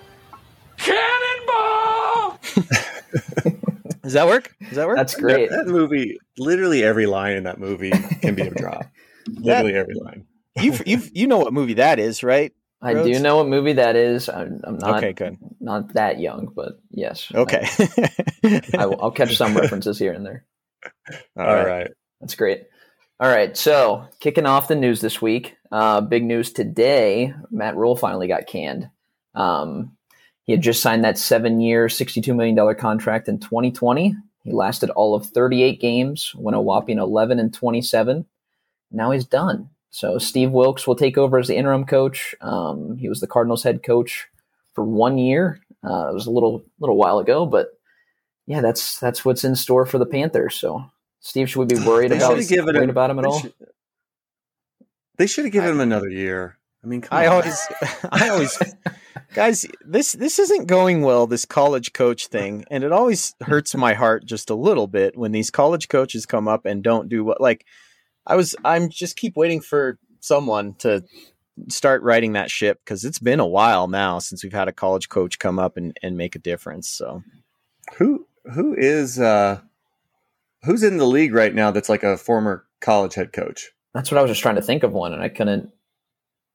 Cannonball! 0.78 2.40
Does 4.02 4.14
that 4.14 4.26
work? 4.26 4.56
Does 4.62 4.78
that 4.78 4.88
work? 4.88 4.96
That's 4.96 5.16
great. 5.16 5.50
That, 5.50 5.66
that 5.66 5.72
movie, 5.72 6.18
literally 6.38 6.84
every 6.86 7.06
line 7.06 7.36
in 7.36 7.44
that 7.44 7.60
movie 7.60 7.92
can 8.22 8.34
be 8.34 8.44
a 8.44 8.50
drop. 8.50 8.86
literally 9.28 9.76
every 9.76 9.96
line. 9.96 10.26
you 10.60 10.74
you 10.86 11.02
you 11.14 11.28
know 11.28 11.38
what 11.38 11.54
movie 11.54 11.76
that 11.76 12.00
is, 12.00 12.24
right? 12.24 12.54
I 12.82 12.94
Rhodes? 12.94 13.10
do 13.12 13.20
know 13.20 13.36
what 13.36 13.48
movie 13.48 13.74
that 13.74 13.96
is. 13.96 14.28
I'm, 14.30 14.60
I'm 14.64 14.78
not 14.78 14.98
okay, 14.98 15.14
good. 15.14 15.38
not 15.60 15.94
that 15.94 16.20
young, 16.20 16.52
but 16.56 16.80
yes. 16.90 17.30
Okay. 17.36 17.68
I, 18.44 18.62
I 18.80 18.86
will, 18.88 19.00
I'll 19.02 19.12
catch 19.12 19.36
some 19.38 19.56
references 19.58 20.00
here 20.00 20.14
and 20.14 20.26
there. 20.26 20.46
All 21.38 21.46
All 21.46 21.54
right. 21.54 21.68
right. 21.68 21.92
That's 22.22 22.36
great. 22.36 22.64
All 23.22 23.30
right, 23.30 23.56
so 23.56 24.08
kicking 24.20 24.48
off 24.48 24.68
the 24.68 24.76
news 24.76 25.00
this 25.00 25.22
week. 25.22 25.56
Uh, 25.72 26.02
big 26.02 26.24
news 26.24 26.52
today: 26.52 27.36
Matt 27.52 27.78
Rhule 27.78 27.96
finally 27.96 28.28
got 28.28 28.48
canned. 28.48 28.90
Um, 29.36 29.96
he 30.46 30.54
had 30.54 30.62
just 30.62 30.82
signed 30.82 31.04
that 31.04 31.20
seven-year, 31.20 31.88
sixty-two 31.88 32.34
million 32.34 32.56
dollar 32.56 32.74
contract 32.74 33.28
in 33.28 33.38
2020. 33.38 34.16
He 34.44 34.52
lasted 34.52 34.90
all 34.90 35.14
of 35.14 35.28
38 35.28 35.80
games, 35.80 36.34
went 36.36 36.58
a 36.58 36.60
whopping 36.60 36.98
11 36.98 37.38
and 37.38 37.54
27. 37.54 38.26
Now 38.90 39.12
he's 39.12 39.26
done. 39.26 39.70
So 39.92 40.18
Steve 40.18 40.50
Wilks 40.50 40.88
will 40.88 40.96
take 40.96 41.16
over 41.16 41.38
as 41.38 41.48
the 41.48 41.56
interim 41.56 41.86
coach. 41.86 42.34
Um, 42.42 42.98
he 42.98 43.08
was 43.08 43.20
the 43.20 43.28
Cardinals 43.28 43.62
head 43.62 43.84
coach 43.84 44.28
for 44.74 44.84
one 44.84 45.20
year. 45.20 45.60
Uh, 45.84 46.10
it 46.10 46.14
was 46.16 46.26
a 46.26 46.32
little 46.32 46.64
little 46.80 46.98
while 46.98 47.20
ago, 47.20 47.46
but 47.46 47.68
yeah, 48.48 48.62
that's 48.62 49.00
that's 49.00 49.24
what's 49.24 49.44
in 49.44 49.56
store 49.56 49.86
for 49.86 50.00
the 50.00 50.08
Panthers. 50.08 50.56
So, 50.56 50.91
Steve, 51.22 51.50
should 51.50 51.60
we 51.60 51.66
be 51.66 51.76
worried 51.88 52.12
about 52.12 52.32
should've 52.32 52.50
given 52.50 52.76
worried 52.76 52.84
him- 52.84 52.90
about 52.90 53.10
him 53.10 53.20
at 53.20 53.22
they 53.24 53.28
all? 53.30 53.40
should- 53.40 53.54
They 55.18 55.28
should 55.28 55.46
have 55.46 55.54
given 55.54 55.70
him 55.72 55.80
another 55.80 56.10
year. 56.10 56.58
I 56.84 56.88
mean, 56.88 57.02
come 57.02 57.18
I 57.18 57.28
on. 57.28 57.34
always, 57.36 57.68
I 58.12 58.30
always, 58.30 58.58
guys, 59.36 59.68
this 59.86 60.14
this 60.14 60.40
isn't 60.40 60.66
going 60.66 61.04
well. 61.04 61.28
This 61.28 61.46
college 61.46 61.94
coach 61.94 62.26
thing, 62.28 62.66
and 62.72 62.84
it 62.84 62.92
always 62.92 63.36
hurts 63.42 63.76
my 63.76 63.94
heart 63.94 64.26
just 64.26 64.50
a 64.50 64.56
little 64.56 64.88
bit 64.88 65.16
when 65.16 65.32
these 65.32 65.52
college 65.52 65.90
coaches 65.90 66.26
come 66.26 66.48
up 66.48 66.66
and 66.66 66.84
don't 66.84 67.08
do 67.08 67.24
what. 67.24 67.40
Like, 67.40 67.66
I 68.26 68.36
was, 68.36 68.56
I'm 68.66 68.90
just 68.90 69.16
keep 69.16 69.36
waiting 69.38 69.62
for 69.62 70.00
someone 70.22 70.74
to 70.80 71.04
start 71.70 72.02
writing 72.02 72.34
that 72.34 72.50
ship 72.50 72.80
because 72.84 73.04
it's 73.06 73.20
been 73.20 73.40
a 73.40 73.46
while 73.46 73.88
now 73.88 74.18
since 74.18 74.44
we've 74.44 74.52
had 74.54 74.68
a 74.68 74.72
college 74.74 75.08
coach 75.10 75.38
come 75.38 75.60
up 75.60 75.78
and, 75.78 75.96
and 76.02 76.18
make 76.18 76.36
a 76.36 76.40
difference. 76.40 76.90
So 76.90 77.22
who 77.98 78.26
who 78.56 78.74
is 78.76 79.20
uh 79.20 79.60
who's 80.66 80.84
in 80.84 80.98
the 80.98 81.06
league 81.08 81.34
right 81.34 81.54
now 81.54 81.72
that's 81.72 81.90
like 81.90 82.04
a 82.04 82.18
former 82.18 82.66
college 82.82 83.16
head 83.16 83.34
coach? 83.34 83.70
That's 83.94 84.12
what 84.12 84.18
I 84.18 84.22
was 84.22 84.32
just 84.32 84.42
trying 84.42 84.56
to 84.56 84.62
think 84.62 84.84
of 84.84 84.94
one, 84.94 85.14
and 85.14 85.22
I 85.22 85.30
couldn't. 85.30 85.70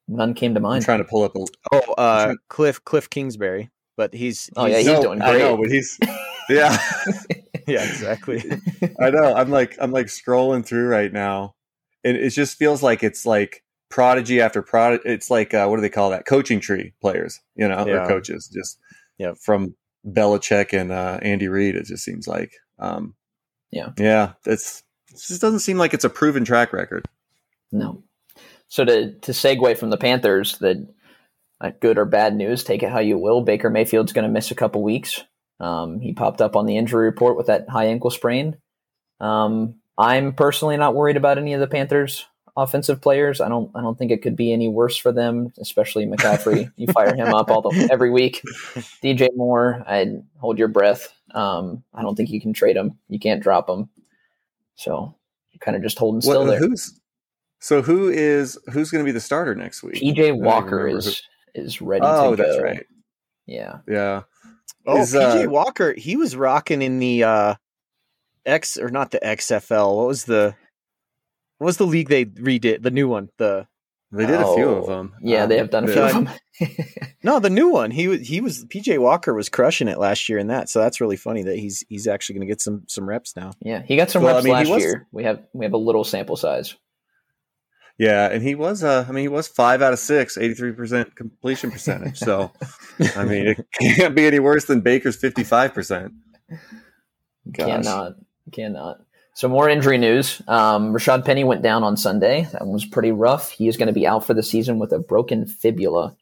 None 0.09 0.35
came 0.35 0.55
to 0.55 0.61
mind. 0.61 0.71
I'm 0.71 0.75
mind. 0.77 0.85
trying 0.85 0.99
to 0.99 1.05
pull 1.05 1.23
up 1.25 1.35
a 1.37 1.45
oh, 1.73 1.93
uh, 1.99 2.35
Cliff 2.49 2.85
Cliff 2.85 3.11
Kingsbury, 3.11 3.71
but 3.97 4.15
he's, 4.15 4.49
Oh, 4.57 4.67
yeah, 4.67 4.79
he's- 4.79 4.87
he's 4.87 4.97
No, 4.97 5.03
doing 5.03 5.23
I 5.23 5.31
great. 5.33 5.39
know, 5.41 5.57
but 5.57 5.69
he's 5.71 5.99
yeah. 6.49 6.79
yeah, 7.67 7.83
exactly. 7.85 8.43
I 9.01 9.11
know. 9.11 9.35
I'm 9.35 9.51
like 9.51 9.77
I'm 9.81 9.91
like 9.91 10.07
scrolling 10.07 10.65
through 10.65 10.87
right 10.89 11.13
now, 11.13 11.55
and 12.05 12.17
it 12.17 12.31
just 12.31 12.57
feels 12.57 12.83
like 12.85 13.03
it's 13.03 13.27
like 13.27 13.63
prodigy 13.91 14.41
after 14.41 14.63
prodigy. 14.63 15.03
It's 15.07 15.29
like 15.31 15.53
uh, 15.55 15.67
what 15.67 15.77
do 15.77 15.83
they 15.83 15.89
call 15.91 16.11
that? 16.11 16.25
Coaching 16.27 16.61
tree 16.61 16.93
players, 17.01 17.41
you 17.57 17.67
know, 17.69 17.85
Yeah. 17.87 18.05
or 18.05 18.07
coaches. 18.07 18.49
Just 18.55 18.79
Yeah. 19.19 19.33
from 19.43 19.75
Belichick 20.07 20.73
and 20.73 20.93
uh, 20.93 21.19
Andy 21.21 21.49
Reid. 21.49 21.75
It 21.75 21.87
just 21.87 22.05
seems 22.05 22.29
like, 22.29 22.53
um, 22.79 23.15
Yeah. 23.71 23.91
yeah. 23.99 24.33
It's 24.45 24.83
it 25.11 25.21
just 25.27 25.41
doesn't 25.41 25.61
seem 25.61 25.79
like 25.79 25.95
it's 25.95 26.05
a 26.05 26.11
proven 26.11 26.45
track 26.45 26.73
record. 26.73 27.07
No. 27.73 28.03
So 28.69 28.85
to 28.85 29.13
to 29.13 29.33
segue 29.33 29.79
from 29.79 29.91
the 29.91 29.97
Panthers, 29.97 30.59
the 30.59 30.89
uh, 31.61 31.71
good 31.81 31.99
or 31.99 32.05
bad 32.05 32.35
news, 32.37 32.65
take 32.65 32.83
it 32.83 32.91
how 32.91 32.99
you 32.99 33.19
will. 33.19 33.43
Baker 33.43 33.71
Mayfield's 33.71 34.13
going 34.13 34.27
to 34.27 34.33
miss 34.33 34.51
a 34.51 34.57
couple 34.57 34.83
weeks. 34.83 35.23
Um, 35.59 36.01
he 36.01 36.13
popped 36.13 36.43
up 36.43 36.55
on 36.55 36.67
the 36.67 36.77
injury 36.77 37.07
report 37.07 37.37
with 37.37 37.47
that 37.47 37.69
high 37.69 37.87
ankle 37.87 38.11
sprain. 38.11 38.57
Um, 39.21 39.77
I'm 39.97 40.35
personally 40.35 40.77
not 40.77 40.95
worried 40.95 41.17
about 41.17 41.39
any 41.39 41.55
of 41.55 41.61
the 41.61 41.67
Panthers 41.67 42.27
offensive 42.57 43.01
players. 43.01 43.41
I 43.41 43.49
don't 43.49 43.71
I 43.75 43.81
don't 43.81 43.99
think 43.99 44.11
it 44.11 44.23
could 44.23 44.37
be 44.37 44.53
any 44.53 44.69
worse 44.69 44.97
for 44.97 45.13
them, 45.13 45.53
especially 45.59 46.07
McCaffrey. 46.07 46.73
you 46.77 46.87
fire 46.89 47.15
him 47.15 47.35
up 47.35 47.51
all 47.51 47.63
the, 47.63 47.89
every 47.91 48.11
week. 48.11 48.43
DJ 49.03 49.29
Moore, 49.37 49.85
I'd 49.87 50.23
hold 50.39 50.59
your 50.59 50.69
breath. 50.69 51.13
Um, 51.37 51.85
I 51.95 52.03
don't 52.03 52.17
think 52.17 52.31
you 52.31 52.41
can 52.41 52.53
trade 52.53 52.77
him. 52.77 52.99
You 53.09 53.19
can't 53.21 53.43
drop 53.43 53.69
him. 53.69 53.89
So 54.75 55.15
you're 55.53 55.59
kind 55.61 55.77
of 55.77 55.83
just 55.83 55.99
holding 55.99 56.21
still 56.23 56.41
What- 56.45 56.51
there. 56.51 56.59
who's 56.59 56.99
so 57.61 57.83
who 57.83 58.09
is 58.09 58.59
who's 58.73 58.91
going 58.91 59.03
to 59.05 59.09
be 59.09 59.13
the 59.13 59.21
starter 59.21 59.55
next 59.55 59.83
week? 59.83 59.97
I 59.97 60.01
PJ 60.01 60.39
Walker 60.41 60.89
is 60.89 61.23
is 61.55 61.81
ready 61.81 62.03
Oh, 62.05 62.33
to 62.33 62.37
go. 62.37 62.43
that's 62.43 62.63
right. 62.63 62.87
Yeah. 63.47 63.79
Yeah. 63.89 64.23
Oh, 64.87 64.99
Is, 65.01 65.15
PJ 65.15 65.47
uh, 65.47 65.51
Walker, 65.51 65.93
he 65.95 66.17
was 66.17 66.37
rocking 66.37 66.83
in 66.83 66.99
the 66.99 67.25
uh 67.25 67.55
X 68.45 68.77
or 68.79 68.91
not 68.91 69.11
the 69.11 69.19
XFL. 69.21 69.97
What 69.97 70.07
was 70.07 70.25
the 70.25 70.55
what 71.59 71.67
was 71.67 71.77
the 71.79 71.87
league 71.87 72.09
they 72.09 72.25
redid? 72.27 72.83
The 72.83 72.91
new 72.91 73.09
one. 73.09 73.31
The 73.39 73.67
They 74.13 74.25
did 74.27 74.41
a 74.41 74.55
few 74.55 74.67
Oh, 74.69 74.75
of 74.77 74.87
them. 74.87 75.15
Yeah, 75.21 75.47
they 75.47 75.57
have 75.59 75.71
done 75.71 75.85
a 75.85 75.89
few 75.93 76.01
of 76.03 76.13
them. 76.13 76.31
no, 77.25 77.41
the 77.41 77.51
new 77.51 77.69
one. 77.71 77.91
He 77.91 78.07
was 78.09 78.21
he 78.21 78.41
was 78.41 78.65
PJ 78.67 78.99
Walker 79.01 79.35
was 79.35 79.49
crushing 79.49 79.89
it 79.89 79.99
last 79.99 80.29
year 80.29 80.39
in 80.39 80.47
that. 80.47 80.69
So 80.69 80.79
that's 80.81 81.01
really 81.01 81.17
funny 81.17 81.43
that 81.43 81.57
he's 81.59 81.85
he's 81.89 82.07
actually 82.07 82.37
going 82.37 82.47
to 82.47 82.53
get 82.53 82.61
some 82.61 82.85
some 82.87 83.09
reps 83.09 83.35
now. 83.37 83.51
yeah, 83.61 83.83
he 83.83 83.97
got 83.97 84.11
some 84.11 84.23
Well, 84.23 84.35
I 84.35 84.37
reps 84.37 84.45
mean, 84.45 84.55
last 84.55 84.69
was- 84.69 84.83
year. 84.83 85.07
We 85.13 85.25
have 85.25 85.41
we 85.53 85.65
have 85.65 85.73
a 85.75 85.79
little 85.79 86.05
sample 86.05 86.37
size. 86.37 86.77
Yeah, 87.99 88.29
and 88.31 88.43
he 88.43 88.55
was 88.55 88.85
uh 88.85 89.07
I 89.09 89.13
mean 89.13 89.23
he 89.23 89.29
was 89.29 89.49
5 89.49 89.81
out 89.81 89.93
of 89.95 89.99
6, 89.99 90.37
83% 90.37 91.15
completion 91.15 91.71
percentage. 91.71 92.19
So, 92.19 92.53
I 93.17 93.25
mean, 93.25 93.47
it 93.49 93.67
can't 93.97 94.15
be 94.15 94.27
any 94.27 94.39
worse 94.39 94.67
than 94.67 94.83
Baker's 94.83 95.19
55%. 95.21 96.11
Gosh. 97.53 97.67
Cannot, 97.67 98.13
cannot. 98.53 98.99
So 99.37 99.49
more 99.49 99.69
injury 99.69 99.99
news. 99.99 100.41
Um, 100.49 100.95
Rashad 100.95 101.27
Penny 101.27 101.45
went 101.45 101.61
down 101.61 101.85
on 101.85 101.99
Sunday. 101.99 102.49
That 102.53 102.67
was 102.67 102.87
pretty 102.87 103.13
rough. 103.13 103.51
He 103.51 103.69
is 103.69 103.77
going 103.77 103.89
to 103.89 103.93
be 103.93 104.07
out 104.07 104.25
for 104.25 104.33
the 104.33 104.43
season 104.43 104.79
with 104.79 104.93
a 104.93 104.99
broken 104.99 105.45
fibula. 105.47 106.17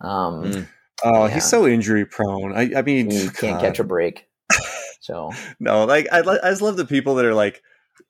Um, 0.00 0.44
Mm. 0.44 0.68
Oh, 1.04 1.26
Yeah. 1.26 1.34
he's 1.34 1.44
so 1.44 1.66
injury 1.66 2.06
prone. 2.06 2.56
I 2.56 2.70
I 2.78 2.80
mean, 2.82 3.10
he 3.10 3.28
can't 3.28 3.58
God. 3.58 3.60
catch 3.60 3.78
a 3.78 3.84
break. 3.84 4.26
So 5.00 5.30
No, 5.60 5.84
like 5.84 6.08
I, 6.10 6.20
I 6.20 6.48
just 6.50 6.62
love 6.62 6.76
the 6.78 6.84
people 6.86 7.14
that 7.16 7.24
are 7.26 7.34
like 7.34 7.62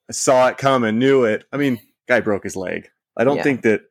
saw 0.09 0.47
it 0.47 0.57
coming, 0.57 0.97
knew 0.97 1.25
it. 1.25 1.43
I 1.51 1.57
mean, 1.57 1.79
guy 2.07 2.21
broke 2.21 2.43
his 2.43 2.55
leg. 2.55 2.89
I 3.17 3.23
don't 3.25 3.35
Yeah. 3.37 3.43
think 3.43 3.61
that 3.63 3.81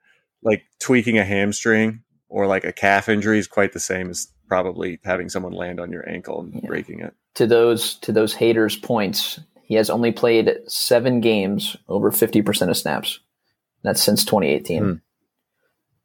like 0.42 0.62
tweaking 0.80 1.16
a 1.18 1.24
hamstring 1.24 2.02
or 2.28 2.46
like 2.48 2.64
a 2.64 2.72
calf 2.72 3.08
injury 3.10 3.38
is 3.38 3.46
quite 3.46 3.72
the 3.74 3.78
same 3.80 4.08
as 4.10 4.26
probably 4.48 4.98
having 5.04 5.28
someone 5.28 5.52
land 5.52 5.78
on 5.78 5.92
your 5.92 6.08
ankle 6.08 6.40
and 6.40 6.54
Yeah. 6.54 6.66
breaking 6.66 7.00
it. 7.00 7.14
to 7.34 7.46
those 7.46 7.96
to 7.96 8.12
those 8.12 8.32
haters' 8.34 8.74
points, 8.76 9.38
he 9.66 9.74
has 9.74 9.90
only 9.90 10.12
played 10.12 10.56
seven 10.66 11.20
games 11.20 11.76
over 11.88 12.10
fifty 12.10 12.40
percent 12.40 12.70
of 12.70 12.76
snaps. 12.76 13.20
That's 13.82 14.02
since 14.02 14.24
2018. 14.24 15.00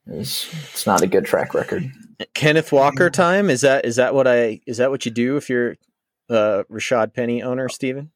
It's, 0.08 0.53
it's 0.72 0.86
not 0.86 1.01
a 1.01 1.08
good 1.08 1.25
track 1.25 1.53
record. 1.53 1.91
Kenneth 2.34 2.71
Walker 2.71 3.10
time 3.10 3.50
is 3.50 3.62
that 3.62 3.86
is 3.86 3.95
that 3.95 4.13
what 4.13 4.28
I 4.28 4.62
is 4.67 4.78
that 4.78 4.91
what 4.91 5.06
you 5.06 5.12
do 5.12 5.38
if 5.38 5.50
you're 5.50 5.78
uh 6.30 6.63
Rashad 6.71 7.13
Penny 7.13 7.41
owner, 7.41 7.69
Steven? 7.69 8.12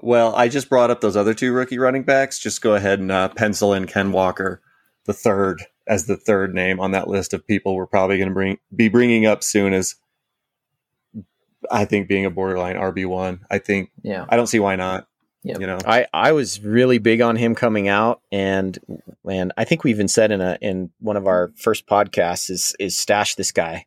Well, 0.00 0.34
I 0.34 0.48
just 0.48 0.68
brought 0.68 0.90
up 0.90 1.00
those 1.00 1.16
other 1.16 1.34
two 1.34 1.52
rookie 1.52 1.78
running 1.78 2.02
backs. 2.02 2.38
Just 2.38 2.62
go 2.62 2.74
ahead 2.74 2.98
and 2.98 3.12
uh, 3.12 3.28
pencil 3.28 3.72
in 3.72 3.86
Ken 3.86 4.10
Walker, 4.10 4.60
the 5.06 5.12
third, 5.12 5.62
as 5.86 6.06
the 6.06 6.16
third 6.16 6.54
name 6.54 6.80
on 6.80 6.90
that 6.90 7.08
list 7.08 7.32
of 7.32 7.46
people 7.46 7.76
we're 7.76 7.86
probably 7.86 8.16
going 8.16 8.28
to 8.28 8.34
bring 8.34 8.58
be 8.74 8.88
bringing 8.88 9.26
up 9.26 9.44
soon 9.44 9.72
as 9.72 9.94
I 11.70 11.84
think 11.84 12.08
being 12.08 12.24
a 12.24 12.30
borderline 12.30 12.76
RB 12.76 13.06
one. 13.06 13.44
I 13.50 13.58
think 13.58 13.90
Yeah. 14.02 14.26
I 14.28 14.36
don't 14.36 14.46
see 14.46 14.60
why 14.60 14.76
not. 14.76 15.06
Yep. 15.44 15.60
You 15.60 15.66
know, 15.66 15.78
I 15.86 16.06
I 16.14 16.32
was 16.32 16.60
really 16.60 16.96
big 16.96 17.20
on 17.20 17.36
him 17.36 17.54
coming 17.54 17.86
out, 17.86 18.22
and 18.32 18.78
and 19.28 19.52
I 19.58 19.64
think 19.64 19.84
we 19.84 19.90
even 19.90 20.08
said 20.08 20.30
in 20.30 20.40
a 20.40 20.56
in 20.62 20.90
one 21.00 21.18
of 21.18 21.26
our 21.26 21.52
first 21.56 21.86
podcasts 21.86 22.48
is 22.48 22.74
is 22.80 22.96
stash 22.98 23.34
this 23.34 23.52
guy. 23.52 23.84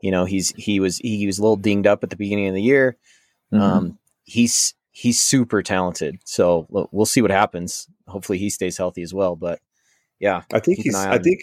You 0.00 0.12
know, 0.12 0.24
he's 0.26 0.50
he 0.56 0.78
was 0.78 0.98
he 0.98 1.26
was 1.26 1.40
a 1.40 1.42
little 1.42 1.56
dinged 1.56 1.88
up 1.88 2.04
at 2.04 2.10
the 2.10 2.16
beginning 2.16 2.46
of 2.46 2.54
the 2.54 2.62
year. 2.62 2.96
Mhm. 3.52 3.60
Um, 3.60 3.98
he's 4.22 4.74
he's 4.92 5.18
super 5.18 5.60
talented, 5.60 6.20
so 6.24 6.66
we'll, 6.68 6.88
we'll 6.92 7.06
see 7.06 7.20
what 7.20 7.32
happens. 7.32 7.88
Hopefully, 8.06 8.38
he 8.38 8.48
stays 8.48 8.76
healthy 8.76 9.02
as 9.02 9.12
well. 9.12 9.34
But 9.34 9.58
yeah, 10.20 10.42
I 10.52 10.60
think 10.60 10.78
he's. 10.78 10.94
I 10.94 11.18
think 11.18 11.40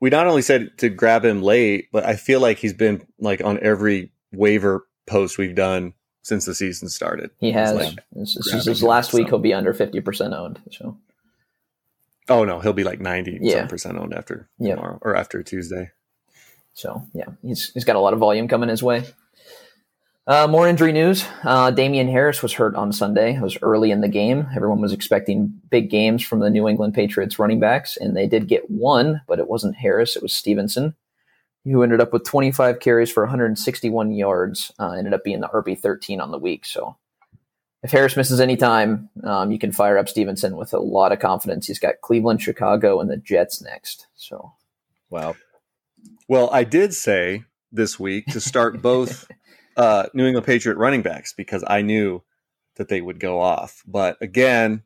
we 0.00 0.08
not 0.08 0.26
only 0.26 0.42
said 0.42 0.78
to 0.78 0.88
grab 0.88 1.22
him 1.22 1.42
late, 1.42 1.88
but 1.92 2.06
I 2.06 2.16
feel 2.16 2.40
like 2.40 2.56
he's 2.58 2.72
been 2.72 3.06
like 3.18 3.44
on 3.44 3.58
every 3.60 4.10
waiver 4.32 4.86
post 5.06 5.38
we've 5.38 5.54
done 5.54 5.94
since 6.22 6.44
the 6.44 6.54
season 6.54 6.88
started. 6.88 7.30
he 7.38 7.50
has. 7.52 7.74
like, 7.74 7.98
this 8.12 8.34
this 8.36 8.46
is 8.54 8.64
his 8.66 8.82
him, 8.82 8.88
last 8.88 9.12
week. 9.12 9.26
so. 9.26 9.30
He'll 9.30 9.38
be 9.40 9.54
under 9.54 9.72
fifty 9.74 10.00
percent 10.00 10.34
owned. 10.34 10.60
So 10.70 10.96
oh 12.28 12.44
no, 12.44 12.60
he'll 12.60 12.72
be 12.72 12.84
like 12.84 13.00
90 13.00 13.38
yeah. 13.42 13.66
percent 13.66 13.98
owned 13.98 14.14
after 14.14 14.48
Yeah. 14.58 14.76
tomorrow 14.76 14.98
or 15.02 15.16
after 15.16 15.42
Tuesday. 15.42 15.90
So 16.74 17.02
yeah, 17.12 17.26
he's 17.42 17.72
he's 17.72 17.84
got 17.84 17.96
a 17.96 18.00
lot 18.00 18.12
of 18.12 18.18
volume 18.20 18.48
coming 18.48 18.68
his 18.68 18.82
way. 18.82 19.04
Uh, 20.24 20.46
more 20.46 20.68
injury 20.68 20.92
news. 20.92 21.24
Uh, 21.42 21.72
Damien 21.72 22.06
Harris 22.06 22.42
was 22.44 22.52
hurt 22.52 22.76
on 22.76 22.92
Sunday. 22.92 23.34
It 23.34 23.42
was 23.42 23.58
early 23.60 23.90
in 23.90 24.02
the 24.02 24.08
game. 24.08 24.46
Everyone 24.54 24.80
was 24.80 24.92
expecting 24.92 25.60
big 25.68 25.90
games 25.90 26.22
from 26.22 26.38
the 26.38 26.48
New 26.48 26.68
England 26.68 26.94
Patriots 26.94 27.40
running 27.40 27.58
backs, 27.58 27.96
and 27.96 28.16
they 28.16 28.28
did 28.28 28.46
get 28.46 28.70
one, 28.70 29.20
but 29.26 29.40
it 29.40 29.48
wasn't 29.48 29.74
Harris. 29.74 30.14
It 30.14 30.22
was 30.22 30.32
Stevenson, 30.32 30.94
who 31.64 31.82
ended 31.82 32.00
up 32.00 32.12
with 32.12 32.24
25 32.24 32.80
carries 32.80 33.10
for 33.10 33.22
161 33.22 34.12
yards. 34.12 34.72
Uh, 34.78 34.92
ended 34.92 35.14
up 35.14 35.24
being 35.24 35.40
the 35.40 35.48
RB 35.48 35.78
13 35.78 36.20
on 36.20 36.30
the 36.30 36.38
week. 36.38 36.64
So 36.64 36.96
if 37.82 37.90
Harris 37.90 38.16
misses 38.16 38.40
any 38.40 38.56
time, 38.56 39.10
um, 39.24 39.50
you 39.50 39.58
can 39.58 39.72
fire 39.72 39.98
up 39.98 40.08
Stevenson 40.08 40.56
with 40.56 40.72
a 40.72 40.78
lot 40.78 41.12
of 41.12 41.18
confidence. 41.18 41.66
He's 41.66 41.78
got 41.78 42.00
Cleveland, 42.00 42.42
Chicago, 42.42 43.00
and 43.00 43.10
the 43.10 43.16
Jets 43.16 43.62
next. 43.62 44.06
So 44.14 44.52
wow, 45.10 45.36
Well, 46.28 46.48
I 46.52 46.64
did 46.64 46.94
say 46.94 47.44
this 47.70 47.98
week 47.98 48.26
to 48.26 48.40
start 48.40 48.82
both 48.82 49.28
uh, 49.76 50.06
New 50.14 50.26
England 50.26 50.46
Patriot 50.46 50.76
running 50.76 51.02
backs 51.02 51.32
because 51.32 51.64
I 51.66 51.82
knew 51.82 52.22
that 52.76 52.88
they 52.88 53.00
would 53.00 53.20
go 53.20 53.40
off. 53.40 53.82
But 53.86 54.16
again, 54.20 54.82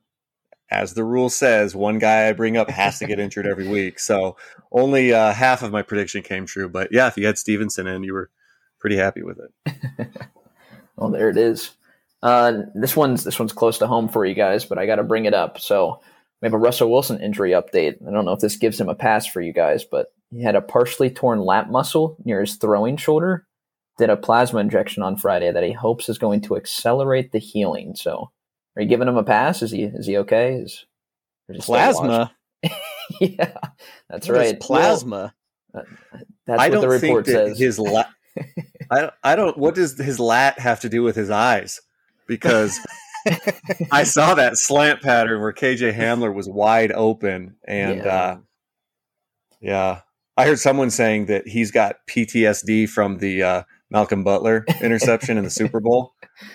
as 0.70 0.94
the 0.94 1.04
rule 1.04 1.28
says, 1.28 1.74
one 1.74 1.98
guy 1.98 2.28
I 2.28 2.32
bring 2.32 2.56
up 2.56 2.70
has 2.70 2.98
to 2.98 3.06
get 3.06 3.20
injured 3.20 3.46
every 3.46 3.68
week. 3.68 3.98
So 3.98 4.36
only 4.72 5.12
uh, 5.12 5.32
half 5.32 5.62
of 5.62 5.72
my 5.72 5.82
prediction 5.82 6.22
came 6.22 6.46
true. 6.46 6.68
But 6.68 6.88
yeah, 6.92 7.06
if 7.06 7.16
you 7.16 7.26
had 7.26 7.38
Stevenson 7.38 7.86
in, 7.86 8.02
you 8.02 8.12
were 8.12 8.30
pretty 8.80 8.96
happy 8.96 9.22
with 9.22 9.38
it. 9.38 10.08
Well, 10.96 11.10
there 11.10 11.28
it 11.28 11.36
is. 11.36 11.72
Uh, 12.22 12.62
this 12.74 12.96
one's 12.96 13.24
this 13.24 13.38
one's 13.38 13.52
close 13.52 13.78
to 13.78 13.86
home 13.86 14.08
for 14.08 14.24
you 14.24 14.34
guys, 14.34 14.64
but 14.64 14.78
I 14.78 14.86
got 14.86 14.96
to 14.96 15.04
bring 15.04 15.26
it 15.26 15.34
up. 15.34 15.60
So 15.60 16.00
we 16.40 16.46
have 16.46 16.54
a 16.54 16.58
Russell 16.58 16.90
Wilson 16.90 17.20
injury 17.20 17.50
update. 17.50 17.96
I 18.06 18.10
don't 18.10 18.24
know 18.24 18.32
if 18.32 18.40
this 18.40 18.56
gives 18.56 18.80
him 18.80 18.88
a 18.88 18.94
pass 18.94 19.26
for 19.26 19.40
you 19.40 19.52
guys, 19.52 19.84
but 19.84 20.08
he 20.30 20.42
had 20.42 20.56
a 20.56 20.62
partially 20.62 21.10
torn 21.10 21.40
lat 21.40 21.70
muscle 21.70 22.16
near 22.24 22.40
his 22.40 22.56
throwing 22.56 22.96
shoulder. 22.96 23.46
Did 23.98 24.10
a 24.10 24.16
plasma 24.16 24.60
injection 24.60 25.02
on 25.02 25.16
Friday 25.16 25.50
that 25.52 25.64
he 25.64 25.72
hopes 25.72 26.08
is 26.08 26.18
going 26.18 26.42
to 26.42 26.56
accelerate 26.56 27.32
the 27.32 27.38
healing. 27.38 27.94
So, 27.94 28.30
are 28.76 28.82
you 28.82 28.88
giving 28.88 29.08
him 29.08 29.16
a 29.16 29.24
pass? 29.24 29.62
Is 29.62 29.70
he 29.70 29.82
is 29.84 30.06
he 30.06 30.16
okay? 30.18 30.54
Is 30.54 30.84
he 31.50 31.58
plasma. 31.58 32.32
yeah, 33.20 33.54
that's 34.08 34.28
What 34.28 34.36
right. 34.36 34.60
plasma. 34.60 35.34
That's 35.72 36.60
I 36.62 36.68
what 36.68 36.72
don't 36.72 36.80
the 36.82 36.88
report 36.88 37.26
think 37.26 37.36
that 37.36 37.48
says. 37.50 37.58
his 37.58 37.78
lat. 37.78 38.08
I 38.90 39.00
don't, 39.00 39.14
I 39.22 39.36
don't. 39.36 39.56
What 39.58 39.74
does 39.74 39.98
his 39.98 40.18
lat 40.20 40.58
have 40.58 40.80
to 40.80 40.88
do 40.88 41.02
with 41.02 41.16
his 41.16 41.30
eyes? 41.30 41.80
Because 42.26 42.78
I 43.90 44.02
saw 44.04 44.34
that 44.34 44.56
slant 44.56 45.02
pattern 45.02 45.40
where 45.40 45.52
KJ 45.52 45.94
Hamler 45.96 46.32
was 46.34 46.48
wide 46.48 46.92
open, 46.92 47.56
and 47.66 47.98
Yeah. 47.98 48.06
uh, 48.06 48.38
yeah, 49.60 50.00
I 50.36 50.46
heard 50.46 50.58
someone 50.58 50.90
saying 50.90 51.26
that 51.26 51.46
he's 51.48 51.70
got 51.70 51.96
PTSD 52.08 52.88
from 52.88 53.18
the 53.18 53.42
uh, 53.42 53.62
Malcolm 53.90 54.22
Butler 54.24 54.64
interception 54.82 55.38
in 55.38 55.44
the 55.44 55.50
Super 55.50 55.80
Bowl, 55.80 56.12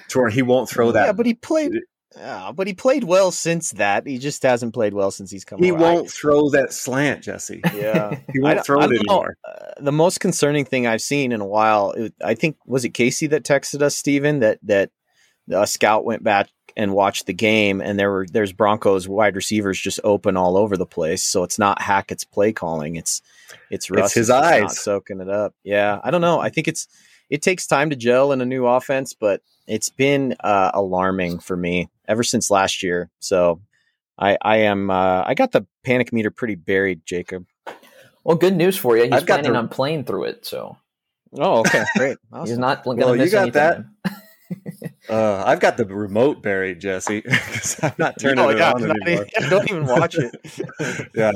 to 0.09 0.19
where 0.19 0.29
he 0.29 0.41
won't 0.41 0.69
throw 0.69 0.91
that. 0.91 1.05
Yeah, 1.07 1.13
but 1.13 1.25
he 1.25 1.33
played. 1.33 1.71
Yeah, 2.17 2.51
but 2.53 2.67
he 2.67 2.73
played 2.73 3.03
well 3.05 3.31
since 3.31 3.71
that. 3.71 4.05
He 4.05 4.17
just 4.17 4.43
hasn't 4.43 4.73
played 4.73 4.93
well 4.93 5.11
since 5.11 5.31
he's 5.31 5.45
come. 5.45 5.63
he 5.63 5.71
around. 5.71 5.81
won't 5.81 6.11
throw 6.11 6.49
that 6.49 6.73
slant, 6.73 7.23
Jesse. 7.23 7.61
Yeah, 7.73 8.19
He 8.33 8.39
won't 8.39 8.65
throw 8.65 8.81
it 8.81 8.91
anymore. 8.91 9.37
Uh, 9.47 9.71
the 9.79 9.91
most 9.93 10.19
concerning 10.19 10.65
thing 10.65 10.85
I've 10.87 11.01
seen 11.01 11.31
in 11.31 11.39
a 11.41 11.45
while, 11.45 11.91
it, 11.91 12.13
I 12.23 12.35
think, 12.35 12.57
was 12.65 12.83
it 12.83 12.89
Casey 12.89 13.27
that 13.27 13.43
texted 13.43 13.81
us, 13.81 13.95
Steven, 13.95 14.39
that 14.39 14.59
that 14.63 14.91
a 15.49 15.65
scout 15.65 16.03
went 16.05 16.23
back 16.23 16.49
and 16.77 16.93
watched 16.93 17.25
the 17.27 17.33
game, 17.33 17.81
and 17.81 17.97
there 17.97 18.11
were 18.11 18.25
there's 18.29 18.53
Broncos 18.53 19.07
wide 19.07 19.35
receivers 19.35 19.79
just 19.79 19.99
open 20.03 20.35
all 20.37 20.57
over 20.57 20.75
the 20.75 20.85
place. 20.85 21.23
So 21.23 21.43
it's 21.43 21.59
not 21.59 21.81
Hackett's 21.81 22.25
play 22.25 22.51
calling; 22.51 22.97
it's 22.97 23.21
it's 23.69 23.89
Russ 23.89 24.13
his 24.13 24.23
is 24.23 24.27
just 24.27 24.43
not 24.43 24.53
eyes. 24.53 24.79
soaking 24.81 25.21
it 25.21 25.29
up. 25.29 25.53
Yeah, 25.63 25.99
I 26.03 26.11
don't 26.11 26.21
know. 26.21 26.39
I 26.39 26.49
think 26.49 26.67
it's 26.67 26.87
it 27.29 27.41
takes 27.41 27.65
time 27.67 27.89
to 27.89 27.95
gel 27.95 28.33
in 28.33 28.41
a 28.41 28.45
new 28.45 28.65
offense, 28.67 29.13
but 29.13 29.41
it's 29.67 29.89
been 29.89 30.35
uh, 30.41 30.71
alarming 30.73 31.39
for 31.39 31.55
me 31.55 31.89
ever 32.11 32.23
since 32.23 32.51
last 32.51 32.83
year. 32.83 33.09
So 33.19 33.61
I 34.19 34.37
I 34.41 34.57
am 34.57 34.89
uh, 34.91 35.23
I 35.25 35.33
got 35.33 35.51
the 35.51 35.65
panic 35.83 36.11
meter 36.13 36.29
pretty 36.31 36.55
buried, 36.55 37.01
Jacob. 37.05 37.45
Well, 38.23 38.37
good 38.37 38.55
news 38.55 38.77
for 38.77 38.95
you. 38.97 39.03
He's 39.05 39.13
I've 39.13 39.25
got 39.25 39.35
planning 39.39 39.53
the- 39.53 39.59
on 39.59 39.67
playing 39.69 40.03
through 40.03 40.25
it, 40.25 40.45
so 40.45 40.77
Oh, 41.39 41.59
okay, 41.61 41.83
great. 41.95 42.17
he's 42.41 42.51
Awesome. 42.51 42.59
not 42.61 42.83
going 42.83 42.97
to 42.97 43.05
Well, 43.05 43.15
you 43.15 43.21
miss 43.23 43.31
got 43.31 43.41
anything. 43.43 43.85
that? 44.03 44.13
Uh, 45.09 45.43
I've 45.45 45.61
got 45.61 45.77
the 45.77 45.85
remote 45.85 46.43
buried, 46.43 46.79
Jesse, 46.81 47.21
because 47.25 47.81
I'm 47.81 47.93
not 47.97 48.19
turning 48.19 48.39
Oh, 48.43 48.49
it 48.49 48.57
yeah, 48.57 48.71
on 48.73 48.83
anymore. 48.83 49.25
even- 49.37 49.49
don't 49.49 49.69
even 49.69 49.85
watch 49.85 50.15
it. 50.17 51.09
yeah, 51.15 51.31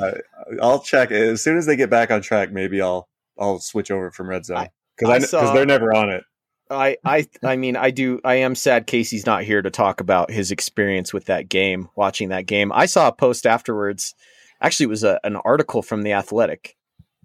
I'll 0.62 0.80
check 0.80 1.10
it 1.10 1.20
as 1.30 1.42
soon 1.42 1.56
as 1.56 1.64
they 1.64 1.76
get 1.76 1.88
back 1.90 2.10
on 2.10 2.20
track. 2.20 2.52
Maybe 2.52 2.80
I'll 2.82 3.08
I'll 3.38 3.58
switch 3.58 3.90
over 3.90 4.10
from 4.10 4.28
red 4.28 4.44
zone 4.44 4.68
because 4.98 5.30
because 5.30 5.52
they're 5.54 5.64
never 5.66 5.94
on 5.94 6.10
it. 6.10 6.24
I, 6.70 6.96
I 7.04 7.26
I 7.44 7.56
mean 7.56 7.76
I 7.76 7.90
do 7.90 8.20
I 8.24 8.36
am 8.36 8.54
sad 8.54 8.86
Casey's 8.86 9.26
not 9.26 9.44
here 9.44 9.62
to 9.62 9.70
talk 9.70 10.00
about 10.00 10.30
his 10.30 10.50
experience 10.50 11.12
with 11.12 11.26
that 11.26 11.48
game, 11.48 11.88
watching 11.96 12.30
that 12.30 12.46
game. 12.46 12.72
I 12.72 12.86
saw 12.86 13.08
a 13.08 13.12
post 13.12 13.46
afterwards. 13.46 14.14
Actually, 14.60 14.84
it 14.84 14.90
was 14.90 15.04
a, 15.04 15.20
an 15.22 15.36
article 15.36 15.82
from 15.82 16.02
the 16.02 16.12
Athletic 16.14 16.76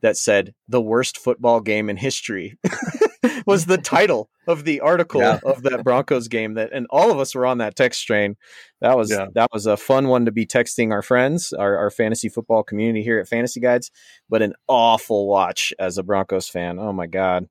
that 0.01 0.17
said 0.17 0.54
the 0.67 0.82
worst 0.82 1.17
football 1.17 1.60
game 1.62 1.89
in 1.89 1.95
history 1.97 2.58
was 3.45 3.65
the 3.65 3.77
title 3.77 4.30
of 4.47 4.63
the 4.65 4.80
article 4.82 5.21
Yeah. 5.21 5.39
of 5.43 5.62
that 5.63 5.84
Broncos 5.84 6.27
game. 6.27 6.56
That 6.56 6.71
and 6.73 6.88
all 6.89 7.12
of 7.12 7.19
us 7.19 7.34
were 7.36 7.45
on 7.45 7.60
that 7.60 7.75
text 7.75 8.06
train. 8.06 8.36
That 8.82 8.97
was 8.97 9.12
Yeah. 9.12 9.27
that 9.36 9.49
was 9.54 9.65
a 9.65 9.77
fun 9.77 10.08
one 10.08 10.25
to 10.25 10.32
be 10.32 10.45
texting 10.45 10.91
our 10.91 11.01
friends, 11.01 11.54
our, 11.54 11.77
our 11.77 11.89
fantasy 11.91 12.30
football 12.30 12.63
community 12.63 13.04
here 13.04 13.19
at 13.19 13.27
Fantasy 13.27 13.60
Guides. 13.60 13.91
But 14.30 14.41
an 14.41 14.54
awful 14.67 15.27
watch 15.27 15.73
as 15.80 15.97
a 15.97 16.04
Broncos 16.04 16.49
fan. 16.49 16.77
Oh 16.80 16.93
my 16.93 17.08
god. 17.08 17.47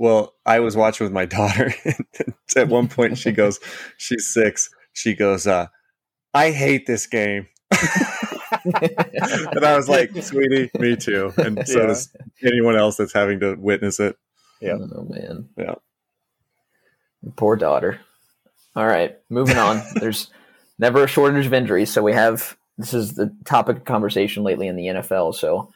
Well, 0.00 0.34
I 0.46 0.60
was 0.60 0.76
watching 0.78 1.04
with 1.04 1.12
my 1.12 1.26
daughter. 1.38 1.74
and 1.84 2.34
At 2.56 2.68
one 2.68 2.88
point, 2.88 3.18
she 3.18 3.32
goes, 3.32 3.60
"She's 3.98 4.32
six. 4.32 4.70
She 4.94 5.14
goes, 5.14 5.46
uh, 5.46 5.66
I 6.32 6.52
hate 6.52 6.86
this 6.86 7.06
game." 7.06 7.46
and 8.64 9.62
I 9.64 9.76
was 9.76 9.88
like, 9.90 10.10
"Sweetie, 10.22 10.70
me 10.78 10.96
too." 10.96 11.32
And 11.36 11.66
so 11.68 11.80
Yeah. 11.80 11.86
does 11.88 12.08
anyone 12.42 12.76
else 12.76 12.96
that's 12.96 13.12
having 13.12 13.40
to 13.40 13.54
witness 13.56 14.00
it. 14.00 14.16
Yeah. 14.60 14.78
Oh 14.80 15.06
man. 15.08 15.48
Yeah. 15.58 15.74
Poor 17.36 17.56
daughter. 17.56 18.00
All 18.76 18.86
right, 18.86 19.18
moving 19.28 19.58
on. 19.58 19.82
There's 20.00 20.30
never 20.78 21.04
a 21.04 21.08
shortage 21.08 21.44
of 21.46 21.52
injuries, 21.52 21.90
so 21.92 22.02
we 22.02 22.12
have 22.14 22.56
this 22.78 22.94
is 22.94 23.14
the 23.14 23.34
topic 23.44 23.76
of 23.78 23.84
conversation 23.84 24.42
lately 24.44 24.66
in 24.66 24.76
the 24.76 24.86
NFL. 24.86 25.34
So 25.34 25.70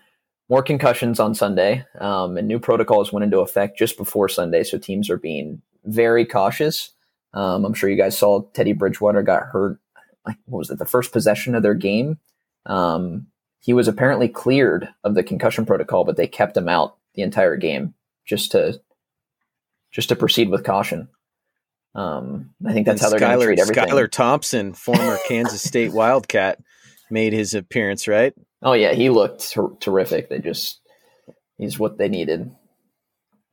more 0.54 0.62
concussions 0.62 1.18
on 1.18 1.34
Sunday, 1.34 1.84
um, 1.98 2.36
and 2.36 2.46
new 2.46 2.60
protocols 2.60 3.12
went 3.12 3.24
into 3.24 3.40
effect 3.40 3.76
just 3.76 3.96
before 3.96 4.28
Sunday, 4.28 4.62
so 4.62 4.78
teams 4.78 5.10
are 5.10 5.16
being 5.16 5.60
very 5.84 6.24
cautious. 6.24 6.90
Um, 7.32 7.64
I'm 7.64 7.74
sure 7.74 7.90
you 7.90 7.96
guys 7.96 8.16
saw 8.16 8.42
Teddy 8.52 8.72
Bridgewater 8.72 9.24
got 9.24 9.46
hurt. 9.46 9.80
Like 10.24 10.36
what 10.44 10.58
was 10.58 10.70
it? 10.70 10.78
The 10.78 10.84
first 10.84 11.10
possession 11.10 11.56
of 11.56 11.64
their 11.64 11.74
game. 11.74 12.20
Um, 12.66 13.26
he 13.58 13.72
was 13.72 13.88
apparently 13.88 14.28
cleared 14.28 14.88
of 15.02 15.16
the 15.16 15.24
concussion 15.24 15.66
protocol, 15.66 16.04
but 16.04 16.16
they 16.16 16.28
kept 16.28 16.56
him 16.56 16.68
out 16.68 16.98
the 17.16 17.22
entire 17.22 17.56
game 17.56 17.94
just 18.24 18.52
to 18.52 18.80
just 19.90 20.08
to 20.10 20.14
proceed 20.14 20.50
with 20.50 20.62
caution. 20.62 21.08
Um, 21.96 22.54
I 22.64 22.72
think 22.72 22.86
that's 22.86 23.02
how 23.02 23.10
they're 23.10 23.18
going 23.18 23.40
to 23.40 23.44
treat 23.44 23.58
everything. 23.58 23.86
Skylar 23.86 24.08
Thompson, 24.08 24.72
former 24.72 25.18
Kansas 25.26 25.62
State 25.62 25.92
Wildcat, 25.92 26.60
made 27.10 27.32
his 27.32 27.54
appearance, 27.54 28.06
right? 28.06 28.34
Oh 28.64 28.72
yeah, 28.72 28.92
he 28.94 29.10
looked 29.10 29.52
ter- 29.52 29.76
terrific. 29.78 30.28
They 30.30 30.38
just 30.40 30.80
he's 31.58 31.78
what 31.78 31.98
they 31.98 32.08
needed. 32.08 32.50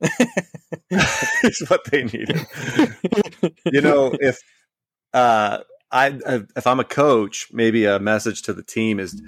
it's 0.90 1.70
what 1.70 1.84
they 1.90 2.04
needed. 2.04 2.40
you 3.66 3.80
know, 3.80 4.12
if 4.20 4.38
uh, 5.12 5.58
I 5.90 6.18
if 6.56 6.66
I'm 6.66 6.80
a 6.80 6.84
coach, 6.84 7.48
maybe 7.52 7.84
a 7.84 7.98
message 7.98 8.42
to 8.42 8.52
the 8.52 8.62
team 8.62 8.98
is 8.98 9.20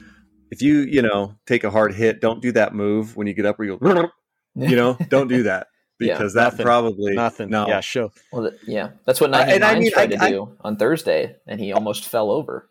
if 0.50 0.62
you 0.62 0.78
you 0.80 1.02
know 1.02 1.36
take 1.46 1.64
a 1.64 1.70
hard 1.70 1.94
hit, 1.94 2.20
don't 2.20 2.42
do 2.42 2.52
that 2.52 2.74
move 2.74 3.16
when 3.16 3.26
you 3.26 3.34
get 3.34 3.46
up 3.46 3.58
where 3.58 3.68
you 3.68 3.76
go, 3.78 4.08
you 4.54 4.76
know, 4.76 4.96
don't 5.08 5.28
do 5.28 5.44
that 5.44 5.66
Yeah, 6.00 6.14
because 6.14 6.34
that 6.34 6.44
nothing. 6.44 6.64
probably 6.64 7.14
Nothing. 7.14 7.50
No, 7.50 7.68
Yeah, 7.68 7.80
sure. 7.80 8.10
Well, 8.32 8.48
th- 8.50 8.60
yeah, 8.66 8.90
that's 9.04 9.20
what 9.20 9.32
Uh, 9.34 9.44
Naheem 9.44 9.54
and 9.54 9.64
I 9.64 9.78
mean, 9.78 9.92
tried 9.92 10.12
I- 10.14 10.16
to 10.16 10.24
I- 10.24 10.30
do 10.30 10.56
on 10.60 10.76
Thursday, 10.76 11.36
and 11.46 11.60
he 11.60 11.72
almost 11.72 12.06
fell 12.08 12.30
over. 12.30 12.68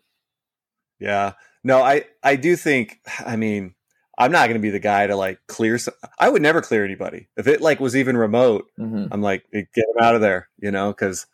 Yeah. 1.00 1.32
No, 1.64 1.82
I 1.82 2.04
I 2.22 2.36
do 2.36 2.54
think 2.56 3.00
I 3.26 3.36
mean, 3.36 3.74
I'm 4.18 4.30
not 4.30 4.46
going 4.46 4.54
to 4.54 4.60
be 4.60 4.70
the 4.70 4.78
guy 4.78 5.06
to 5.06 5.16
like 5.16 5.40
clear 5.48 5.76
some, 5.78 5.94
I 6.20 6.28
would 6.28 6.42
never 6.42 6.62
clear 6.62 6.84
anybody. 6.84 7.28
If 7.36 7.48
it 7.48 7.60
like 7.60 7.80
was 7.80 7.96
even 7.96 8.16
remote, 8.16 8.66
hmm 8.76 9.06
I'm 9.10 9.22
like 9.22 9.44
get 9.52 9.66
them 9.74 10.02
out 10.02 10.14
of 10.14 10.20
there, 10.20 10.48
you 10.58 10.70
know, 10.70 10.92
cuz 10.92 11.26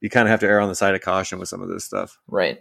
you 0.00 0.08
kind 0.10 0.28
of 0.28 0.30
have 0.30 0.40
to 0.40 0.46
err 0.46 0.60
on 0.60 0.68
the 0.68 0.74
side 0.76 0.94
of 0.94 1.00
caution 1.00 1.38
with 1.38 1.48
some 1.48 1.62
of 1.62 1.68
this 1.68 1.84
stuff. 1.84 2.18
Right. 2.28 2.60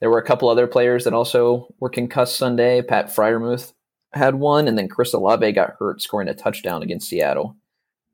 There 0.00 0.10
were 0.10 0.18
a 0.18 0.24
couple 0.24 0.48
other 0.48 0.66
players 0.66 1.04
that 1.04 1.14
also 1.14 1.74
were 1.80 1.88
concussed 1.88 2.36
Sunday. 2.36 2.82
Pat 2.82 3.06
Freiermuth 3.08 3.72
had 4.12 4.36
one, 4.36 4.68
and 4.68 4.78
then 4.78 4.88
Chris 4.88 5.12
Olave 5.12 5.52
got 5.52 5.74
hurt 5.78 6.00
scoring 6.00 6.28
a 6.28 6.34
touchdown 6.34 6.82
against 6.82 7.08
Seattle. 7.08 7.56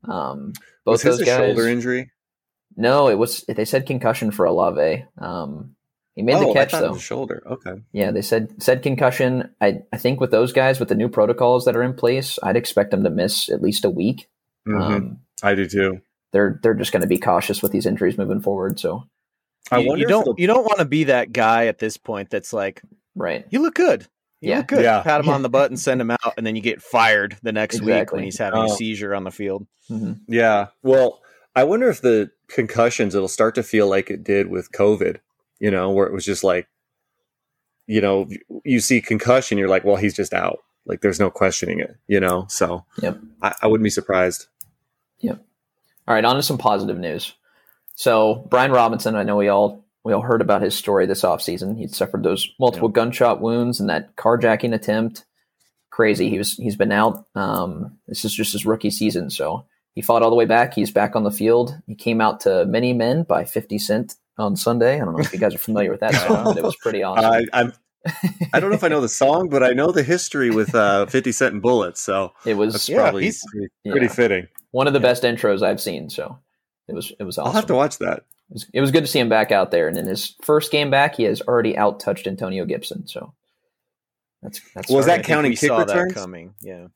Um, 0.09 0.53
both 0.85 0.93
was 0.93 1.03
those 1.03 1.21
a 1.21 1.25
guys. 1.25 1.37
shoulder 1.37 1.69
injury? 1.69 2.11
No, 2.77 3.09
it 3.09 3.19
was. 3.19 3.45
They 3.49 3.65
said 3.65 3.87
concussion 3.87 4.31
for 4.31 4.47
Olave. 4.47 5.05
Um, 5.19 5.74
he 6.15 6.23
made 6.23 6.35
oh, 6.37 6.49
the 6.49 6.53
catch 6.55 6.69
I 6.75 6.79
thought 6.79 6.85
it 6.85 6.87
though. 6.89 6.93
was 6.95 7.03
shoulder. 7.03 7.43
Okay. 7.47 7.83
Yeah, 7.93 8.11
they 8.11 8.23
said 8.23 8.63
said 8.63 8.83
concussion. 8.83 9.51
I 9.61 9.83
I 9.93 9.97
think 9.97 10.21
with 10.21 10.31
those 10.31 10.53
guys 10.53 10.79
with 10.81 10.89
the 10.89 10.95
new 10.95 11.09
protocols 11.09 11.65
that 11.65 11.77
are 11.77 11.83
in 11.83 11.95
place, 11.95 12.39
I'd 12.43 12.57
expect 12.57 12.91
them 12.91 13.05
to 13.05 13.11
miss 13.11 13.49
at 13.51 13.63
least 13.63 13.85
a 13.85 13.91
week. 13.91 14.29
Mhm. 14.69 14.81
Um, 14.81 15.19
I 15.43 15.55
do 15.55 15.67
too. 15.69 16.01
they're 16.33 16.59
they're 16.63 16.75
just 16.75 16.93
going 16.93 17.03
to 17.03 17.09
be 17.09 17.19
cautious 17.19 17.63
with 17.63 17.73
these 17.73 17.87
injuries 17.87 18.17
moving 18.19 18.41
forward. 18.41 18.79
So 18.81 19.05
I 19.71 19.79
you, 19.79 19.89
wonder 19.89 20.01
you 20.03 20.09
don't 20.09 20.23
it'll- 20.23 20.35
you 20.39 20.47
don't 20.47 20.65
want 20.65 20.79
to 20.79 20.85
be 20.85 21.05
that 21.05 21.33
guy 21.33 21.67
at 21.67 21.79
this 21.79 21.97
point 21.97 22.31
that's 22.31 22.53
like, 22.53 22.83
right, 23.15 23.47
you 23.51 23.61
look 23.63 23.75
good. 23.75 24.07
You 24.41 24.51
Yeah. 24.51 24.59
look 24.59 24.69
good. 24.69 24.83
Yeah. 24.83 25.03
Pat 25.03 25.21
him 25.21 25.29
on 25.31 25.43
the 25.43 25.49
butt 25.57 25.71
and 25.71 25.79
send 25.81 26.01
him 26.01 26.11
out, 26.11 26.35
and 26.37 26.47
then 26.47 26.55
you 26.57 26.61
get 26.63 26.83
fired 26.83 27.37
the 27.43 27.53
next 27.53 27.81
week 27.81 28.13
when 28.13 28.23
he's 28.25 28.39
having 28.39 28.61
Oh. 28.61 28.65
a 28.67 28.69
seizure 28.77 29.15
on 29.15 29.25
the 29.25 29.31
field. 29.31 29.67
hmm 29.89 30.13
Yeah. 30.29 30.69
Well, 30.83 31.21
I 31.57 31.65
wonder 31.65 31.89
if 31.89 32.01
the 32.03 32.31
concussions 32.49 33.15
it'll 33.15 33.29
start 33.29 33.55
to 33.55 33.63
feel 33.63 33.89
like 33.89 34.11
it 34.11 34.23
did 34.25 34.49
with 34.49 34.71
COVID, 34.73 35.19
you 35.61 35.71
know, 35.71 35.91
where 35.91 36.07
it 36.07 36.13
was 36.13 36.25
just 36.25 36.45
like 36.45 36.69
you 37.87 38.01
know, 38.01 38.29
you 38.65 38.81
see 38.81 39.01
concussion, 39.01 39.59
you're 39.59 39.69
like, 39.69 39.85
well, 39.85 39.97
he's 39.97 40.15
just 40.15 40.33
out. 40.33 40.61
Like 40.87 41.01
there's 41.01 41.21
no 41.21 41.31
questioning 41.31 41.81
it, 41.81 41.97
you 42.07 42.21
know. 42.21 42.47
So 42.49 42.85
Yep. 43.01 43.19
I, 43.43 43.55
I 43.63 43.67
wouldn't 43.67 43.85
be 43.85 43.91
surprised. 43.91 44.47
Yep. 45.21 45.43
All 46.07 46.15
right, 46.15 46.25
on 46.25 46.37
to 46.37 46.43
some 46.43 46.59
positive 46.59 46.99
news. 46.99 47.35
So 47.95 48.47
Brian 48.51 48.73
Robinson, 48.73 49.17
I 49.17 49.23
know 49.23 49.37
we 49.37 49.49
all 49.49 49.85
we 50.03 50.13
all 50.13 50.21
heard 50.21 50.43
about 50.43 50.63
his 50.63 50.75
story 50.75 51.07
this 51.07 51.23
offseason. 51.23 51.79
He 51.79 51.87
suffered 51.87 52.23
those 52.23 52.51
multiple 52.61 52.89
gunshot 52.89 53.41
wounds 53.41 53.81
and 53.81 53.89
that 53.89 54.17
carjacking 54.17 54.75
attempt. 54.75 55.25
Crazy. 55.91 56.29
He 56.29 56.39
was 56.39 56.55
he's 56.55 56.77
been 56.77 56.93
out. 56.93 57.25
Um, 57.35 57.99
this 58.07 58.25
is 58.25 58.35
just 58.35 58.53
his 58.53 58.67
rookie 58.67 58.91
season, 58.91 59.31
so 59.31 59.65
he 59.95 60.03
fought 60.03 60.23
all 60.23 60.31
the 60.31 60.37
way 60.37 60.45
back. 60.45 60.75
He's 60.75 60.91
back 60.91 61.17
on 61.17 61.25
the 61.25 61.31
field. 61.31 61.81
He 61.87 61.95
came 61.95 62.21
out 62.21 62.41
to 62.41 62.67
Many 62.67 62.93
Men 62.93 63.23
by 63.23 63.45
Fifty 63.45 63.79
Cent 63.79 64.17
on 64.39 64.57
Sunday. 64.57 64.97
I 65.01 65.05
don't 65.05 65.13
know 65.15 65.21
if 65.21 65.33
you 65.33 65.39
guys 65.39 65.55
are 65.55 65.59
familiar 65.59 65.91
with 65.91 66.01
that 66.01 66.15
song, 66.27 66.45
but 66.45 66.57
it 66.57 66.63
was 66.65 66.77
pretty 66.77 67.03
awesome. 67.03 67.25
I, 67.25 67.45
I'm. 67.53 67.73
I 68.53 68.61
don't 68.61 68.69
know 68.69 68.77
if 68.77 68.85
I 68.85 68.89
know 68.89 69.01
the 69.01 69.09
song, 69.09 69.49
but 69.49 69.63
I 69.63 69.71
know 69.71 69.91
the 69.91 70.03
history 70.03 70.51
with 70.51 70.75
uh, 70.75 71.07
50 71.07 71.33
Cent 71.33 71.55
and 71.55 71.63
Bullets, 71.63 72.03
so 72.03 72.33
it 72.45 72.53
was 72.55 72.75
that's 72.75 72.89
Yeah, 72.89 72.99
probably 72.99 73.23
he's- 73.25 73.43
pretty, 73.83 74.05
yeah. 74.07 74.09
fitting. 74.13 74.47
one 74.73 74.87
of 74.87 74.93
the 74.93 75.01
best 75.01 75.23
intros 75.23 75.63
I've 75.63 75.81
seen. 75.81 76.11
So 76.11 76.39
it 76.87 76.95
was 76.95 77.13
it 77.19 77.25
was 77.25 77.39
awesome. 77.39 77.49
I'll 77.49 77.55
have 77.55 77.67
to 77.67 77.75
watch 77.75 77.97
that. 77.99 78.19
it, 78.19 78.25
was, 78.53 78.67
it 78.75 78.81
was 78.83 78.91
good 78.91 79.01
to 79.03 79.07
see 79.07 79.21
him 79.21 79.31
back 79.31 79.53
out 79.53 79.71
there. 79.71 79.89
And 79.89 79.97
in 79.97 80.07
his 80.07 80.35
first 80.43 80.71
game 80.71 80.91
back, 80.91 81.15
he 81.17 81.23
has 81.23 81.41
already 81.43 81.79
out 81.79 81.99
touched 81.99 82.27
Antonio 82.27 82.67
Gibson. 82.67 83.07
So 83.07 83.33
that's 84.43 84.61
that's 84.75 84.91
Was 84.91 85.07
starting. 85.07 85.23
that 85.23 85.27
counting 85.27 85.53
kick 85.53 85.71
returns? 85.71 86.13
that 86.13 86.21
coming. 86.21 86.53
Yeah. 86.61 86.89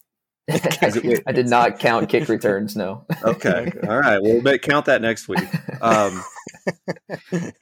Is 0.82 0.96
it- 0.96 1.22
I 1.26 1.32
did 1.32 1.48
not 1.48 1.78
count 1.78 2.08
kick 2.08 2.28
returns. 2.28 2.74
No. 2.76 3.04
Okay. 3.22 3.70
All 3.88 3.98
right. 3.98 4.18
We'll 4.22 4.40
make, 4.42 4.62
count 4.62 4.86
that 4.86 5.02
next 5.02 5.28
week. 5.28 5.44
Um, 5.82 6.22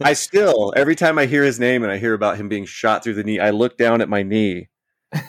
I 0.03 0.13
still, 0.13 0.73
every 0.77 0.95
time 0.97 1.19
I 1.19 1.27
hear 1.27 1.43
his 1.43 1.59
name 1.59 1.83
and 1.83 1.91
I 1.93 1.99
hear 1.99 2.15
about 2.15 2.37
him 2.37 2.49
being 2.49 2.65
shot 2.65 3.03
through 3.05 3.15
the 3.15 3.25
knee, 3.25 3.41
I 3.41 3.51
look 3.51 3.77
down 3.77 4.01
at 4.01 4.09
my 4.09 4.23
knee 4.23 4.69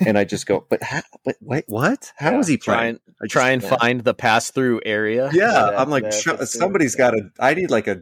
and 0.05 0.17
I 0.17 0.23
just 0.23 0.45
go, 0.45 0.65
but 0.69 0.83
how, 0.83 1.01
but 1.25 1.35
wait, 1.41 1.63
what? 1.67 2.11
How 2.17 2.31
Yeah, 2.31 2.39
is 2.39 2.47
he 2.47 2.57
try 2.57 2.85
and 2.85 2.99
I 3.23 3.27
try 3.27 3.49
and 3.51 3.61
yeah. 3.63 3.75
find 3.77 4.03
the 4.03 4.13
pass 4.13 4.51
through 4.51 4.81
area? 4.85 5.29
Yeah. 5.33 5.47
That- 5.51 5.79
I'm 5.79 5.89
like, 5.89 6.03
that 6.03 6.47
somebody's 6.49 6.95
got 6.95 7.13
a, 7.15 7.29
I 7.39 7.53
need 7.55 7.71
like 7.71 7.87
a 7.87 8.01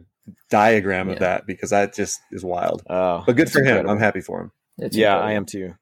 diagram 0.50 1.08
of 1.08 1.20
that 1.20 1.46
because 1.46 1.70
that 1.70 1.94
just 1.94 2.20
is 2.30 2.44
wild. 2.44 2.82
Oh, 2.90 3.22
But 3.26 3.36
good 3.36 3.44
It's 3.44 3.52
for 3.52 3.60
him. 3.60 3.68
incredible. 3.68 3.90
I'm 3.92 3.98
happy 4.00 4.20
for 4.20 4.40
him. 4.42 4.52
It's 4.78 4.94
yeah, 4.96 5.14
incredible. 5.14 5.28
I 5.28 5.32
am 5.32 5.46
too. 5.46 5.74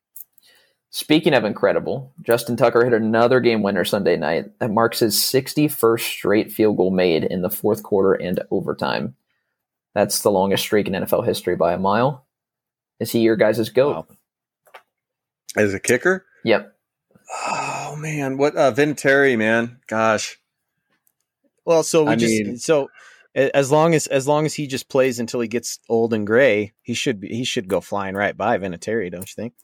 Speaking 0.94 1.34
of 1.34 1.44
incredible, 1.44 2.12
Justin 2.22 2.56
Tucker 2.56 2.84
hit 2.84 2.92
another 2.92 3.40
game 3.40 3.62
winner 3.62 3.84
Sunday 3.84 4.16
night. 4.16 4.56
That 4.60 4.70
marks 4.70 5.00
his 5.00 5.16
61st 5.16 5.98
straight 5.98 6.52
field 6.52 6.76
goal 6.76 6.92
made 6.92 7.24
in 7.24 7.42
the 7.42 7.50
fourth 7.50 7.82
quarter 7.82 8.12
and 8.12 8.38
overtime. 8.52 9.16
That's 9.96 10.22
the 10.22 10.30
longest 10.30 10.62
streak 10.62 10.86
in 10.86 10.92
NFL 10.92 11.26
history 11.26 11.56
by 11.56 11.72
a 11.72 11.78
mile. 11.78 12.28
Is 13.00 13.10
he 13.10 13.22
your 13.22 13.34
guys' 13.34 13.68
goat? 13.70 13.96
Wow. 13.96 14.06
As 15.56 15.74
a 15.74 15.80
kicker? 15.80 16.26
Yep. 16.44 16.72
Oh 17.44 17.96
man, 17.98 18.38
what 18.38 18.56
uh 18.56 18.70
Vinatieri, 18.70 19.36
man. 19.36 19.80
Gosh. 19.88 20.38
Well, 21.64 21.82
so 21.82 22.04
we 22.04 22.12
I 22.12 22.14
just 22.14 22.40
mean- 22.40 22.56
so 22.58 22.88
as 23.34 23.72
long 23.72 23.96
as 23.96 24.06
as 24.06 24.28
long 24.28 24.46
as 24.46 24.54
he 24.54 24.68
just 24.68 24.88
plays 24.88 25.18
until 25.18 25.40
he 25.40 25.48
gets 25.48 25.80
old 25.88 26.14
and 26.14 26.24
gray, 26.24 26.72
he 26.82 26.94
should 26.94 27.20
be, 27.20 27.34
he 27.34 27.42
should 27.42 27.66
go 27.66 27.80
flying 27.80 28.14
right 28.14 28.36
by 28.36 28.58
Vinatieri, 28.58 29.10
don't 29.10 29.28
you 29.28 29.34
think? 29.34 29.54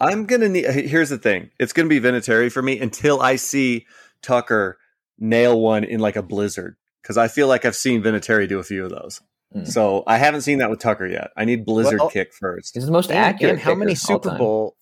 I'm 0.00 0.26
gonna 0.26 0.48
need 0.48 0.66
here's 0.66 1.08
the 1.10 1.18
thing. 1.18 1.50
It's 1.58 1.72
gonna 1.72 1.88
be 1.88 2.00
Vinatieri 2.00 2.52
for 2.52 2.62
me 2.62 2.78
until 2.80 3.20
I 3.20 3.36
see 3.36 3.86
Tucker 4.22 4.78
nail 5.18 5.60
one 5.60 5.84
in 5.84 6.00
like 6.00 6.16
a 6.16 6.22
blizzard. 6.22 6.76
Because 7.02 7.16
I 7.16 7.28
feel 7.28 7.46
like 7.48 7.64
I've 7.64 7.76
seen 7.76 8.02
Vinatieri 8.02 8.48
do 8.48 8.58
a 8.58 8.64
few 8.64 8.84
of 8.84 8.90
those. 8.90 9.20
Mm. 9.54 9.66
So 9.66 10.02
I 10.08 10.16
haven't 10.18 10.40
seen 10.40 10.58
that 10.58 10.70
with 10.70 10.80
Tucker 10.80 11.06
yet. 11.06 11.30
I 11.36 11.44
need 11.44 11.64
blizzard 11.64 12.00
Well, 12.00 12.10
kick 12.10 12.34
first. 12.34 12.74
He's 12.74 12.84
the 12.86 12.92
most 12.92 13.10
And- 13.10 13.18
accurate. 13.18 13.52
and 13.54 13.60
how 13.62 13.74
many 13.74 13.94
Super. 13.94 14.36
Bowl 14.36 14.76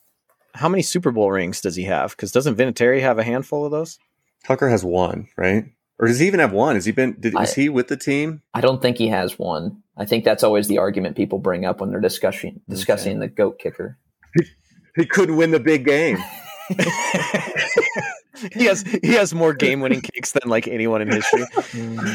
how 0.55 0.69
many 0.69 0.83
Super 0.83 1.11
Bowl 1.11 1.31
rings 1.33 1.61
does 1.61 1.75
he 1.77 1.83
have? 1.85 2.13
Because 2.13 2.31
doesn't 2.33 2.57
Vinatieri 2.57 3.01
have 3.01 3.19
a 3.19 3.25
handful 3.25 3.65
of 3.65 3.73
those? 3.73 3.99
Tucker 4.45 4.69
has 4.69 4.85
one, 4.85 5.27
right? 5.37 5.65
Or 5.99 6.07
does 6.09 6.19
he 6.21 6.27
even 6.27 6.41
have 6.41 6.53
one? 6.53 6.75
Has 6.77 6.85
he 6.85 6.93
been? 6.93 7.17
Did, 7.21 7.39
is 7.41 7.55
he 7.55 7.69
with 7.69 7.89
the 7.89 7.97
team? 7.97 8.43
I 8.53 8.61
don't 8.61 8.81
think 8.83 8.97
he 8.99 9.09
has 9.09 9.39
one. 9.39 9.83
I 9.97 10.05
think 10.07 10.25
that's 10.25 10.43
always 10.43 10.67
the 10.69 10.79
argument 10.79 11.17
people 11.17 11.39
bring 11.39 11.65
up 11.65 11.81
when 11.81 11.91
they're 11.91 12.01
discussing 12.01 12.61
discussing 12.69 13.19
the 13.21 13.29
goat 13.29 13.59
kicker. 13.59 13.97
He 14.97 15.07
couldn't 15.07 15.37
win 15.37 15.51
the 15.51 15.61
big 15.61 15.85
game. 15.85 16.19
he 18.53 18.65
has 18.65 18.83
he 19.03 19.13
has 19.15 19.35
more 19.35 19.53
game 19.53 19.81
winning 19.81 20.01
kicks 20.01 20.33
than 20.33 20.49
like 20.49 20.67
anyone 20.69 21.03
in 21.03 21.11
history. 21.11 21.45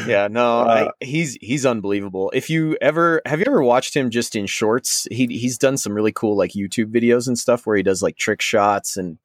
Yeah, 0.06 0.28
no, 0.28 0.60
I, 0.60 0.90
he's 1.00 1.36
he's 1.40 1.64
unbelievable. 1.66 2.30
If 2.34 2.50
you 2.50 2.76
ever 2.80 3.22
have 3.26 3.38
you 3.38 3.46
ever 3.46 3.62
watched 3.62 3.94
him 3.94 4.10
just 4.10 4.36
in 4.36 4.46
shorts? 4.46 5.06
He 5.10 5.26
he's 5.26 5.58
done 5.58 5.76
some 5.76 5.92
really 5.92 6.12
cool 6.12 6.36
like 6.36 6.52
YouTube 6.52 6.92
videos 6.92 7.26
and 7.26 7.38
stuff 7.38 7.66
where 7.66 7.76
he 7.76 7.82
does 7.82 8.02
like 8.02 8.16
trick 8.16 8.40
shots 8.40 8.96
and 8.96 9.18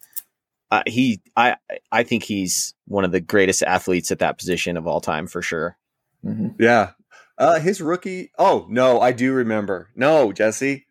uh, 0.71 0.83
he 0.87 1.21
I 1.35 1.57
I 1.91 2.03
think 2.03 2.23
he's 2.23 2.73
one 2.87 3.03
of 3.05 3.11
the 3.11 3.21
greatest 3.21 3.63
athletes 3.63 4.11
at 4.11 4.19
that 4.19 4.37
position 4.37 4.77
of 4.77 4.87
all 4.87 5.01
time 5.01 5.27
for 5.27 5.41
sure. 5.41 5.77
Mhm. 6.23 6.55
Yeah. 6.59 6.91
Uh, 7.37 7.59
his 7.59 7.81
rookie. 7.81 8.31
Oh 8.37 8.65
no, 8.69 8.99
I 9.01 9.11
do 9.11 9.33
remember. 9.33 9.89
No, 9.95 10.31
Jesse, 10.31 10.85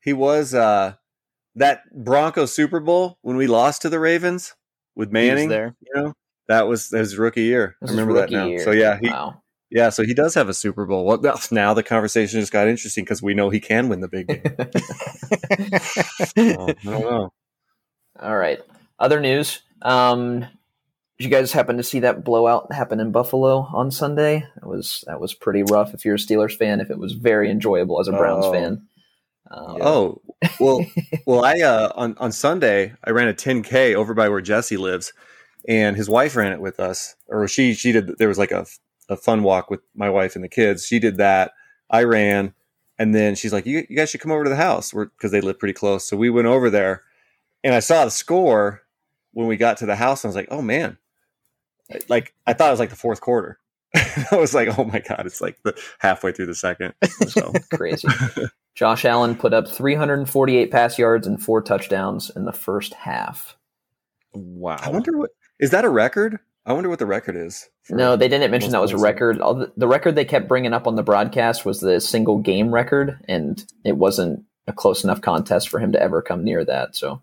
he 0.00 0.12
was 0.12 0.54
uh 0.54 0.94
that 1.56 1.82
Broncos 1.92 2.54
Super 2.54 2.80
Bowl 2.80 3.18
when 3.22 3.36
we 3.36 3.46
lost 3.46 3.82
to 3.82 3.88
the 3.88 3.98
Ravens 3.98 4.54
with 4.94 5.10
Manning. 5.12 5.48
there. 5.48 5.74
You 5.82 6.02
know, 6.02 6.12
that 6.48 6.66
was 6.68 6.88
his 6.90 7.16
rookie 7.16 7.42
year. 7.44 7.76
This 7.80 7.90
I 7.90 7.92
remember 7.94 8.14
that 8.14 8.30
now. 8.30 8.46
year. 8.46 8.62
So 8.64 8.70
yeah, 8.72 8.98
he, 9.00 9.08
wow. 9.08 9.40
yeah, 9.70 9.90
so 9.90 10.02
he 10.04 10.14
does 10.14 10.34
have 10.34 10.48
a 10.48 10.54
Super 10.54 10.86
Bowl. 10.86 11.04
Well, 11.04 11.20
now- 11.50 11.74
the 11.74 11.82
conversation 11.82 12.40
just 12.40 12.52
got 12.52 12.68
interesting 12.68 13.04
because 13.04 13.22
we 13.22 13.34
know 13.34 13.50
he 13.50 13.60
can 13.60 13.88
win 13.88 14.00
the 14.00 14.08
big 14.08 14.26
game. 14.28 14.42
So, 16.36 16.68
I 16.68 16.74
don't 16.84 16.84
know. 16.84 17.32
All 18.20 18.36
right. 18.36 18.60
Other 18.98 19.20
news. 19.20 19.60
Um, 19.82 20.40
did 20.40 21.24
you 21.24 21.28
guys 21.30 21.52
happen 21.52 21.76
to 21.76 21.82
see 21.82 22.00
that 22.00 22.24
blowout 22.24 22.72
happen 22.72 23.00
in 23.00 23.12
Buffalo 23.12 23.68
on 23.72 23.90
Sunday? 23.90 24.46
It 24.56 24.66
was 24.66 25.04
that 25.06 25.20
was 25.20 25.34
pretty 25.34 25.62
rough. 25.62 25.94
If 25.94 26.04
you're 26.04 26.14
a 26.14 26.18
Steelers 26.18 26.56
fan, 26.56 26.80
if 26.80 26.90
it 26.90 26.98
was 26.98 27.12
very 27.12 27.50
enjoyable 27.50 28.00
as 28.00 28.08
a 28.08 28.12
Browns 28.12 28.44
Oh. 28.46 28.52
fan. 28.52 28.86
Um, 29.50 29.78
Oh, 29.80 30.22
well, 30.58 30.86
well, 31.26 31.44
I 31.44 31.60
uh, 31.60 31.92
on 31.94 32.16
on 32.18 32.32
Sunday 32.32 32.94
I 33.04 33.10
ran 33.10 33.28
a 33.28 33.34
10k 33.34 33.94
over 33.94 34.14
by 34.14 34.28
where 34.28 34.40
Jesse 34.40 34.76
lives, 34.76 35.12
and 35.68 35.96
his 35.96 36.08
wife 36.08 36.36
ran 36.36 36.52
it 36.52 36.60
with 36.60 36.80
us, 36.80 37.16
or 37.28 37.46
she 37.48 37.74
she 37.74 37.92
did. 37.92 38.18
There 38.18 38.28
was 38.28 38.38
like 38.38 38.52
a 38.52 38.66
a 39.08 39.16
fun 39.16 39.42
walk 39.42 39.70
with 39.70 39.80
my 39.94 40.08
wife 40.08 40.36
and 40.36 40.44
the 40.44 40.48
kids. 40.48 40.86
She 40.86 40.98
did 40.98 41.16
that. 41.16 41.52
I 41.90 42.04
ran, 42.04 42.54
and 42.98 43.14
then 43.14 43.34
she's 43.34 43.52
like, 43.52 43.66
"You, 43.66 43.84
you 43.88 43.96
guys 43.96 44.10
should 44.10 44.20
come 44.20 44.30
over 44.32 44.44
to 44.44 44.50
the 44.50 44.56
house," 44.56 44.92
because 44.92 45.32
they 45.32 45.40
live 45.40 45.58
pretty 45.58 45.74
close. 45.74 46.08
So 46.08 46.16
we 46.16 46.30
went 46.30 46.46
over 46.46 46.70
there, 46.70 47.02
and 47.64 47.74
I 47.74 47.80
saw 47.80 48.04
the 48.04 48.10
score 48.10 48.82
when 49.32 49.48
we 49.48 49.56
got 49.56 49.78
to 49.78 49.86
the 49.86 49.96
house. 49.96 50.22
And 50.22 50.28
I 50.28 50.30
was 50.30 50.36
like, 50.36 50.48
"Oh 50.50 50.62
man!" 50.62 50.96
Like 52.08 52.34
I 52.46 52.52
thought 52.52 52.68
it 52.68 52.72
was 52.72 52.80
like 52.80 52.90
the 52.90 52.96
fourth 52.96 53.20
quarter. 53.20 53.58
I 53.96 54.36
was 54.36 54.54
like, 54.54 54.78
"Oh 54.78 54.84
my 54.84 55.00
god!" 55.00 55.26
It's 55.26 55.40
like 55.40 55.58
the 55.64 55.76
halfway 55.98 56.30
through 56.30 56.46
the 56.46 56.54
second. 56.54 56.94
So 57.26 57.52
crazy. 57.74 58.06
Josh 58.80 59.04
Allen 59.04 59.36
put 59.36 59.52
up 59.52 59.68
348 59.68 60.70
pass 60.70 60.98
yards 60.98 61.26
and 61.26 61.42
four 61.42 61.60
touchdowns 61.60 62.30
in 62.34 62.46
the 62.46 62.52
first 62.52 62.94
half. 62.94 63.58
Wow. 64.32 64.78
I 64.80 64.88
wonder 64.88 65.18
what 65.18 65.32
is 65.58 65.72
that 65.72 65.84
a 65.84 65.90
record? 65.90 66.38
I 66.64 66.72
wonder 66.72 66.88
what 66.88 66.98
the 66.98 67.04
record 67.04 67.36
is. 67.36 67.68
No, 67.90 68.16
they 68.16 68.26
didn't 68.26 68.50
mention 68.50 68.70
that 68.70 68.80
was 68.80 68.92
a 68.92 68.96
record. 68.96 69.38
All 69.38 69.54
the, 69.54 69.72
the 69.76 69.86
record 69.86 70.14
they 70.14 70.24
kept 70.24 70.48
bringing 70.48 70.72
up 70.72 70.86
on 70.86 70.94
the 70.94 71.02
broadcast 71.02 71.66
was 71.66 71.80
the 71.80 72.00
single 72.00 72.38
game 72.38 72.72
record, 72.72 73.18
and 73.28 73.62
it 73.84 73.98
wasn't 73.98 74.44
a 74.66 74.72
close 74.72 75.04
enough 75.04 75.20
contest 75.20 75.68
for 75.68 75.78
him 75.78 75.92
to 75.92 76.02
ever 76.02 76.22
come 76.22 76.42
near 76.42 76.64
that. 76.64 76.96
So 76.96 77.20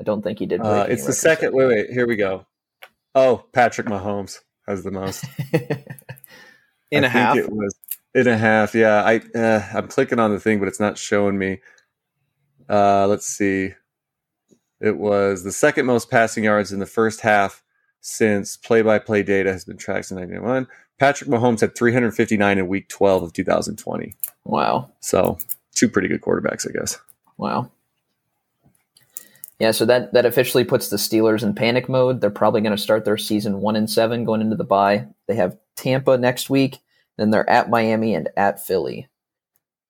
I 0.00 0.04
don't 0.04 0.22
think 0.22 0.38
he 0.38 0.46
did. 0.46 0.62
break 0.62 0.72
Uh, 0.72 0.82
any 0.84 0.94
it's 0.94 1.04
the 1.04 1.12
second. 1.12 1.54
Wait, 1.54 1.66
wait. 1.66 1.90
Here 1.90 2.06
we 2.06 2.16
go. 2.16 2.46
Oh, 3.14 3.44
Patrick 3.52 3.88
Mahomes 3.88 4.38
has 4.66 4.84
the 4.84 4.90
most. 4.90 5.26
in 6.90 7.04
I 7.04 7.08
a 7.08 7.10
half. 7.10 7.36
It 7.36 7.52
was 7.52 7.75
in 8.16 8.26
a 8.26 8.36
half. 8.36 8.74
Yeah, 8.74 9.02
I 9.04 9.20
uh, 9.38 9.62
I'm 9.74 9.88
clicking 9.88 10.18
on 10.18 10.32
the 10.32 10.40
thing, 10.40 10.58
but 10.58 10.68
it's 10.68 10.80
not 10.80 10.98
showing 10.98 11.38
me. 11.38 11.60
Uh, 12.68 13.06
let's 13.06 13.26
see. 13.26 13.74
It 14.80 14.96
was 14.96 15.44
the 15.44 15.52
second 15.52 15.86
most 15.86 16.10
passing 16.10 16.44
yards 16.44 16.72
in 16.72 16.80
the 16.80 16.86
first 16.86 17.20
half 17.20 17.62
since 18.00 18.56
play-by-play 18.56 19.22
data 19.22 19.52
has 19.52 19.64
been 19.64 19.76
tracked 19.76 20.06
since 20.06 20.18
1991. 20.18 20.66
Patrick 20.98 21.28
Mahomes 21.30 21.60
had 21.60 21.74
359 21.74 22.58
in 22.58 22.68
Week 22.68 22.88
12 22.88 23.22
of 23.22 23.32
2020. 23.32 24.14
wow. 24.44 24.90
So 25.00 25.38
two 25.74 25.88
pretty 25.88 26.08
good 26.08 26.20
quarterbacks, 26.22 26.68
I 26.68 26.78
guess. 26.78 26.98
Wow. 27.36 27.70
Yeah, 29.58 29.70
so 29.70 29.86
that 29.86 30.12
that 30.12 30.26
officially 30.26 30.64
puts 30.64 30.88
the 30.88 30.96
Steelers 30.96 31.42
in 31.42 31.54
panic 31.54 31.88
mode. 31.88 32.20
They're 32.20 32.30
probably 32.30 32.60
going 32.60 32.76
to 32.76 32.82
start 32.82 33.04
their 33.04 33.16
season 33.16 33.60
one 33.60 33.76
and 33.76 33.88
seven 33.88 34.24
going 34.24 34.40
into 34.42 34.56
the 34.56 34.64
bye. 34.64 35.06
They 35.26 35.34
have 35.36 35.56
Tampa 35.76 36.18
next 36.18 36.50
week, 36.50 36.80
then 37.18 37.30
they're 37.30 37.48
at 37.48 37.70
Miami 37.70 38.14
and 38.14 38.28
at 38.36 38.64
Philly. 38.64 39.08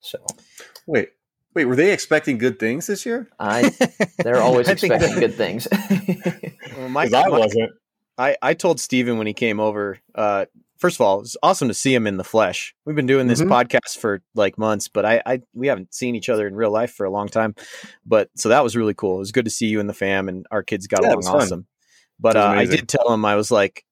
So 0.00 0.24
Wait, 0.86 1.10
wait. 1.54 1.64
Were 1.64 1.76
they 1.76 1.92
expecting 1.92 2.38
good 2.38 2.58
things 2.58 2.86
this 2.86 3.04
year? 3.06 3.28
I 3.38 3.72
they're 4.18 4.40
always 4.42 4.68
I 4.68 4.72
expecting 4.72 5.14
that- 5.14 5.20
good 5.20 5.34
things. 5.34 5.66
Well, 6.76 6.90
my- 6.90 7.04
'Cause 7.04 7.14
I 7.14 7.28
wasn't. 7.30 7.72
I, 8.18 8.36
I 8.42 8.52
told 8.54 8.80
Steven 8.80 9.16
when 9.18 9.26
he 9.26 9.32
came 9.32 9.60
over, 9.60 9.98
uh, 10.14 10.44
first 10.78 10.96
of 10.96 11.00
all, 11.00 11.20
it's 11.20 11.36
awesome 11.42 11.68
to 11.68 11.74
see 11.74 11.94
him 11.94 12.06
in 12.06 12.18
the 12.18 12.24
flesh. 12.24 12.74
We've 12.84 12.94
been 12.96 13.06
doing 13.06 13.26
this 13.28 13.40
Mhm. 13.40 13.48
podcast 13.48 13.96
for 13.98 14.22
like 14.34 14.58
months, 14.58 14.88
but 14.88 15.06
I, 15.06 15.22
I 15.24 15.40
we 15.54 15.68
haven't 15.68 15.94
seen 15.94 16.14
each 16.16 16.28
other 16.28 16.46
in 16.46 16.54
real 16.54 16.70
life 16.70 16.92
for 16.92 17.06
a 17.06 17.10
long 17.10 17.28
time. 17.28 17.54
But 18.04 18.28
so 18.36 18.50
that 18.50 18.62
was 18.62 18.76
really 18.76 18.92
cool. 18.92 19.16
It 19.16 19.20
was 19.20 19.32
good 19.32 19.46
to 19.46 19.50
see 19.50 19.66
you 19.68 19.80
and 19.80 19.88
the 19.88 19.94
fam, 19.94 20.28
and 20.28 20.44
our 20.50 20.62
kids 20.62 20.86
got 20.86 21.00
Yeah, 21.02 21.08
it 21.12 21.12
along 21.12 21.16
was 21.16 21.26
awesome. 21.44 21.66
But 22.20 22.36
uh, 22.36 22.44
I 22.48 22.66
did 22.66 22.88
tell 22.90 23.10
him 23.10 23.24
I 23.24 23.36
was 23.36 23.50
like, 23.50 23.84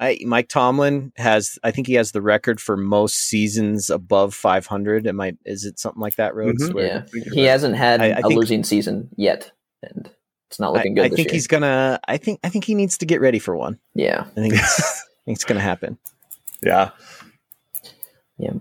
I 0.00 0.18
Mike 0.24 0.48
Tomlin 0.48 1.12
has 1.16 1.58
I 1.62 1.70
think 1.70 1.86
he 1.86 1.94
has 1.94 2.12
the 2.12 2.22
record 2.22 2.60
for 2.60 2.76
most 2.76 3.16
seasons 3.16 3.90
above 3.90 4.34
500. 4.34 5.06
Am 5.06 5.20
I? 5.20 5.34
Is 5.44 5.64
it 5.64 5.78
something 5.78 6.00
like 6.00 6.16
that, 6.16 6.34
Rhodes? 6.34 6.68
Mhm. 6.70 6.74
Where- 6.74 7.06
yeah, 7.14 7.22
he 7.32 7.44
hasn't 7.44 7.76
had 7.76 8.00
I- 8.00 8.06
I 8.06 8.08
a 8.18 8.22
think- 8.22 8.34
losing 8.34 8.64
season 8.64 9.10
yet, 9.16 9.52
and 9.82 10.10
it's 10.48 10.58
not 10.58 10.70
I, 10.70 10.78
looking 10.78 10.94
good. 10.94 11.04
I 11.04 11.08
this 11.08 11.16
think 11.16 11.28
year. 11.28 11.34
he's 11.34 11.46
gonna. 11.46 12.00
I 12.08 12.16
think 12.16 12.40
I 12.42 12.48
think 12.48 12.64
he 12.64 12.74
needs 12.74 12.96
to 12.98 13.04
get 13.06 13.20
ready 13.20 13.38
for 13.38 13.54
one. 13.56 13.78
yeah. 13.94 14.24
I 14.36 14.40
think 14.40 14.54
it's, 14.54 14.80
I 14.90 15.24
think 15.26 15.36
it's 15.36 15.44
gonna 15.44 15.60
happen. 15.60 15.98
Yeah. 16.64 16.90
Yeah. 18.38 18.52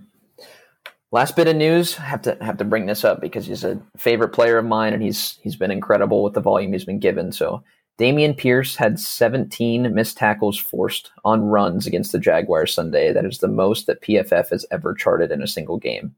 Last 1.11 1.35
bit 1.35 1.47
of 1.47 1.55
news, 1.55 1.97
I 1.97 2.03
have 2.03 2.21
to 2.23 2.37
have 2.41 2.57
to 2.57 2.65
bring 2.65 2.85
this 2.85 3.03
up 3.03 3.19
because 3.21 3.47
he's 3.47 3.63
a 3.63 3.81
favorite 3.97 4.29
player 4.29 4.57
of 4.59 4.65
mine 4.65 4.93
and 4.93 5.01
he's 5.01 5.39
he's 5.41 5.55
been 5.55 5.71
incredible 5.71 6.21
with 6.23 6.33
the 6.33 6.41
volume 6.41 6.73
he's 6.73 6.85
been 6.85 6.99
given. 6.99 7.31
So 7.31 7.63
Dameon 7.99 8.35
Pierce 8.37 8.75
had 8.77 8.99
17 8.99 9.93
missed 9.93 10.17
tackles 10.17 10.57
forced 10.57 11.11
on 11.25 11.41
runs 11.41 11.85
against 11.85 12.11
the 12.13 12.19
Jaguars 12.19 12.73
Sunday. 12.73 13.11
That 13.11 13.25
is 13.25 13.39
the 13.39 13.47
most 13.49 13.87
that 13.87 14.01
PFF 14.01 14.49
has 14.49 14.65
ever 14.71 14.93
charted 14.93 15.31
in 15.31 15.41
a 15.41 15.47
single 15.47 15.77
game. 15.77 16.15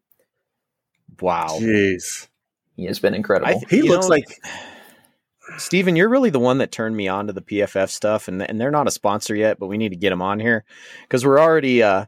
Wow. 1.20 1.48
Jeez. 1.60 2.28
He 2.76 2.86
has 2.86 3.00
been 3.00 3.14
incredible. 3.16 3.50
I 3.50 3.54
th- 3.54 3.70
He 3.70 3.78
You 3.78 3.90
looks 3.90 4.06
know- 4.06 4.10
like 4.10 4.26
Steven, 5.58 5.96
you're 5.96 6.08
really 6.08 6.30
the 6.30 6.40
one 6.40 6.60
that 6.60 6.72
turned 6.72 6.96
me 6.96 7.08
on 7.08 7.28
to 7.28 7.34
the 7.34 7.42
PFF 7.42 7.90
stuff, 7.90 8.28
and 8.28 8.42
and 8.42 8.62
they're 8.62 8.72
not 8.72 8.88
a 8.88 8.92
sponsor 8.92 9.36
yet, 9.36 9.60
but 9.60 9.68
we 9.68 9.78
need 9.78 9.90
to 9.90 9.98
get 9.98 10.12
them 10.12 10.22
on 10.22 10.40
here 10.40 10.64
because 11.02 11.26
we're 11.26 11.40
already 11.42 11.84
uh 11.84 12.06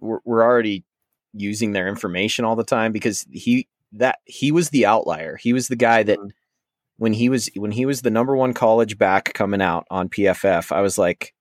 we're, 0.00 0.18
we're 0.24 0.42
already 0.42 0.84
using 1.32 1.72
their 1.72 1.88
information 1.88 2.44
all 2.44 2.56
the 2.56 2.64
time 2.64 2.92
because 2.92 3.24
he 3.30 3.68
that 3.92 4.18
he 4.26 4.50
was 4.52 4.68
the 4.70 4.84
outlier. 4.86 5.36
He 5.36 5.52
was 5.52 5.68
the 5.68 5.76
guy 5.76 6.02
that 6.02 6.18
when 6.96 7.12
he 7.12 7.28
was 7.28 7.50
when 7.56 7.72
he 7.72 7.86
was 7.86 8.02
the 8.02 8.10
number 8.10 8.36
one 8.36 8.54
college 8.54 8.98
back 8.98 9.32
coming 9.34 9.60
out 9.62 9.86
on 9.90 10.08
PFF, 10.08 10.70
I 10.72 10.80
was 10.80 10.96
like 10.98 11.34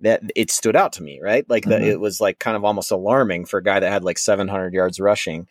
that 0.00 0.22
it 0.36 0.50
stood 0.50 0.76
out 0.76 0.92
to 0.94 1.02
me, 1.02 1.20
right? 1.22 1.48
Like 1.48 1.64
that 1.66 1.80
Mhm. 1.82 1.86
it 1.92 2.00
was 2.00 2.20
like 2.20 2.38
kind 2.38 2.56
of 2.56 2.64
almost 2.64 2.90
alarming 2.90 3.46
for 3.46 3.58
a 3.58 3.62
guy 3.62 3.80
that 3.80 3.90
had 3.92 4.04
like 4.04 4.18
700 4.18 4.72
yards 4.74 5.00
rushing 5.00 5.46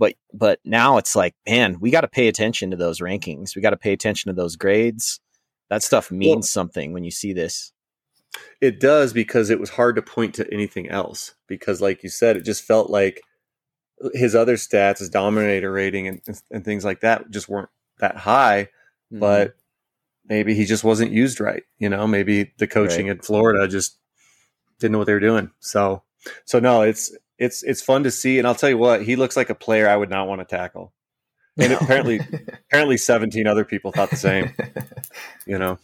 but 0.00 0.14
but 0.32 0.60
now 0.64 0.96
it's 0.98 1.16
like 1.16 1.34
man 1.48 1.76
we 1.80 1.90
got 1.90 2.02
to 2.02 2.08
pay 2.08 2.28
attention 2.28 2.70
to 2.70 2.76
those 2.76 3.00
rankings 3.00 3.56
we 3.56 3.62
got 3.62 3.70
to 3.70 3.76
pay 3.76 3.92
attention 3.92 4.28
to 4.28 4.32
those 4.40 4.54
grades 4.54 5.18
that 5.70 5.82
stuff 5.82 6.10
means 6.12 6.36
Well- 6.36 6.42
something 6.42 6.92
when 6.92 7.02
you 7.02 7.10
see 7.10 7.32
this 7.32 7.72
It 8.60 8.78
does 8.78 9.12
because 9.12 9.50
it 9.50 9.58
was 9.58 9.70
hard 9.70 9.96
to 9.96 10.02
point 10.02 10.34
to 10.36 10.46
anything 10.52 10.88
else. 10.90 11.34
Because, 11.48 11.80
like 11.80 12.02
you 12.04 12.10
said, 12.10 12.36
it 12.36 12.44
just 12.44 12.62
felt 12.62 12.90
like 12.90 13.22
his 14.12 14.34
other 14.36 14.56
stats, 14.56 14.98
his 14.98 15.08
dominator 15.10 15.72
rating, 15.72 16.06
and, 16.08 16.20
and 16.50 16.64
things 16.64 16.84
like 16.84 17.00
that, 17.00 17.30
just 17.30 17.48
weren't 17.48 17.70
that 18.00 18.16
high. 18.18 18.68
Mm-hmm. 19.12 19.20
But 19.20 19.56
maybe 20.28 20.54
he 20.54 20.64
just 20.64 20.84
wasn't 20.84 21.12
used 21.12 21.40
right. 21.40 21.62
You 21.78 21.88
know, 21.88 22.06
maybe 22.06 22.52
the 22.58 22.66
coaching 22.66 23.06
Right. 23.06 23.16
in 23.16 23.22
Florida 23.22 23.66
just 23.68 23.96
didn't 24.78 24.92
know 24.92 24.98
what 24.98 25.06
they 25.06 25.14
were 25.14 25.20
doing. 25.20 25.50
So, 25.60 26.02
so 26.44 26.58
no, 26.60 26.82
it's 26.82 27.14
it's 27.38 27.62
it's 27.62 27.82
fun 27.82 28.02
to 28.04 28.10
see. 28.10 28.38
And 28.38 28.46
I'll 28.46 28.54
tell 28.54 28.70
you 28.70 28.78
what, 28.78 29.02
he 29.02 29.16
looks 29.16 29.36
like 29.36 29.50
a 29.50 29.54
player 29.54 29.88
I 29.88 29.96
would 29.96 30.10
not 30.10 30.28
want 30.28 30.40
to 30.40 30.44
tackle. 30.56 30.92
And 31.56 31.72
apparently, 31.72 32.20
apparently, 32.70 32.96
seventeen 32.98 33.46
other 33.46 33.64
people 33.64 33.92
thought 33.92 34.10
the 34.10 34.16
same. 34.16 34.54
You 35.46 35.58
know. 35.58 35.78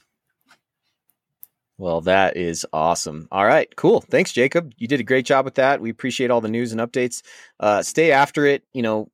Well, 1.78 2.02
that 2.02 2.36
is 2.36 2.64
awesome. 2.72 3.26
All 3.32 3.44
right, 3.44 3.74
cool. 3.76 4.00
Thanks, 4.02 4.30
Jacob. 4.30 4.72
You 4.76 4.86
did 4.86 5.00
a 5.00 5.04
great 5.04 5.26
job 5.26 5.44
with 5.44 5.54
that. 5.54 5.80
We 5.80 5.90
appreciate 5.90 6.30
all 6.30 6.40
the 6.40 6.48
news 6.48 6.70
and 6.70 6.80
updates. 6.80 7.22
Uh, 7.58 7.82
stay 7.82 8.12
after 8.12 8.46
it. 8.46 8.62
You 8.72 8.82
know, 8.82 9.08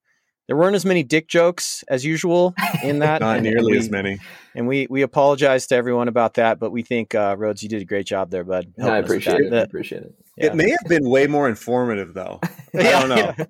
there 0.51 0.57
weren't 0.57 0.75
as 0.75 0.85
many 0.85 1.05
dick 1.05 1.29
jokes 1.29 1.85
as 1.87 2.05
usual 2.05 2.57
in 2.83 2.99
that. 2.99 3.21
Not 3.21 3.37
and- 3.37 3.47
and 3.47 3.55
nearly 3.55 3.75
we- 3.75 3.79
as 3.79 3.89
many. 3.89 4.19
And 4.57 4.67
we 4.67 4.89
we 4.91 5.03
apologize 5.03 5.69
to 5.69 5.77
everyone 5.77 6.09
about 6.09 6.35
that, 6.35 6.59
but 6.59 6.73
we 6.73 6.83
think 6.83 7.15
uh, 7.15 7.37
Rhodes, 7.39 7.63
you 7.63 7.69
did 7.69 7.83
a 7.83 7.85
great 7.85 8.05
job 8.05 8.31
there, 8.33 8.43
bud. 8.43 8.73
No, 8.77 8.89
I 8.89 8.95
helping 8.97 9.05
us 9.05 9.09
with 9.11 9.23
appreciate 9.29 9.51
that. 9.51 9.57
it. 9.57 9.61
I 9.61 9.63
appreciate 9.63 10.03
it. 10.03 10.15
Yeah. 10.41 10.47
It 10.47 10.55
may 10.55 10.71
have 10.71 10.89
been 10.89 11.09
way 11.09 11.27
more 11.27 11.49
informative, 11.49 12.15
though. 12.15 12.41
I 12.75 12.83
don't 12.83 13.09
know. 13.09 13.35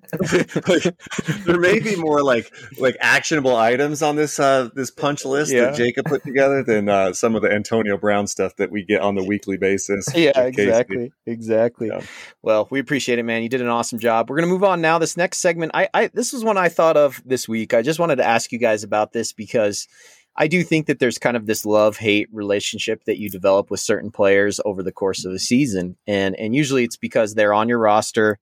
Like, 0.67 1.45
there 1.45 1.59
may 1.59 1.79
be 1.79 1.95
more 1.95 2.23
like 2.23 2.51
like 2.79 2.97
actionable 2.99 3.55
items 3.55 4.01
on 4.01 4.15
this 4.15 4.39
uh, 4.39 4.69
this 4.75 4.91
punch 4.91 5.25
list 5.25 5.51
Yeah. 5.51 5.65
that 5.65 5.75
Jacob 5.75 6.05
put 6.05 6.23
together 6.23 6.63
than 6.63 6.89
uh, 6.89 7.13
some 7.13 7.35
of 7.35 7.41
the 7.41 7.51
Antonio 7.51 7.97
Brown 7.97 8.27
stuff 8.27 8.55
that 8.57 8.71
we 8.71 8.83
get 8.83 9.01
on 9.01 9.15
the 9.15 9.23
weekly 9.23 9.57
basis. 9.57 10.07
yeah, 10.15 10.39
exactly, 10.41 11.11
exactly. 11.25 11.87
Yeah. 11.87 12.01
Well, 12.41 12.67
we 12.71 12.79
appreciate 12.79 13.19
it, 13.19 13.23
man. 13.23 13.43
You 13.43 13.49
did 13.49 13.61
an 13.61 13.67
awesome 13.67 13.99
job. 13.99 14.29
We're 14.29 14.37
gonna 14.37 14.47
move 14.47 14.63
on 14.63 14.81
now. 14.81 14.97
This 14.97 15.17
next 15.17 15.39
segment, 15.39 15.71
I, 15.73 15.89
I 15.93 16.07
this 16.07 16.33
was 16.33 16.43
one 16.43 16.57
I 16.57 16.69
thought 16.69 16.97
of 16.97 17.21
this 17.25 17.47
week. 17.47 17.73
I 17.73 17.81
just 17.81 17.99
wanted 17.99 18.17
to 18.17 18.25
ask 18.25 18.51
you 18.51 18.59
guys 18.59 18.83
about 18.83 19.13
this 19.13 19.33
because 19.33 19.87
I 20.35 20.47
do 20.47 20.63
think 20.63 20.87
that 20.87 20.99
there's 20.99 21.17
kind 21.17 21.35
of 21.35 21.45
this 21.45 21.65
love 21.65 21.97
hate 21.97 22.29
relationship 22.31 23.03
that 23.05 23.19
you 23.19 23.29
develop 23.29 23.69
with 23.69 23.79
certain 23.79 24.11
players 24.11 24.59
over 24.63 24.81
the 24.81 24.91
course 24.91 25.25
of 25.25 25.33
a 25.33 25.39
season, 25.39 25.97
and 26.07 26.35
and 26.37 26.55
usually 26.55 26.83
it's 26.83 26.97
because 26.97 27.33
they're 27.33 27.53
on 27.53 27.69
your 27.69 27.79
roster 27.79 28.39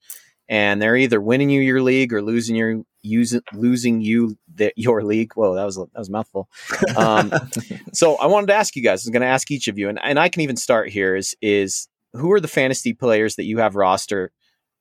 and 0.49 0.81
they're 0.81 0.95
either 0.95 1.21
winning 1.21 1.49
you 1.49 1.61
your 1.61 1.81
league 1.81 2.11
or 2.11 2.21
losing 2.21 2.55
your 2.55 2.81
using 3.03 3.41
losing 3.53 4.01
you 4.01 4.37
the, 4.53 4.73
your 4.75 5.03
league. 5.03 5.33
Whoa, 5.33 5.55
that 5.55 5.65
was 5.65 5.75
that 5.77 5.87
was 5.95 6.09
a 6.09 6.11
mouthful. 6.11 6.49
Um, 6.97 7.31
so 7.93 8.15
I 8.17 8.25
wanted 8.25 8.47
to 8.47 8.55
ask 8.55 8.75
you 8.75 8.83
guys. 8.83 9.05
I'm 9.05 9.13
going 9.13 9.21
to 9.21 9.27
ask 9.27 9.49
each 9.51 9.67
of 9.67 9.77
you, 9.77 9.89
and, 9.89 9.99
and 10.03 10.19
I 10.19 10.29
can 10.29 10.41
even 10.41 10.57
start 10.57 10.89
here. 10.89 11.15
Is 11.15 11.35
is 11.41 11.87
who 12.13 12.31
are 12.31 12.39
the 12.39 12.47
fantasy 12.47 12.93
players 12.93 13.35
that 13.35 13.45
you 13.45 13.59
have 13.59 13.75
roster 13.75 14.31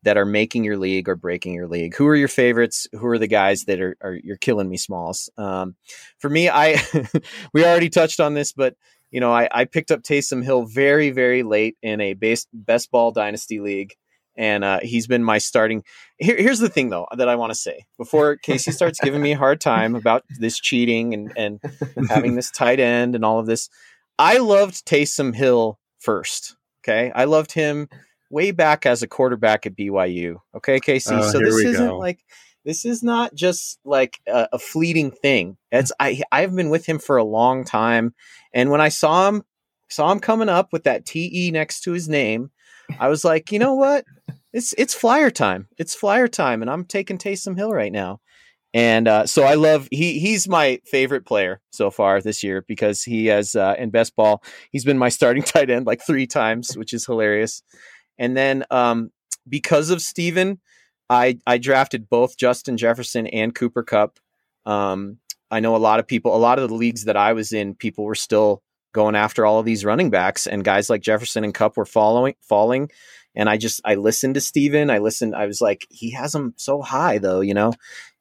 that 0.08 0.16
are 0.16 0.24
making 0.24 0.64
your 0.64 0.78
league 0.78 1.06
or 1.06 1.16
breaking 1.16 1.52
your 1.52 1.68
league? 1.68 1.94
Who 1.96 2.06
are 2.06 2.16
your 2.16 2.28
favorites? 2.28 2.86
Who 2.92 3.06
are 3.08 3.18
the 3.18 3.26
guys 3.26 3.64
that 3.64 3.78
are, 3.78 3.94
are 4.00 4.14
you're 4.14 4.38
killing 4.38 4.66
me, 4.66 4.78
Smalls? 4.78 5.28
Um, 5.36 5.76
for 6.18 6.30
me, 6.30 6.48
I 6.48 6.80
we 7.52 7.62
already 7.62 7.90
touched 7.90 8.18
on 8.18 8.32
this, 8.32 8.54
but 8.54 8.74
you 9.10 9.20
know, 9.20 9.30
I, 9.30 9.50
I 9.52 9.66
picked 9.66 9.90
up 9.90 10.00
Taysom 10.02 10.42
Hill 10.42 10.64
very 10.64 11.10
very 11.10 11.42
late 11.42 11.76
in 11.82 12.00
a 12.00 12.14
base 12.14 12.46
best 12.54 12.90
ball 12.90 13.10
dynasty 13.12 13.60
league. 13.60 13.92
And 14.34 14.64
uh, 14.64 14.80
he's 14.82 15.06
been 15.06 15.22
my 15.22 15.36
starting. 15.36 15.82
Here, 16.16 16.38
here's 16.38 16.60
the 16.60 16.70
thing, 16.70 16.88
though, 16.88 17.06
that 17.14 17.28
I 17.28 17.34
want 17.34 17.50
to 17.50 17.58
say 17.58 17.84
before 17.98 18.36
Casey 18.36 18.70
starts 18.70 19.00
giving 19.00 19.20
me 19.20 19.32
a 19.32 19.36
hard 19.36 19.60
time 19.60 19.94
about 19.94 20.24
this 20.38 20.58
cheating 20.58 21.12
and, 21.12 21.32
and 21.36 21.60
having 22.08 22.34
this 22.34 22.50
tight 22.50 22.80
end 22.80 23.14
and 23.14 23.26
all 23.26 23.40
of 23.40 23.46
this. 23.46 23.68
I 24.16 24.38
loved 24.38 24.86
Taysom 24.86 25.34
Hill 25.34 25.78
first. 25.98 26.56
Okay. 26.84 27.10
I 27.14 27.24
loved 27.24 27.52
him 27.52 27.88
way 28.30 28.50
back 28.50 28.86
as 28.86 29.02
a 29.02 29.08
quarterback 29.08 29.66
at 29.66 29.76
BYU. 29.76 30.36
Okay, 30.56 30.80
Casey. 30.80 31.14
Oh, 31.14 31.30
so 31.30 31.38
this 31.38 31.56
isn't 31.56 31.88
go. 31.88 31.98
like 31.98 32.20
this 32.64 32.84
is 32.84 33.02
not 33.02 33.34
just 33.34 33.78
like 33.84 34.20
a, 34.28 34.48
a 34.52 34.58
fleeting 34.58 35.10
thing. 35.10 35.56
It's 35.72 35.92
I 35.98 36.22
I've 36.30 36.54
been 36.54 36.70
with 36.70 36.86
him 36.86 36.98
for 36.98 37.16
a 37.16 37.24
long 37.24 37.64
time, 37.64 38.14
and 38.52 38.70
when 38.70 38.80
I 38.80 38.88
saw 38.88 39.28
him 39.28 39.42
saw 39.88 40.12
him 40.12 40.20
coming 40.20 40.48
up 40.48 40.72
with 40.72 40.84
that 40.84 41.06
TE 41.06 41.50
next 41.50 41.82
to 41.82 41.92
his 41.92 42.08
name, 42.08 42.50
I 42.98 43.08
was 43.08 43.24
like, 43.24 43.52
you 43.52 43.58
know 43.58 43.74
what? 43.74 44.04
It's 44.52 44.74
it's 44.78 44.94
flyer 44.94 45.30
time. 45.30 45.68
It's 45.78 45.94
flyer 45.94 46.28
time, 46.28 46.62
and 46.62 46.70
I'm 46.70 46.84
taking 46.84 47.18
Taysom 47.18 47.56
Hill 47.56 47.72
right 47.72 47.92
now. 47.92 48.20
And 48.74 49.08
uh, 49.08 49.26
so 49.26 49.44
I 49.44 49.54
love 49.54 49.88
he 49.90 50.18
he's 50.18 50.46
my 50.46 50.80
favorite 50.84 51.24
player 51.24 51.60
so 51.70 51.90
far 51.90 52.20
this 52.20 52.42
year 52.42 52.64
because 52.68 53.02
he 53.02 53.26
has 53.26 53.56
uh, 53.56 53.74
in 53.78 53.90
best 53.90 54.14
ball 54.14 54.42
he's 54.70 54.84
been 54.84 54.98
my 54.98 55.08
starting 55.08 55.42
tight 55.44 55.70
end 55.70 55.86
like 55.86 56.02
three 56.06 56.26
times, 56.26 56.76
which 56.76 56.92
is 56.92 57.06
hilarious. 57.06 57.62
And 58.18 58.36
then 58.36 58.64
um, 58.70 59.10
because 59.48 59.90
of 59.90 60.02
Steven, 60.02 60.60
I 61.10 61.38
I 61.46 61.58
drafted 61.58 62.08
both 62.08 62.36
Justin 62.36 62.76
Jefferson 62.76 63.26
and 63.28 63.54
Cooper 63.54 63.82
Kupp. 63.82 64.18
Um, 64.66 65.18
I 65.50 65.60
know 65.60 65.74
a 65.74 65.78
lot 65.78 65.98
of 66.00 66.06
people, 66.06 66.34
a 66.34 66.38
lot 66.38 66.58
of 66.58 66.68
the 66.68 66.74
leagues 66.74 67.04
that 67.04 67.16
I 67.16 67.32
was 67.32 67.52
in, 67.52 67.74
people 67.74 68.04
were 68.04 68.14
still 68.14 68.62
going 68.92 69.14
after 69.14 69.46
all 69.46 69.58
of 69.58 69.64
these 69.66 69.84
running 69.84 70.10
backs, 70.10 70.46
and 70.46 70.64
guys 70.64 70.90
like 70.90 71.00
Jefferson 71.00 71.44
and 71.44 71.54
Kupp 71.54 71.76
were 71.76 71.86
following 71.86 72.34
falling. 72.42 72.90
And 73.34 73.48
I 73.48 73.56
just 73.56 73.80
I 73.84 73.94
listened 73.94 74.34
to 74.34 74.40
Steven. 74.40 74.90
I 74.90 74.98
listened. 74.98 75.34
I 75.34 75.46
was 75.46 75.60
like, 75.60 75.86
he 75.90 76.10
has 76.12 76.32
them 76.32 76.54
so 76.56 76.82
high 76.82 77.18
though, 77.18 77.40
you 77.40 77.54
know. 77.54 77.72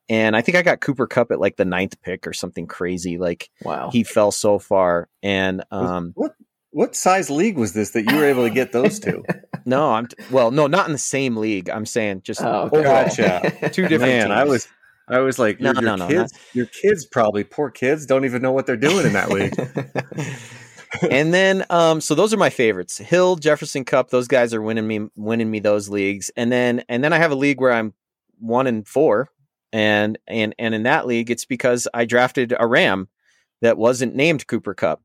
And 0.09 0.37
I 0.37 0.41
think 0.41 0.57
I 0.57 0.61
got 0.61 0.79
Cooper 0.79 1.07
Kupp 1.07 1.31
at 1.31 1.39
like 1.39 1.57
the 1.57 1.65
ninth 1.65 2.01
pick 2.01 2.27
or 2.27 2.33
something 2.33 2.65
crazy. 2.67 3.17
Like 3.17 3.49
Wow. 3.63 3.89
he 3.91 4.03
fell 4.03 4.31
so 4.31 4.57
far. 4.59 5.09
And 5.21 5.63
um, 5.71 6.11
What 6.15 6.33
what 6.77 6.95
size 6.95 7.31
league 7.31 7.57
was 7.57 7.73
this 7.73 7.89
that 7.89 8.03
you 8.03 8.15
were 8.15 8.25
able 8.25 8.47
to 8.47 8.53
get 8.53 8.71
those 8.71 8.99
two? 8.99 9.23
no, 9.65 9.93
I'm 9.93 10.07
well, 10.29 10.51
no, 10.51 10.67
not 10.67 10.85
in 10.85 10.91
the 10.91 10.99
same 10.99 11.35
league. 11.35 11.71
I'm 11.71 11.87
saying 11.87 12.21
just 12.21 12.39
Oh, 12.39 12.69
overall. 12.71 12.83
Gotcha. 12.83 13.51
two 13.73 13.87
different. 13.87 14.01
Man, 14.01 14.31
I 14.31 14.43
was 14.43 14.67
I 15.07 15.17
was 15.19 15.39
like, 15.39 15.59
No, 15.59 15.71
your, 15.71 15.81
your 15.81 15.83
no, 15.83 15.95
no, 15.95 16.07
kids, 16.07 16.33
your 16.53 16.67
kids 16.67 17.07
probably 17.07 17.43
poor 17.43 17.71
kids 17.71 18.05
don't 18.05 18.25
even 18.25 18.43
know 18.43 18.51
what 18.51 18.67
they're 18.67 18.77
doing 18.77 19.07
in 19.07 19.13
that 19.13 19.31
league. 19.31 19.55
and 21.11 21.33
then 21.33 21.65
um 21.71 21.99
so 21.99 22.13
those 22.13 22.33
are 22.33 22.37
my 22.37 22.49
favorites 22.49 22.97
hill 22.97 23.35
jefferson 23.35 23.83
kupp 23.83 24.09
those 24.09 24.25
guys 24.25 24.53
are 24.53 24.61
winning 24.61 24.87
me 24.87 25.05
winning 25.17 25.51
me 25.51 25.59
those 25.59 25.89
leagues 25.89 26.31
and 26.37 26.49
then 26.49 26.81
and 26.87 27.03
then 27.03 27.11
i 27.11 27.17
have 27.17 27.29
a 27.29 27.35
league 27.35 27.59
where 27.59 27.73
i'm 27.73 27.93
one 28.39 28.67
and 28.67 28.87
four 28.87 29.29
and 29.73 30.17
and 30.27 30.55
and 30.57 30.73
in 30.73 30.83
that 30.83 31.05
league 31.05 31.29
it's 31.29 31.43
because 31.43 31.89
i 31.93 32.05
drafted 32.05 32.53
a 32.57 32.65
ram 32.65 33.09
that 33.61 33.77
wasn't 33.77 34.15
named 34.15 34.47
cooper 34.47 34.73
kupp 34.73 35.01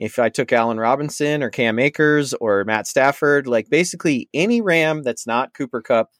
if 0.00 0.18
i 0.18 0.28
took 0.28 0.52
allen 0.52 0.78
robinson 0.78 1.42
or 1.42 1.50
cam 1.50 1.78
akers 1.78 2.34
or 2.34 2.64
matt 2.64 2.86
stafford 2.86 3.46
like 3.46 3.70
basically 3.70 4.28
any 4.34 4.60
ram 4.60 5.02
that's 5.02 5.26
not 5.26 5.54
cooper 5.54 5.80
kupp 5.80 6.10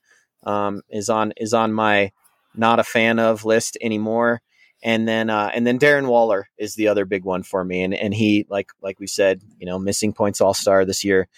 um 0.44 0.80
is 0.90 1.08
on 1.08 1.32
is 1.36 1.52
on 1.52 1.72
my 1.72 2.12
not 2.54 2.78
a 2.78 2.84
fan 2.84 3.18
of 3.18 3.44
list 3.44 3.76
anymore 3.80 4.40
and 4.82 5.06
then 5.06 5.28
uh, 5.28 5.50
and 5.54 5.66
then 5.66 5.78
Darren 5.78 6.08
Waller 6.08 6.48
is 6.58 6.74
the 6.74 6.88
other 6.88 7.04
big 7.04 7.24
one 7.24 7.42
for 7.42 7.64
me, 7.64 7.82
and 7.82 7.94
and 7.94 8.14
he 8.14 8.46
like 8.48 8.70
like 8.80 8.98
we 8.98 9.06
said, 9.06 9.42
you 9.58 9.66
know, 9.66 9.78
missing 9.78 10.12
points 10.12 10.40
All 10.40 10.54
Star 10.54 10.84
this 10.84 11.04
year. 11.04 11.28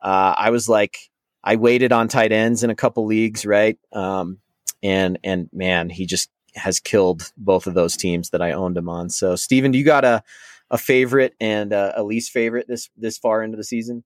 Uh, 0.00 0.34
I 0.36 0.50
was 0.50 0.68
like, 0.68 0.98
I 1.44 1.56
waited 1.56 1.92
on 1.92 2.08
tight 2.08 2.32
ends 2.32 2.62
in 2.64 2.70
a 2.70 2.74
couple 2.74 3.06
leagues, 3.06 3.46
right? 3.46 3.78
Um, 3.92 4.38
and 4.82 5.18
and 5.22 5.48
man, 5.52 5.90
he 5.90 6.06
just 6.06 6.30
has 6.54 6.80
killed 6.80 7.32
both 7.36 7.66
of 7.66 7.74
those 7.74 7.96
teams 7.96 8.30
that 8.30 8.42
I 8.42 8.52
owned 8.52 8.76
him 8.76 8.88
on. 8.88 9.10
So, 9.10 9.36
Steven, 9.36 9.70
do 9.70 9.78
you 9.78 9.84
got 9.84 10.04
a 10.04 10.22
a 10.70 10.78
favorite 10.78 11.34
and 11.40 11.72
uh, 11.72 11.92
a 11.96 12.02
least 12.02 12.30
favorite 12.30 12.66
this 12.68 12.90
this 12.96 13.18
far 13.18 13.42
into 13.42 13.56
the 13.56 13.64
season? 13.64 14.04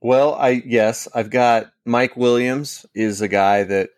Well, 0.00 0.34
I 0.34 0.62
yes, 0.64 1.08
I've 1.14 1.30
got 1.30 1.72
Mike 1.86 2.16
Williams 2.16 2.86
is 2.94 3.20
a 3.20 3.28
guy 3.28 3.64
that 3.64 3.90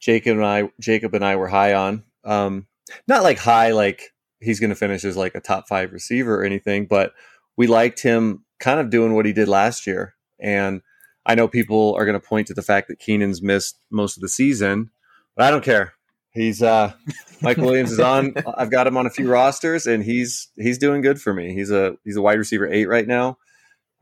Jacob 0.00 0.36
and 0.36 0.46
I 0.46 0.70
Jacob 0.80 1.14
and 1.14 1.24
I 1.24 1.36
were 1.36 1.48
high 1.48 1.74
on. 1.74 2.04
Um, 2.24 2.66
not 3.06 3.22
like 3.22 3.38
high 3.38 3.72
like 3.72 4.10
he's 4.40 4.60
going 4.60 4.70
to 4.70 4.76
finish 4.76 5.04
as 5.04 5.16
like 5.16 5.34
a 5.34 5.40
top 5.40 5.66
5 5.68 5.92
receiver 5.92 6.40
or 6.40 6.44
anything, 6.44 6.86
but 6.86 7.12
we 7.56 7.66
liked 7.66 8.02
him 8.02 8.44
kind 8.60 8.78
of 8.78 8.90
doing 8.90 9.14
what 9.14 9.26
he 9.26 9.32
did 9.32 9.48
last 9.48 9.86
year. 9.86 10.14
And 10.38 10.82
I 11.24 11.34
know 11.34 11.48
people 11.48 11.94
are 11.94 12.04
going 12.04 12.20
to 12.20 12.26
point 12.26 12.48
to 12.48 12.54
the 12.54 12.62
fact 12.62 12.88
that 12.88 12.98
Keenan's 12.98 13.42
missed 13.42 13.78
most 13.90 14.16
of 14.16 14.20
the 14.20 14.28
season, 14.28 14.90
but 15.36 15.46
I 15.46 15.50
don't 15.50 15.64
care. 15.64 15.93
He's 16.34 16.62
uh 16.62 16.92
Mike 17.40 17.56
Williams 17.58 17.92
is 17.92 18.00
on 18.00 18.34
I've 18.58 18.70
got 18.70 18.86
him 18.86 18.96
on 18.96 19.06
a 19.06 19.10
few 19.10 19.30
rosters 19.30 19.86
and 19.86 20.02
he's 20.02 20.48
he's 20.56 20.78
doing 20.78 21.00
good 21.00 21.20
for 21.20 21.32
me. 21.32 21.54
He's 21.54 21.70
a 21.70 21.96
he's 22.04 22.16
a 22.16 22.22
wide 22.22 22.38
receiver 22.38 22.70
8 22.70 22.86
right 22.86 23.06
now. 23.06 23.38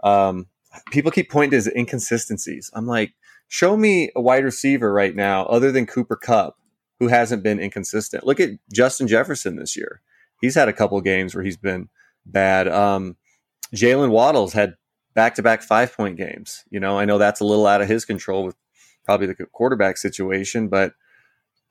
Um 0.02 0.46
people 0.90 1.10
keep 1.10 1.30
pointing 1.30 1.50
to 1.50 1.56
his 1.56 1.68
inconsistencies. 1.68 2.70
I'm 2.74 2.86
like, 2.86 3.12
show 3.48 3.76
me 3.76 4.10
a 4.16 4.20
wide 4.20 4.44
receiver 4.44 4.92
right 4.92 5.14
now 5.14 5.44
other 5.44 5.70
than 5.70 5.86
Cooper 5.86 6.16
Kupp 6.16 6.56
who 6.98 7.08
hasn't 7.08 7.42
been 7.42 7.58
inconsistent. 7.58 8.24
Look 8.24 8.40
at 8.40 8.50
Justin 8.72 9.08
Jefferson 9.08 9.56
this 9.56 9.76
year. 9.76 10.00
He's 10.40 10.54
had 10.54 10.68
a 10.68 10.72
couple 10.72 11.00
games 11.00 11.34
where 11.34 11.44
he's 11.44 11.56
been 11.56 11.88
bad. 12.24 12.68
Um, 12.68 13.16
Jaylen 13.74 14.10
Waddle's 14.10 14.52
had 14.52 14.74
back 15.14 15.34
to 15.34 15.42
back 15.42 15.62
five 15.62 15.94
point 15.96 16.16
games. 16.16 16.64
You 16.70 16.80
know, 16.80 16.98
I 16.98 17.04
know 17.04 17.18
that's 17.18 17.40
a 17.40 17.44
little 17.44 17.66
out 17.66 17.82
of 17.82 17.88
his 17.88 18.04
control 18.04 18.44
with 18.44 18.56
probably 19.04 19.26
the 19.26 19.34
quarterback 19.52 19.96
situation, 19.96 20.68
but 20.68 20.94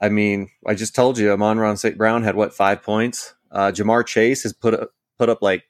I 0.02 0.10
mean, 0.10 0.50
I 0.66 0.74
just 0.74 0.96
told 0.96 1.18
you, 1.18 1.32
Amon-Ra 1.32 1.76
St. 1.76 1.98
Brown 1.98 2.24
had 2.24 2.36
what 2.36 2.54
five 2.54 2.82
points. 2.82 3.36
Uh, 3.52 3.72
Ja'Marr 3.72 4.06
Chase 4.06 4.44
has 4.44 4.54
put 4.54 4.74
up, 4.74 4.90
put 5.20 5.30
up 5.30 5.42
like 5.42 5.64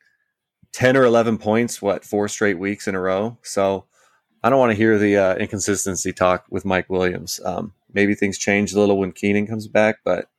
10 0.72 0.96
or 0.96 1.04
11 1.04 1.38
points, 1.38 1.82
what, 1.82 2.06
four 2.06 2.28
straight 2.28 2.58
weeks 2.58 2.88
in 2.88 2.96
a 2.96 3.00
row. 3.00 3.38
So 3.44 3.86
I 4.44 4.50
don't 4.50 4.60
want 4.60 4.72
to 4.72 4.78
hear 4.78 4.98
the 4.98 5.18
uh, 5.18 5.36
inconsistency 5.36 6.14
talk 6.14 6.46
with 6.50 6.64
Mike 6.64 6.90
Williams. 6.90 7.42
Um, 7.44 7.74
maybe 7.94 8.16
things 8.16 8.38
change 8.38 8.74
a 8.74 8.80
little 8.80 8.98
when 8.98 9.12
Keenan 9.12 9.48
comes 9.48 9.68
back, 9.68 9.98
but, 10.06 10.30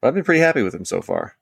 but 0.00 0.08
I've 0.08 0.14
been 0.14 0.24
pretty 0.24 0.40
happy 0.40 0.62
with 0.62 0.74
him 0.74 0.84
so 0.84 1.00
far. 1.00 1.36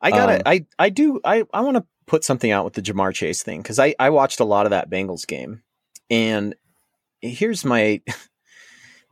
I 0.00 0.10
got 0.10 0.26
to 0.26 0.34
Um, 0.36 0.42
I 0.44 0.66
I 0.78 0.88
do 0.90 1.20
I 1.24 1.44
I 1.52 1.60
want 1.60 1.76
to 1.76 1.84
put 2.06 2.24
something 2.24 2.50
out 2.50 2.64
with 2.64 2.74
the 2.74 2.82
Ja'Marr 2.82 3.14
Chase 3.14 3.42
thing 3.42 3.62
cuz 3.62 3.78
I 3.78 3.94
I 3.98 4.10
watched 4.10 4.40
a 4.40 4.44
lot 4.44 4.66
of 4.66 4.70
that 4.70 4.90
Bengals 4.90 5.26
game. 5.26 5.62
And 6.10 6.54
here's 7.20 7.64
my 7.64 8.02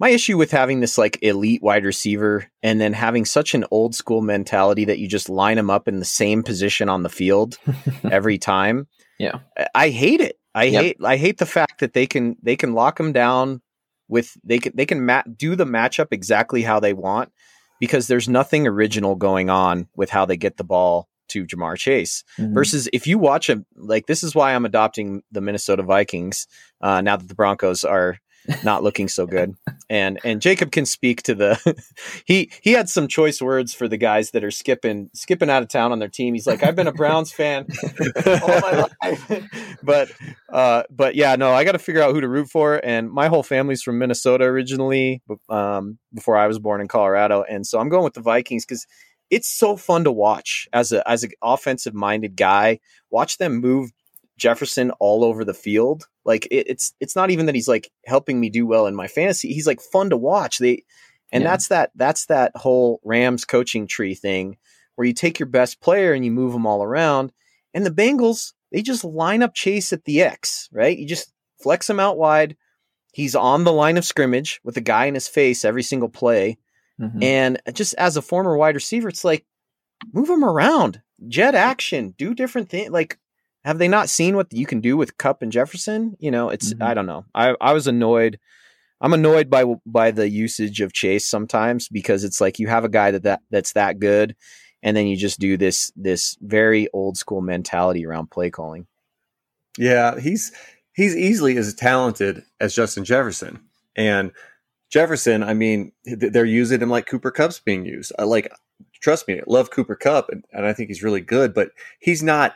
my 0.00 0.08
issue 0.10 0.36
with 0.36 0.50
having 0.50 0.80
this 0.80 0.98
like 0.98 1.18
elite 1.22 1.62
wide 1.62 1.84
receiver 1.84 2.46
and 2.62 2.80
then 2.80 2.92
having 2.92 3.24
such 3.24 3.54
an 3.54 3.64
old 3.70 3.94
school 3.94 4.20
mentality 4.20 4.84
that 4.86 4.98
you 4.98 5.06
just 5.08 5.28
line 5.28 5.56
them 5.56 5.70
up 5.70 5.86
in 5.88 5.98
the 5.98 6.04
same 6.04 6.42
position 6.42 6.88
on 6.88 7.02
the 7.02 7.08
field 7.08 7.56
every 8.10 8.38
time. 8.38 8.86
Yeah. 9.18 9.38
I- 9.74 9.90
hate 9.90 10.20
it. 10.20 10.38
I 10.56 10.64
Yep. 10.64 10.82
hate 10.82 10.96
I 11.04 11.16
hate 11.16 11.38
the 11.38 11.46
fact 11.46 11.80
that 11.80 11.94
they 11.94 12.06
can 12.06 12.36
they 12.42 12.54
can 12.56 12.74
lock 12.74 12.96
them 12.96 13.12
down 13.12 13.60
with 14.08 14.36
they 14.44 14.58
can 14.60 14.72
they 14.76 14.86
can 14.86 15.04
ma- 15.04 15.22
do 15.36 15.56
the 15.56 15.64
matchup 15.64 16.08
exactly 16.12 16.62
how 16.62 16.78
they 16.78 16.92
want 16.92 17.32
because 17.80 18.06
there's 18.06 18.28
nothing 18.28 18.64
original 18.66 19.16
going 19.16 19.50
on 19.50 19.88
with 19.96 20.10
how 20.10 20.24
they 20.24 20.36
get 20.36 20.56
the 20.56 20.62
ball 20.64 21.08
to 21.30 21.44
Ja'Marr 21.44 21.76
Chase. 21.76 22.22
Mhm. 22.38 22.54
Versus 22.54 22.88
if 22.92 23.06
you 23.08 23.18
watch 23.18 23.48
a 23.48 23.64
like 23.74 24.06
this 24.06 24.22
is 24.22 24.32
why 24.34 24.54
I'm 24.54 24.64
adopting 24.64 25.22
the 25.32 25.40
Minnesota 25.40 25.82
Vikings 25.82 26.46
uh, 26.80 27.00
now 27.00 27.16
that 27.16 27.26
the 27.28 27.34
Broncos 27.34 27.82
are 27.82 28.18
not 28.62 28.82
looking 28.82 29.08
so 29.08 29.26
good. 29.26 29.56
And 29.88 30.18
and 30.24 30.40
Jacob 30.40 30.72
can 30.72 30.86
speak 30.86 31.22
to 31.24 31.34
the 31.34 31.82
he 32.24 32.50
he 32.62 32.72
had 32.72 32.88
some 32.88 33.08
choice 33.08 33.40
words 33.40 33.74
for 33.74 33.88
the 33.88 33.96
guys 33.96 34.30
that 34.32 34.44
are 34.44 34.50
skipping 34.50 35.10
skipping 35.14 35.50
out 35.50 35.62
of 35.62 35.68
town 35.68 35.92
on 35.92 35.98
their 35.98 36.08
team. 36.08 36.34
He's 36.34 36.46
like, 36.46 36.62
I've 36.62 36.76
been 36.76 36.86
a 36.86 36.92
Browns 36.92 37.32
fan 37.32 37.66
all 38.26 38.60
my 38.60 38.86
life. 39.02 39.78
but 39.82 40.10
uh 40.50 40.82
but 40.90 41.14
yeah, 41.14 41.36
no, 41.36 41.52
I 41.52 41.64
gotta 41.64 41.78
figure 41.78 42.02
out 42.02 42.14
who 42.14 42.20
to 42.20 42.28
root 42.28 42.50
for. 42.50 42.80
And 42.84 43.10
my 43.10 43.28
whole 43.28 43.42
family's 43.42 43.82
from 43.82 43.98
Minnesota 43.98 44.44
originally, 44.44 45.22
um, 45.48 45.98
before 46.12 46.36
I 46.36 46.46
was 46.46 46.58
born 46.58 46.80
in 46.80 46.88
Colorado. 46.88 47.44
And 47.48 47.66
so 47.66 47.78
I'm 47.78 47.88
going 47.88 48.04
with 48.04 48.14
the 48.14 48.20
Vikings 48.20 48.64
because 48.64 48.86
it's 49.30 49.48
so 49.48 49.76
fun 49.76 50.04
to 50.04 50.12
watch 50.12 50.68
as 50.72 50.92
a 50.92 51.06
as 51.08 51.24
an 51.24 51.30
offensive 51.42 51.94
minded 51.94 52.36
guy. 52.36 52.80
Watch 53.10 53.38
them 53.38 53.56
move 53.56 53.90
Jefferson 54.36 54.90
all 55.00 55.24
over 55.24 55.44
the 55.44 55.54
field. 55.54 56.06
Like 56.24 56.46
it, 56.46 56.66
it's 56.68 56.92
it's 57.00 57.14
not 57.16 57.30
even 57.30 57.46
that 57.46 57.54
he's 57.54 57.68
like 57.68 57.90
helping 58.06 58.40
me 58.40 58.50
do 58.50 58.66
well 58.66 58.86
in 58.86 58.94
my 58.94 59.06
fantasy. 59.06 59.52
He's 59.52 59.66
like 59.66 59.80
fun 59.80 60.10
to 60.10 60.16
watch. 60.16 60.58
They 60.58 60.84
and 61.32 61.42
Yeah. 61.42 61.50
that's 61.50 61.68
that 61.68 61.90
that's 61.94 62.26
that 62.26 62.52
whole 62.56 63.00
Rams 63.04 63.44
coaching 63.44 63.86
tree 63.86 64.14
thing 64.14 64.56
where 64.96 65.06
you 65.06 65.12
take 65.12 65.38
your 65.38 65.48
best 65.48 65.80
player 65.80 66.12
and 66.12 66.24
you 66.24 66.30
move 66.30 66.52
them 66.52 66.66
all 66.66 66.82
around. 66.82 67.32
And 67.72 67.84
the 67.84 67.90
Bengals, 67.90 68.52
they 68.70 68.82
just 68.82 69.04
line 69.04 69.42
up 69.42 69.54
Chase 69.54 69.92
at 69.92 70.04
the 70.04 70.22
X, 70.22 70.68
right? 70.72 70.96
You 70.96 71.06
just 71.06 71.32
flex 71.60 71.90
him 71.90 71.98
out 71.98 72.16
wide. 72.16 72.56
He's 73.12 73.34
on 73.34 73.64
the 73.64 73.72
line 73.72 73.96
of 73.96 74.04
scrimmage 74.04 74.60
with 74.64 74.76
a 74.76 74.80
guy 74.80 75.06
in 75.06 75.14
his 75.14 75.28
face 75.28 75.64
every 75.64 75.82
single 75.82 76.08
play. 76.08 76.58
Mhm. 77.00 77.22
And 77.22 77.60
just 77.72 77.94
as 77.94 78.16
a 78.16 78.22
former 78.22 78.56
wide 78.56 78.74
receiver, 78.76 79.08
it's 79.08 79.24
like 79.24 79.44
move 80.12 80.28
him 80.28 80.44
around, 80.44 81.00
jet 81.28 81.54
action, 81.54 82.14
do 82.18 82.34
different 82.34 82.68
things. 82.68 82.90
Like, 82.90 83.18
have 83.64 83.78
they 83.78 83.88
not 83.88 84.08
seen 84.10 84.36
what 84.36 84.52
you 84.52 84.66
can 84.66 84.80
do 84.80 84.96
with 84.96 85.16
Kupp 85.18 85.42
and 85.42 85.50
Jefferson? 85.52 86.16
You 86.18 86.30
know, 86.30 86.50
it's 86.50 86.74
Mhm. 86.74 86.82
I 86.82 86.94
don't 86.94 87.06
know. 87.06 87.24
I 87.34 87.54
I 87.60 87.72
was 87.72 87.86
annoyed. 87.86 88.38
I'm 89.00 89.12
annoyed 89.12 89.50
by 89.50 89.64
by 89.84 90.10
the 90.10 90.28
usage 90.28 90.80
of 90.80 90.92
Chase 90.92 91.26
sometimes 91.26 91.88
because 91.88 92.24
it's 92.24 92.40
like 92.40 92.58
you 92.58 92.68
have 92.68 92.84
a 92.84 92.88
guy 92.88 93.10
that, 93.10 93.22
that 93.24 93.40
that's 93.50 93.72
that 93.72 93.98
good, 93.98 94.36
and 94.82 94.96
then 94.96 95.06
you 95.06 95.16
just 95.16 95.40
do 95.40 95.56
this 95.56 95.92
this 95.96 96.36
very 96.40 96.88
old 96.92 97.16
school 97.16 97.40
mentality 97.40 98.06
around 98.06 98.30
play 98.30 98.50
calling. 98.50 98.86
Yeah, 99.78 100.18
he's 100.20 100.52
he's 100.92 101.16
easily 101.16 101.56
as 101.56 101.74
talented 101.74 102.44
as 102.60 102.74
Justin 102.74 103.04
Jefferson. 103.04 103.60
And 103.96 104.32
Jefferson, 104.90 105.42
I 105.42 105.54
mean, 105.54 105.92
they're 106.04 106.44
using 106.44 106.80
him 106.80 106.90
like 106.90 107.06
Cooper 107.06 107.30
Kupp's 107.32 107.58
being 107.58 107.84
used. 107.84 108.12
I 108.18 108.24
like, 108.24 108.52
trust 109.00 109.26
me, 109.26 109.38
I 109.40 109.42
love 109.46 109.70
Cooper 109.70 109.96
Kupp, 109.96 110.28
and, 110.28 110.44
and 110.52 110.66
I 110.66 110.72
think 110.72 110.88
he's 110.88 111.02
really 111.02 111.20
good, 111.20 111.52
but 111.52 111.70
he's 111.98 112.22
not 112.22 112.54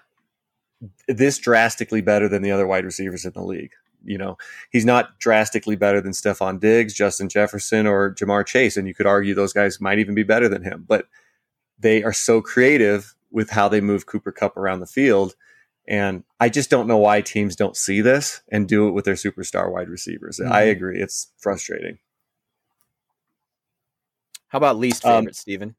this 1.08 1.38
drastically 1.38 2.00
better 2.00 2.28
than 2.28 2.42
the 2.42 2.50
other 2.50 2.66
wide 2.66 2.84
receivers 2.84 3.24
in 3.24 3.32
the 3.32 3.42
league. 3.42 3.72
You 4.04 4.16
know, 4.16 4.38
he's 4.70 4.84
not 4.84 5.18
drastically 5.18 5.74
better 5.76 6.00
than 6.00 6.12
Stefon 6.12 6.60
Diggs, 6.60 6.94
Justin 6.94 7.28
Jefferson, 7.28 7.86
or 7.86 8.14
Ja'Marr 8.14 8.46
Chase, 8.46 8.76
and 8.76 8.86
you 8.86 8.94
could 8.94 9.06
argue 9.06 9.34
those 9.34 9.52
guys 9.52 9.80
might 9.80 9.98
even 9.98 10.14
be 10.14 10.22
better 10.22 10.48
than 10.48 10.62
him. 10.62 10.84
But 10.86 11.06
they 11.78 12.02
are 12.04 12.12
so 12.12 12.40
creative 12.40 13.14
with 13.30 13.50
how 13.50 13.68
they 13.68 13.80
move 13.80 14.06
Cooper 14.06 14.32
Kupp 14.32 14.56
around 14.56 14.80
the 14.80 14.86
field. 14.86 15.34
And 15.86 16.22
I 16.38 16.48
just 16.48 16.70
don't 16.70 16.86
know 16.86 16.98
why 16.98 17.22
teams 17.22 17.56
don't 17.56 17.76
see 17.76 18.00
this 18.00 18.40
and 18.50 18.68
do 18.68 18.88
it 18.88 18.92
with 18.92 19.04
their 19.04 19.14
superstar 19.14 19.70
wide 19.72 19.88
receivers. 19.88 20.38
I 20.40 20.66
Mhm. 20.66 20.70
agree. 20.70 21.00
It's 21.00 21.28
frustrating. 21.38 21.98
How 24.48 24.58
about 24.58 24.78
least 24.78 25.04
Um, 25.04 25.22
favorite, 25.24 25.36
Steven? 25.36 25.74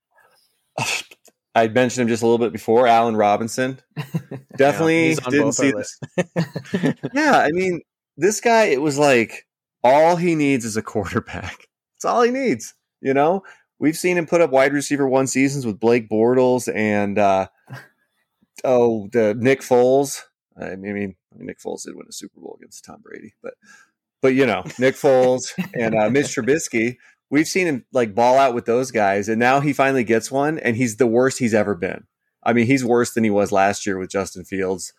I 1.56 1.68
mentioned 1.68 2.04
him 2.04 2.08
just 2.08 2.24
a 2.24 2.26
little 2.26 2.38
bit 2.38 2.54
before, 2.54 2.88
Allen 2.88 3.16
Robinson. 3.16 3.80
Definitely 4.58 5.18
on 5.18 5.32
didn't 5.32 5.54
see 5.54 5.72
this. 5.72 6.00
Yeah, 7.14 7.40
I 7.40 7.50
mean, 7.52 7.82
this 8.18 8.40
guy, 8.40 8.66
it 8.66 8.82
was 8.82 8.98
like 8.98 9.48
all 9.84 10.16
he 10.16 10.36
needs 10.36 10.66
is 10.66 10.78
a 10.78 10.82
quarterback. 10.82 11.68
That's 11.96 12.06
all 12.06 12.22
he 12.22 12.32
needs. 12.32 12.76
You 13.02 13.14
know, 13.14 13.44
we've 13.80 13.98
seen 13.98 14.18
him 14.18 14.28
put 14.28 14.42
up 14.42 14.52
wide 14.52 14.74
receiver 14.74 15.08
one 15.08 15.28
seasons 15.28 15.66
with 15.66 15.80
Blake 15.80 16.10
Bortles 16.10 16.74
and 16.74 17.18
uh, 17.18 17.48
oh, 18.64 19.08
the 19.12 19.36
Nick 19.36 19.62
Foles. 19.62 20.22
I 20.60 20.76
mean, 20.76 21.16
Nick 21.36 21.60
Foles 21.60 21.86
did 21.86 21.96
win 21.96 22.06
a 22.10 22.14
Super 22.14 22.42
Bowl 22.42 22.58
against 22.60 22.84
Tom 22.84 23.02
Brady, 23.02 23.34
but 23.42 23.54
but 24.22 24.36
you 24.36 24.46
know, 24.46 24.64
Nick 24.78 24.96
Foles 24.96 25.52
and 25.74 25.96
uh, 25.96 26.10
Mitch 26.10 26.28
Trubisky. 26.28 26.98
We've 27.32 27.48
seen 27.48 27.68
him 27.68 27.86
like 27.94 28.16
ball 28.16 28.38
out 28.38 28.54
with 28.54 28.66
those 28.66 28.92
guys, 28.92 29.30
and 29.30 29.40
now 29.40 29.60
he 29.60 29.74
finally 29.74 30.04
gets 30.04 30.32
one, 30.32 30.58
and 30.60 30.76
he's 30.76 30.98
the 30.98 31.08
worst 31.08 31.40
he's 31.40 31.54
ever 31.54 31.76
been. 31.76 32.06
I 32.44 32.54
mean, 32.54 32.66
he's 32.66 32.84
worse 32.84 33.14
than 33.14 33.24
he 33.24 33.30
was 33.30 33.52
last 33.52 33.86
year 33.86 33.98
with 34.00 34.10
Justin 34.10 34.46
Fields. 34.46 34.94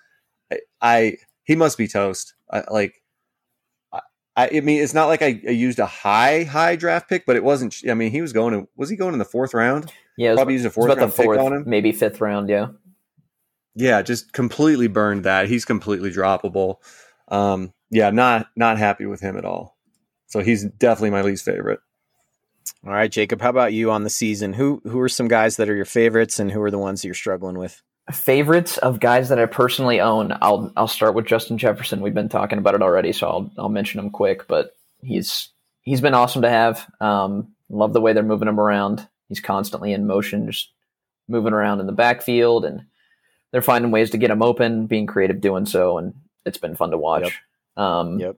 I, 0.52 0.58
I 0.80 1.16
he 1.44 1.56
must 1.56 1.78
be 1.78 1.88
toast. 1.88 2.34
I, 2.50 2.64
like, 2.70 3.02
I, 4.36 4.48
I 4.54 4.60
mean, 4.60 4.82
it's 4.82 4.94
not 4.94 5.06
like 5.06 5.22
I, 5.22 5.40
I 5.46 5.50
used 5.50 5.78
a 5.78 5.86
high 5.86 6.44
high 6.44 6.76
draft 6.76 7.08
pick, 7.08 7.26
but 7.26 7.36
it 7.36 7.44
wasn't. 7.44 7.76
I 7.88 7.94
mean, 7.94 8.10
he 8.10 8.22
was 8.22 8.32
going 8.32 8.54
to 8.54 8.68
was 8.76 8.90
he 8.90 8.96
going 8.96 9.12
in 9.12 9.18
the 9.18 9.24
fourth 9.24 9.54
round? 9.54 9.92
yeah, 10.16 10.30
was, 10.30 10.38
Probably 10.38 10.54
used 10.54 10.66
a 10.66 10.70
fourth 10.70 10.88
round 10.96 11.12
the 11.12 11.16
pick 11.16 11.28
on 11.28 11.52
him. 11.52 11.64
maybe 11.66 11.92
fifth 11.92 12.20
round. 12.20 12.48
Yeah. 12.48 12.68
Yeah, 13.74 14.02
just 14.02 14.32
completely 14.32 14.88
burned 14.88 15.24
that. 15.24 15.48
He's 15.48 15.64
completely 15.64 16.10
droppable. 16.10 16.76
Um, 17.28 17.72
yeah, 17.90 18.10
not 18.10 18.48
not 18.56 18.78
happy 18.78 19.06
with 19.06 19.20
him 19.20 19.36
at 19.36 19.44
all. 19.44 19.76
So 20.26 20.40
he's 20.40 20.64
definitely 20.64 21.10
my 21.10 21.22
least 21.22 21.44
favorite. 21.44 21.80
All 22.86 22.92
right, 22.92 23.10
Jacob. 23.10 23.40
How 23.42 23.50
about 23.50 23.72
you 23.72 23.90
on 23.90 24.04
the 24.04 24.10
season? 24.10 24.52
Who 24.54 24.80
who 24.84 24.98
are 25.00 25.08
some 25.08 25.28
guys 25.28 25.56
that 25.56 25.68
are 25.68 25.76
your 25.76 25.84
favorites, 25.84 26.38
and 26.38 26.50
who 26.50 26.62
are 26.62 26.70
the 26.70 26.78
ones 26.78 27.02
that 27.02 27.08
you're 27.08 27.14
struggling 27.14 27.58
with? 27.58 27.82
favorites 28.12 28.76
of 28.78 28.98
guys 28.98 29.28
that 29.28 29.38
I 29.38 29.46
personally 29.46 30.00
own, 30.00 30.36
I'll 30.42 30.72
I'll 30.76 30.88
start 30.88 31.14
with 31.14 31.26
Justin 31.26 31.58
Jefferson. 31.58 32.00
We've 32.00 32.14
been 32.14 32.28
talking 32.28 32.58
about 32.58 32.74
it 32.74 32.82
already, 32.82 33.12
so 33.12 33.28
I'll 33.28 33.50
I'll 33.58 33.68
mention 33.68 34.00
him 34.00 34.10
quick. 34.10 34.48
But 34.48 34.74
he's 35.02 35.50
he's 35.82 36.00
been 36.00 36.14
awesome 36.14 36.42
to 36.42 36.50
have. 36.50 36.90
Um, 37.00 37.54
love 37.68 37.92
the 37.92 38.00
way 38.00 38.12
they're 38.12 38.22
moving 38.22 38.48
him 38.48 38.58
around. 38.58 39.06
He's 39.28 39.40
constantly 39.40 39.92
in 39.92 40.06
motion, 40.06 40.46
just 40.46 40.72
moving 41.28 41.52
around 41.52 41.80
in 41.80 41.86
the 41.86 41.92
backfield, 41.92 42.64
and 42.64 42.84
they're 43.52 43.62
finding 43.62 43.90
ways 43.90 44.10
to 44.10 44.18
get 44.18 44.30
him 44.30 44.42
open, 44.42 44.86
being 44.86 45.06
creative 45.06 45.40
doing 45.40 45.66
so, 45.66 45.98
and 45.98 46.14
it's 46.44 46.58
been 46.58 46.74
fun 46.74 46.90
to 46.90 46.98
watch. 46.98 47.40
Um, 47.76 48.18
Yep. 48.18 48.36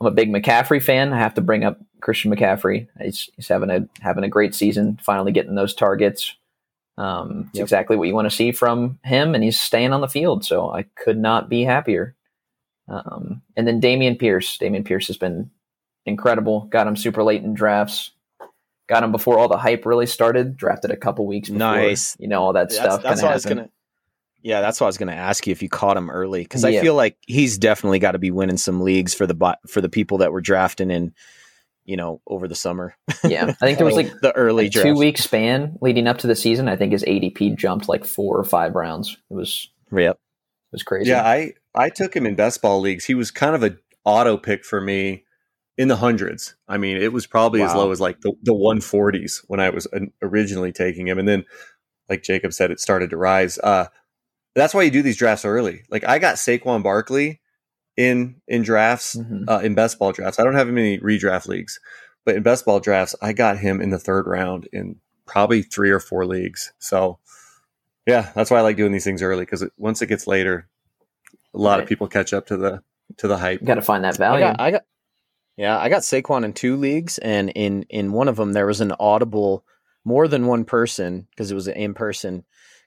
I'm 0.00 0.06
a 0.06 0.10
big 0.10 0.30
McCaffrey 0.30 0.82
fan. 0.82 1.12
I 1.12 1.18
have 1.18 1.34
to 1.34 1.40
bring 1.40 1.64
up 1.64 1.78
Christian 2.00 2.30
McCaffrey. 2.34 2.88
He's, 3.00 3.30
he's 3.36 3.48
having 3.48 3.70
a 3.70 3.88
having 4.00 4.24
a 4.24 4.28
great 4.28 4.54
season, 4.54 4.98
finally 5.02 5.32
getting 5.32 5.54
those 5.54 5.74
targets. 5.74 6.34
Um, 6.98 7.46
it's 7.50 7.58
Yep. 7.58 7.64
exactly 7.64 7.96
what 7.96 8.08
you 8.08 8.14
want 8.14 8.26
to 8.30 8.34
see 8.36 8.52
from 8.52 8.98
him, 9.04 9.34
and 9.34 9.42
he's 9.44 9.58
staying 9.60 9.92
on 9.92 10.00
the 10.02 10.08
field. 10.08 10.44
So 10.44 10.70
I 10.70 10.82
could 10.96 11.18
not 11.18 11.48
be 11.48 11.62
happier. 11.64 12.14
Um, 12.88 13.42
and 13.56 13.66
then 13.66 13.80
Dameon 13.80 14.18
Pierce. 14.18 14.58
Dameon 14.58 14.84
Pierce 14.84 15.06
has 15.08 15.16
been 15.16 15.50
incredible. 16.04 16.60
Got 16.70 16.86
him 16.86 16.96
super 16.96 17.22
late 17.22 17.42
in 17.42 17.54
drafts. 17.54 18.12
Got 18.88 19.02
him 19.02 19.10
before 19.12 19.38
all 19.38 19.48
the 19.48 19.56
hype 19.58 19.84
really 19.84 20.06
started. 20.06 20.56
Drafted 20.56 20.90
a 20.92 20.96
couple 20.96 21.26
weeks 21.26 21.48
before. 21.48 21.58
Nice. 21.58 22.16
You 22.20 22.28
know 22.28 22.42
all 22.42 22.52
that 22.52 22.68
That's, 22.68 22.76
stuff. 22.76 23.02
that's 23.02 23.20
kinda 23.20 23.24
what 23.24 23.30
I 23.30 23.34
was 23.34 23.44
gonna. 23.46 23.70
Yeah, 24.46 24.60
that's 24.60 24.80
what 24.80 24.86
I 24.86 24.88
was 24.88 24.96
gonna 24.96 25.10
ask 25.12 25.44
you 25.46 25.50
if 25.50 25.60
you 25.60 25.68
caught 25.68 25.96
him 25.96 26.08
early 26.08 26.42
because 26.44 26.62
I 26.64 26.68
Yeah. 26.68 26.80
feel 26.80 26.94
like 26.94 27.16
he's 27.26 27.58
definitely 27.58 27.98
got 27.98 28.12
to 28.12 28.18
be 28.20 28.30
winning 28.30 28.58
some 28.58 28.80
leagues 28.80 29.12
for 29.12 29.26
the 29.26 29.58
for 29.66 29.80
the 29.80 29.88
people 29.88 30.18
that 30.18 30.30
were 30.30 30.40
drafting 30.40 30.88
in, 30.92 31.12
you 31.84 31.96
know, 31.96 32.20
over 32.28 32.46
the 32.46 32.54
summer. 32.54 32.94
Yeah, 33.24 33.46
I 33.46 33.52
think 33.66 33.78
there 33.78 33.84
was 33.84 33.96
like 33.96 34.12
the 34.22 34.30
early 34.36 34.66
a 34.66 34.70
two 34.70 34.94
week 34.94 35.18
span 35.18 35.76
leading 35.80 36.06
up 36.06 36.18
to 36.18 36.28
the 36.28 36.36
season. 36.36 36.68
I 36.68 36.76
think 36.76 36.92
his 36.92 37.02
ADP 37.02 37.56
jumped 37.56 37.88
like 37.88 38.04
four 38.04 38.38
or 38.38 38.44
five 38.44 38.76
rounds. 38.76 39.16
It 39.30 39.34
was 39.34 39.68
Yep. 39.90 40.14
it 40.14 40.18
was 40.72 40.84
crazy. 40.84 41.10
Yeah, 41.10 41.22
I 41.26 41.54
I 41.74 41.88
took 41.90 42.14
him 42.14 42.24
in 42.24 42.36
best 42.36 42.62
ball 42.62 42.80
leagues. 42.80 43.04
He 43.04 43.14
was 43.14 43.32
kind 43.32 43.56
of 43.56 43.64
a 43.64 43.76
auto 44.04 44.36
pick 44.36 44.64
for 44.64 44.80
me 44.80 45.24
in 45.76 45.88
the 45.88 45.96
hundreds. 45.96 46.54
I 46.68 46.78
mean, 46.78 46.98
it 46.98 47.12
was 47.12 47.26
probably 47.26 47.62
as 47.62 47.74
low 47.74 47.90
as 47.90 48.00
like 48.00 48.20
the 48.20 48.32
the 48.44 48.54
140s 48.54 49.42
when 49.48 49.58
I 49.58 49.70
was 49.70 49.88
originally 50.22 50.70
taking 50.70 51.08
him, 51.08 51.18
and 51.18 51.26
then 51.26 51.44
like 52.08 52.22
Jacob 52.22 52.52
said, 52.52 52.70
it 52.70 52.78
started 52.78 53.10
to 53.10 53.16
rise. 53.16 53.58
Uh, 53.58 53.86
That's 54.56 54.74
why 54.74 54.82
you 54.82 54.90
do 54.90 55.02
these 55.02 55.16
drafts 55.18 55.44
early. 55.44 55.82
Like 55.90 56.04
I 56.08 56.18
got 56.18 56.36
Saquon 56.36 56.82
Barkley 56.82 57.40
in 57.96 58.36
in 58.48 58.62
drafts 58.62 59.14
Mhm. 59.16 59.44
uh, 59.48 59.60
in 59.60 59.74
best 59.74 59.98
ball 59.98 60.10
drafts. 60.12 60.40
I 60.40 60.44
don't 60.44 60.54
have 60.54 60.68
him 60.68 60.78
in 60.78 60.84
any 60.86 60.98
redraft 60.98 61.46
leagues, 61.46 61.78
but 62.24 62.34
in 62.34 62.42
best 62.42 62.64
ball 62.64 62.80
drafts, 62.80 63.14
I 63.22 63.32
got 63.32 63.58
him 63.58 63.80
in 63.80 63.90
the 63.90 63.98
third 63.98 64.26
round 64.26 64.68
in 64.72 64.96
probably 65.26 65.62
three 65.62 65.90
or 65.90 66.00
four 66.00 66.26
leagues. 66.26 66.72
So 66.78 67.18
yeah, 68.06 68.30
that's 68.34 68.50
why 68.50 68.58
I 68.58 68.62
like 68.62 68.76
doing 68.76 68.92
these 68.92 69.04
things 69.04 69.22
early 69.22 69.44
because 69.44 69.64
once 69.76 70.00
it 70.02 70.06
gets 70.06 70.26
later, 70.26 70.68
a 71.54 71.58
lot 71.58 71.80
of 71.80 71.86
people 71.86 72.06
catch 72.08 72.32
up 72.32 72.46
to 72.46 72.56
the 72.56 72.82
to 73.18 73.28
the 73.28 73.36
hype. 73.38 73.60
You 73.60 73.66
Got 73.66 73.74
to 73.76 73.82
find 73.82 74.04
that 74.04 74.14
I 74.14 74.18
value. 74.18 74.46
got, 74.46 74.60
I 74.60 74.70
got, 74.72 74.82
yeah, 75.56 75.78
I 75.78 75.88
got 75.88 76.02
Saquon 76.02 76.44
in 76.44 76.52
two 76.52 76.76
leagues, 76.76 77.18
and 77.18 77.50
in 77.50 77.82
in 77.90 78.12
one 78.12 78.28
of 78.28 78.36
them 78.36 78.52
there 78.52 78.66
was 78.66 78.80
an 78.80 78.92
audible, 78.98 79.64
more 80.04 80.28
than 80.28 80.46
one 80.46 80.64
person 80.64 81.26
because 81.30 81.50
it 81.50 81.54
was 81.54 81.68
in 81.68 81.94
person, 81.94 82.44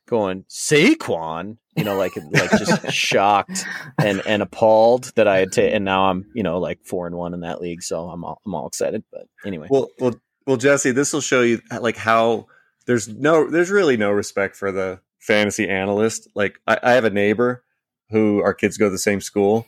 going 0.09 0.43
Saquon, 0.49 1.57
you 1.75 1.83
know, 1.83 1.95
like 1.95 2.13
like 2.31 2.49
just 2.51 2.91
shocked 2.91 3.63
and 3.97 4.21
and 4.25 4.41
appalled 4.41 5.11
that 5.15 5.27
I 5.27 5.37
had 5.37 5.51
to, 5.53 5.63
and 5.63 5.85
now 5.85 6.09
I'm 6.09 6.25
you 6.33 6.43
know 6.43 6.59
like 6.59 6.79
four 6.83 7.07
and 7.07 7.15
one 7.15 7.33
in 7.33 7.41
that 7.41 7.61
league, 7.61 7.83
so 7.83 8.09
I'm 8.09 8.23
all, 8.23 8.41
I'm 8.45 8.55
all 8.55 8.67
excited. 8.67 9.03
But 9.11 9.27
anyway, 9.45 9.67
Well, 9.69 9.89
well, 9.99 10.15
well, 10.45 10.57
Jesse, 10.57 10.91
this 10.91 11.13
will 11.13 11.21
show 11.21 11.41
you 11.41 11.61
like 11.79 11.95
how 11.95 12.47
there's 12.85 13.07
no, 13.07 13.49
there's 13.49 13.69
really 13.69 13.97
no 13.97 14.11
respect 14.11 14.55
for 14.55 14.71
the 14.71 14.99
fantasy 15.19 15.69
analyst. 15.69 16.27
Like 16.33 16.59
I, 16.65 16.79
I 16.81 16.91
have 16.93 17.05
a 17.05 17.11
neighbor 17.11 17.63
who 18.09 18.41
our 18.41 18.55
kids 18.55 18.77
go 18.77 18.87
to 18.87 18.91
the 18.91 18.97
same 18.97 19.21
school, 19.21 19.67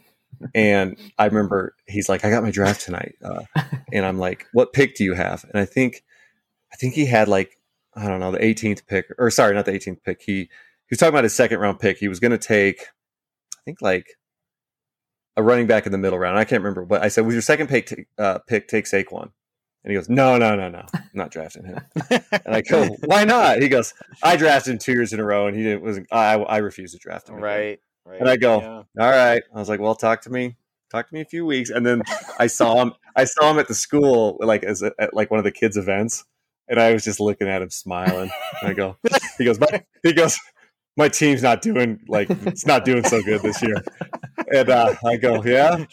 and 0.55 0.97
I 1.19 1.25
remember 1.25 1.75
he's 1.87 2.09
like, 2.09 2.25
"I 2.25 2.31
got 2.31 2.43
my 2.43 2.51
draft 2.51 2.81
tonight," 2.81 3.15
uh, 3.23 3.43
and 3.93 4.05
I'm 4.05 4.17
like, 4.17 4.47
"What 4.53 4.73
pick 4.73 4.95
do 4.95 5.03
you 5.03 5.13
have?" 5.13 5.45
And 5.53 5.61
I 5.61 5.65
think, 5.65 6.03
I 6.73 6.77
think 6.77 6.95
he 6.95 7.05
had 7.05 7.27
like, 7.27 7.59
I 7.95 8.07
don't 8.07 8.19
know, 8.19 8.31
the 8.31 8.39
18th 8.39 8.85
pick, 8.87 9.07
or 9.17 9.29
sorry, 9.29 9.53
not 9.53 9.65
the 9.65 9.73
18th 9.73 10.03
pick. 10.03 10.21
He 10.21 10.33
he 10.33 10.47
was 10.89 10.99
talking 10.99 11.13
about 11.13 11.23
his 11.23 11.35
second 11.35 11.59
round 11.59 11.79
pick. 11.79 11.97
He 11.97 12.07
was 12.07 12.19
going 12.19 12.31
to 12.31 12.37
take, 12.37 12.81
I 13.57 13.61
think 13.65 13.81
like. 13.81 14.17
A 15.37 15.41
running 15.43 15.65
back 15.65 15.85
in 15.85 15.93
the 15.93 15.97
middle 15.97 16.19
round. 16.19 16.37
I 16.37 16.43
can't 16.43 16.61
remember, 16.61 16.83
but 16.83 17.01
I 17.01 17.07
said, 17.07 17.25
"With 17.25 17.33
your 17.33 17.41
second 17.41 17.67
pick, 17.67 17.85
t- 17.85 18.05
uh, 18.17 18.39
pick 18.39 18.67
take 18.67 18.83
Saquon." 18.83 19.31
And 19.83 19.91
he 19.91 19.95
goes, 19.95 20.09
No, 20.09 20.37
no, 20.37 20.55
no, 20.55 20.69
no. 20.69 20.83
I'm 20.93 21.09
not 21.13 21.31
drafting 21.31 21.65
him. 21.65 21.79
And 22.09 22.53
I 22.55 22.61
go, 22.61 22.85
Why 23.05 23.23
not? 23.23 23.61
He 23.61 23.69
goes, 23.69 23.93
I 24.21 24.35
drafted 24.35 24.73
him 24.73 24.79
two 24.79 24.91
years 24.91 25.13
in 25.13 25.19
a 25.21 25.23
row 25.25 25.47
and 25.47 25.55
he 25.55 25.63
didn't 25.63 25.83
wasn't 25.83 26.07
I 26.11 26.33
I 26.33 26.57
refuse 26.57 26.91
to 26.91 26.97
draft 26.97 27.29
him. 27.29 27.35
again." 27.35 27.43
right, 27.45 27.79
right, 28.05 28.19
And 28.19 28.29
I 28.29 28.35
go, 28.35 28.59
yeah. 28.59 29.03
All 29.03 29.09
right. 29.11 29.41
I 29.55 29.57
was 29.57 29.69
like, 29.69 29.79
Well, 29.79 29.95
talk 29.95 30.21
to 30.23 30.29
me. 30.29 30.57
Talk 30.91 31.07
to 31.07 31.13
me 31.13 31.21
a 31.21 31.25
few 31.25 31.45
weeks. 31.45 31.69
And 31.69 31.85
then 31.85 32.01
I 32.37 32.47
saw 32.47 32.81
him 32.81 32.93
I 33.15 33.23
saw 33.23 33.49
him 33.51 33.57
at 33.57 33.69
the 33.69 33.73
school 33.75 34.37
like 34.41 34.63
as 34.63 34.81
a, 34.81 34.91
at 34.99 35.13
like 35.13 35.31
one 35.31 35.37
of 35.39 35.45
the 35.45 35.51
kids' 35.51 35.77
events. 35.77 36.25
And 36.72 36.80
I 36.80 36.93
was 36.93 37.03
just 37.03 37.19
looking 37.19 37.47
at 37.47 37.61
him 37.61 37.69
smiling. 37.69 38.32
And 38.61 38.69
I 38.72 38.74
go, 38.74 38.97
he 39.38 39.45
goes, 39.45 39.59
my, 39.59 39.84
he 40.01 40.13
goes, 40.13 40.39
my 40.97 41.09
team's 41.09 41.43
not 41.43 41.61
doing 41.61 41.99
like 42.07 42.30
it's 42.30 42.65
not 42.65 42.84
doing 42.86 43.03
so 43.03 43.22
good 43.22 43.41
this 43.41 43.61
year. 43.61 43.76
And 44.53 44.69
uh, 44.69 44.95
I 45.05 45.17
go, 45.17 45.43
yeah, 45.43 45.86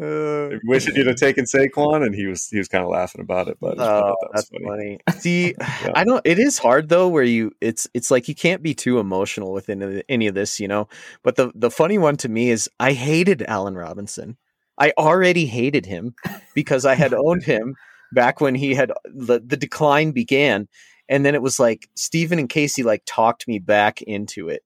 Uh, 0.00 0.50
wishing 0.62 0.94
you'd 0.94 1.08
have 1.08 1.16
taken 1.16 1.44
Saquon, 1.44 2.06
and 2.06 2.14
he 2.14 2.26
was 2.26 2.48
he 2.48 2.58
was 2.58 2.68
kind 2.68 2.84
of 2.84 2.90
laughing 2.90 3.20
about 3.20 3.48
it. 3.48 3.58
But 3.60 3.80
I 3.80 3.98
Oh, 4.00 4.14
that's 4.32 4.48
funny. 4.48 5.00
See, 5.18 5.54
Yeah. 5.58 5.90
I 5.96 6.04
don't. 6.04 6.24
It 6.24 6.38
is 6.38 6.56
hard 6.56 6.88
though, 6.88 7.08
where 7.08 7.24
you 7.24 7.50
it's 7.60 7.88
it's 7.94 8.08
like 8.08 8.28
you 8.28 8.34
can't 8.36 8.62
be 8.62 8.74
too 8.74 9.00
emotional 9.00 9.52
with 9.52 9.68
any, 9.68 9.84
of 9.84 10.02
any 10.08 10.28
of 10.28 10.36
this, 10.36 10.60
you 10.60 10.68
know. 10.68 10.88
But 11.24 11.34
the 11.34 11.50
the 11.52 11.70
funny 11.70 11.98
one 11.98 12.16
to 12.18 12.28
me 12.28 12.50
is 12.50 12.70
I 12.78 12.92
hated 12.92 13.42
Allen 13.48 13.74
Robinson. 13.74 14.36
I 14.78 14.92
already 14.96 15.46
hated 15.46 15.84
him 15.84 16.14
because 16.54 16.84
I 16.86 16.94
had 16.94 17.12
owned 17.12 17.42
him 17.42 17.74
back 18.12 18.40
when 18.40 18.54
he 18.54 18.74
had 18.74 18.92
the 19.04 19.40
the 19.44 19.56
decline 19.56 20.12
began, 20.12 20.68
and 21.08 21.24
then 21.24 21.34
it 21.34 21.42
was 21.42 21.58
like 21.60 21.88
Stephen 21.94 22.38
and 22.38 22.48
Casey 22.48 22.82
like 22.82 23.02
talked 23.06 23.46
me 23.48 23.58
back 23.58 24.02
into 24.02 24.48
it, 24.48 24.62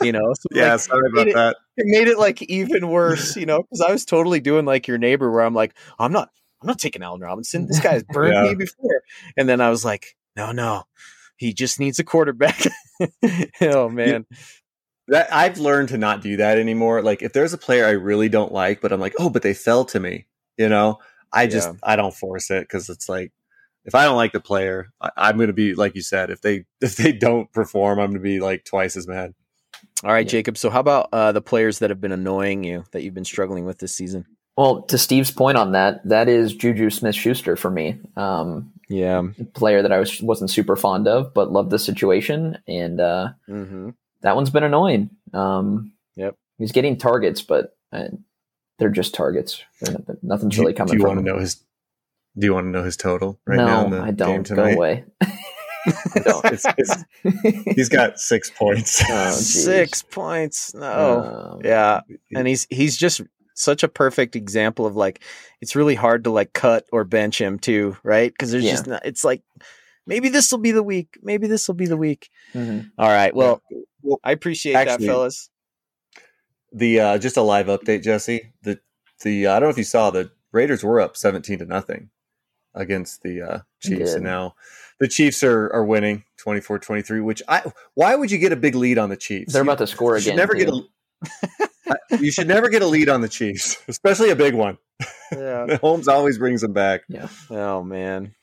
you 0.00 0.12
know. 0.12 0.32
So 0.34 0.48
Yeah, 0.52 0.72
like, 0.72 0.80
sorry 0.80 1.10
about 1.12 1.28
it- 1.28 1.34
that. 1.34 1.56
it 1.76 1.86
made 1.86 2.08
it 2.08 2.18
like 2.18 2.42
even 2.42 2.88
worse, 2.88 3.36
you 3.36 3.46
know, 3.46 3.62
because 3.62 3.80
I 3.80 3.92
was 3.92 4.04
totally 4.04 4.40
doing 4.40 4.64
like 4.64 4.86
your 4.88 4.98
neighbor, 4.98 5.30
where 5.30 5.42
I'm 5.42 5.54
like, 5.54 5.74
I'm 5.98 6.12
not, 6.12 6.30
I'm 6.62 6.66
not 6.66 6.78
taking 6.78 7.02
Allen 7.02 7.20
Robinson. 7.20 7.66
This 7.66 7.80
guy 7.80 7.92
has 7.92 8.02
burned 8.08 8.34
Yeah. 8.34 8.42
me 8.50 8.54
before, 8.54 9.02
and 9.36 9.48
then 9.48 9.60
I 9.60 9.70
was 9.70 9.84
like, 9.84 10.16
no, 10.36 10.52
no, 10.52 10.84
he 11.36 11.52
just 11.54 11.78
needs 11.80 11.98
a 11.98 12.04
quarterback. 12.04 12.60
oh 13.60 13.88
man, 13.88 14.26
That 15.08 15.32
I've 15.32 15.58
learned 15.58 15.90
to 15.90 15.98
not 15.98 16.22
do 16.22 16.36
that 16.38 16.58
anymore. 16.58 17.02
Like 17.02 17.22
if 17.22 17.32
there's 17.32 17.52
a 17.52 17.58
player 17.58 17.86
I 17.86 17.90
really 17.90 18.28
don't 18.28 18.52
like, 18.52 18.80
but 18.80 18.92
I'm 18.92 19.00
like, 19.00 19.14
oh, 19.18 19.30
but 19.30 19.42
they 19.42 19.54
fell 19.54 19.84
to 19.86 20.00
me, 20.00 20.26
you 20.56 20.68
know, 20.68 20.98
I 21.32 21.46
just 21.46 21.68
Yeah. 21.68 21.74
I 21.82 21.96
don't 21.96 22.14
force 22.14 22.50
it 22.50 22.62
because 22.62 22.88
it's 22.88 23.08
like 23.08 23.32
if 23.84 23.94
I 23.94 24.04
don't 24.04 24.16
like 24.16 24.32
the 24.32 24.40
player, 24.40 24.88
I, 25.00 25.10
I'm 25.16 25.36
going 25.36 25.46
to 25.48 25.52
be 25.52 25.74
like 25.74 25.94
you 25.94 26.02
said. 26.02 26.30
If 26.30 26.40
they 26.40 26.64
if 26.80 26.96
they 26.96 27.12
don't 27.12 27.50
perform, 27.52 27.98
I'm 27.98 28.10
going 28.10 28.14
to 28.14 28.20
be 28.20 28.40
like 28.40 28.64
twice 28.64 28.96
as 28.96 29.06
mad. 29.06 29.34
all 30.04 30.12
right, 30.12 30.26
Yeah. 30.26 30.30
Jacob. 30.32 30.56
So 30.58 30.70
how 30.70 30.80
about 30.80 31.08
uh, 31.12 31.32
the 31.32 31.42
players 31.42 31.78
that 31.80 31.90
have 31.90 32.00
been 32.00 32.12
annoying 32.12 32.64
you 32.64 32.84
that 32.92 33.02
you've 33.02 33.14
been 33.14 33.24
struggling 33.24 33.64
with 33.64 33.78
this 33.78 33.94
season? 33.94 34.26
Well, 34.56 34.82
to 34.84 34.96
Steve's 34.96 35.30
point 35.30 35.58
on 35.58 35.72
that, 35.72 36.00
that 36.08 36.28
is 36.30 36.54
Juju 36.54 36.88
Smith 36.88 37.14
Schuster 37.14 37.56
for 37.56 37.70
me. 37.70 38.00
Um, 38.16 38.72
Yeah, 38.88 39.22
player 39.52 39.82
that 39.82 39.92
I 39.92 39.98
was 39.98 40.22
wasn't 40.22 40.50
super 40.50 40.76
fond 40.76 41.06
of, 41.06 41.34
but 41.34 41.52
loved 41.52 41.68
the 41.70 41.78
situation, 41.78 42.56
and 42.66 42.98
uh, 42.98 43.28
mm-hmm. 43.46 43.90
that 44.22 44.34
one's 44.34 44.48
been 44.50 44.62
annoying. 44.64 45.10
Um, 45.34 45.92
Yep. 46.16 46.36
he's 46.56 46.72
getting 46.72 46.96
targets, 46.96 47.42
but 47.42 47.76
uh, 47.92 48.08
they're 48.78 48.90
just 48.90 49.14
targets. 49.14 49.62
They're 49.80 49.96
nothing's 50.22 50.56
Do 50.56 50.62
really 50.62 50.74
coming 50.74 50.92
do 50.92 50.96
you 50.98 51.00
from 51.02 51.16
want 51.16 51.26
to 51.26 51.32
know 51.32 51.38
his? 51.38 51.56
Do 52.38 52.46
you 52.46 52.52
want 52.54 52.66
to 52.66 52.70
know 52.70 52.82
his 52.84 52.96
total 52.96 53.40
right 53.46 53.56
no, 53.56 53.66
now 53.66 53.86
in 53.86 53.94
I 53.94 54.10
don't. 54.10 54.38
Go 54.48 54.54
tonight? 54.54 54.76
away. 54.76 55.04
Don't. 56.24 56.44
It's- 56.46 56.64
it's- 56.76 57.04
he's 57.76 57.88
got 57.88 58.18
six 58.18 58.50
points. 58.58 59.02
Oh, 59.08 59.26
geez. 59.30 59.64
six 59.64 60.02
points. 60.02 60.74
No, 60.74 61.52
Um, 61.54 61.60
yeah, 61.64 62.00
and 62.34 62.46
he's 62.48 62.66
he's 62.70 62.96
just 62.96 63.20
such 63.54 63.82
a 63.84 63.88
perfect 63.88 64.34
example 64.36 64.84
of 64.84 64.96
like 64.96 65.22
it's 65.60 65.76
really 65.76 65.94
hard 65.94 66.24
to 66.24 66.30
like 66.30 66.52
cut 66.52 66.84
or 66.92 67.04
bench 67.04 67.40
him 67.40 67.58
too, 67.58 67.96
right? 68.02 68.32
Because 68.32 68.50
there's 68.50 68.64
Yeah. 68.64 68.70
just 68.72 68.86
not, 68.88 69.06
it's 69.06 69.24
like 69.24 69.42
maybe 70.08 70.28
this 70.28 70.50
will 70.50 70.58
be 70.58 70.72
the 70.72 70.82
week, 70.82 71.16
maybe 71.22 71.46
this 71.46 71.68
will 71.68 71.74
be 71.76 71.86
the 71.86 71.96
week. 71.96 72.30
mhm. 72.52 72.90
All 72.98 73.08
right, 73.08 73.34
well, 73.34 73.62
Well, 74.02 74.18
I 74.24 74.32
appreciate 74.32 74.74
actually- 74.74 75.06
that, 75.06 75.12
fellas. 75.12 75.50
The 76.76 77.00
uh, 77.00 77.18
just 77.18 77.36
a 77.36 77.42
live 77.42 77.66
update, 77.66 78.02
Jesse. 78.02 78.52
The 78.62 78.78
the 79.22 79.46
uh, 79.46 79.56
I 79.56 79.60
don't 79.60 79.68
know 79.68 79.70
if 79.70 79.78
you 79.78 79.84
saw 79.84 80.10
the 80.10 80.30
Raiders 80.52 80.84
were 80.84 81.00
up 81.00 81.16
seventeen 81.16 81.58
to 81.58 81.64
nothing 81.64 82.10
against 82.74 83.22
the 83.22 83.40
uh, 83.42 83.58
Chiefs, 83.82 84.12
and 84.14 84.24
now 84.24 84.54
the 85.00 85.08
Chiefs 85.08 85.42
are 85.42 85.72
are 85.72 85.84
winning 85.84 86.24
24-23, 86.44 87.24
Which 87.24 87.42
I 87.48 87.62
why 87.94 88.14
would 88.14 88.30
you 88.30 88.38
get 88.38 88.52
a 88.52 88.56
big 88.56 88.74
lead 88.74 88.98
on 88.98 89.08
the 89.08 89.16
Chiefs? 89.16 89.52
They're 89.52 89.62
about 89.62 89.78
to 89.78 89.86
score 89.86 90.16
you 90.16 90.22
again. 90.22 90.36
never 90.36 90.54
get 90.54 90.68
too. 90.68 90.84
a 91.24 91.66
I- 91.88 92.16
you 92.20 92.30
should 92.30 92.48
never 92.48 92.68
get 92.68 92.82
a 92.82 92.86
lead 92.86 93.08
on 93.08 93.20
the 93.22 93.28
Chiefs, 93.28 93.76
especially 93.88 94.30
a 94.30 94.36
big 94.36 94.54
one. 94.54 94.76
Yeah. 95.32 95.76
Holmes 95.80 96.08
always 96.08 96.36
brings 96.38 96.60
them 96.60 96.72
back. 96.72 97.02
Yeah. 97.08 97.28
Oh 97.50 97.82
man. 97.82 98.34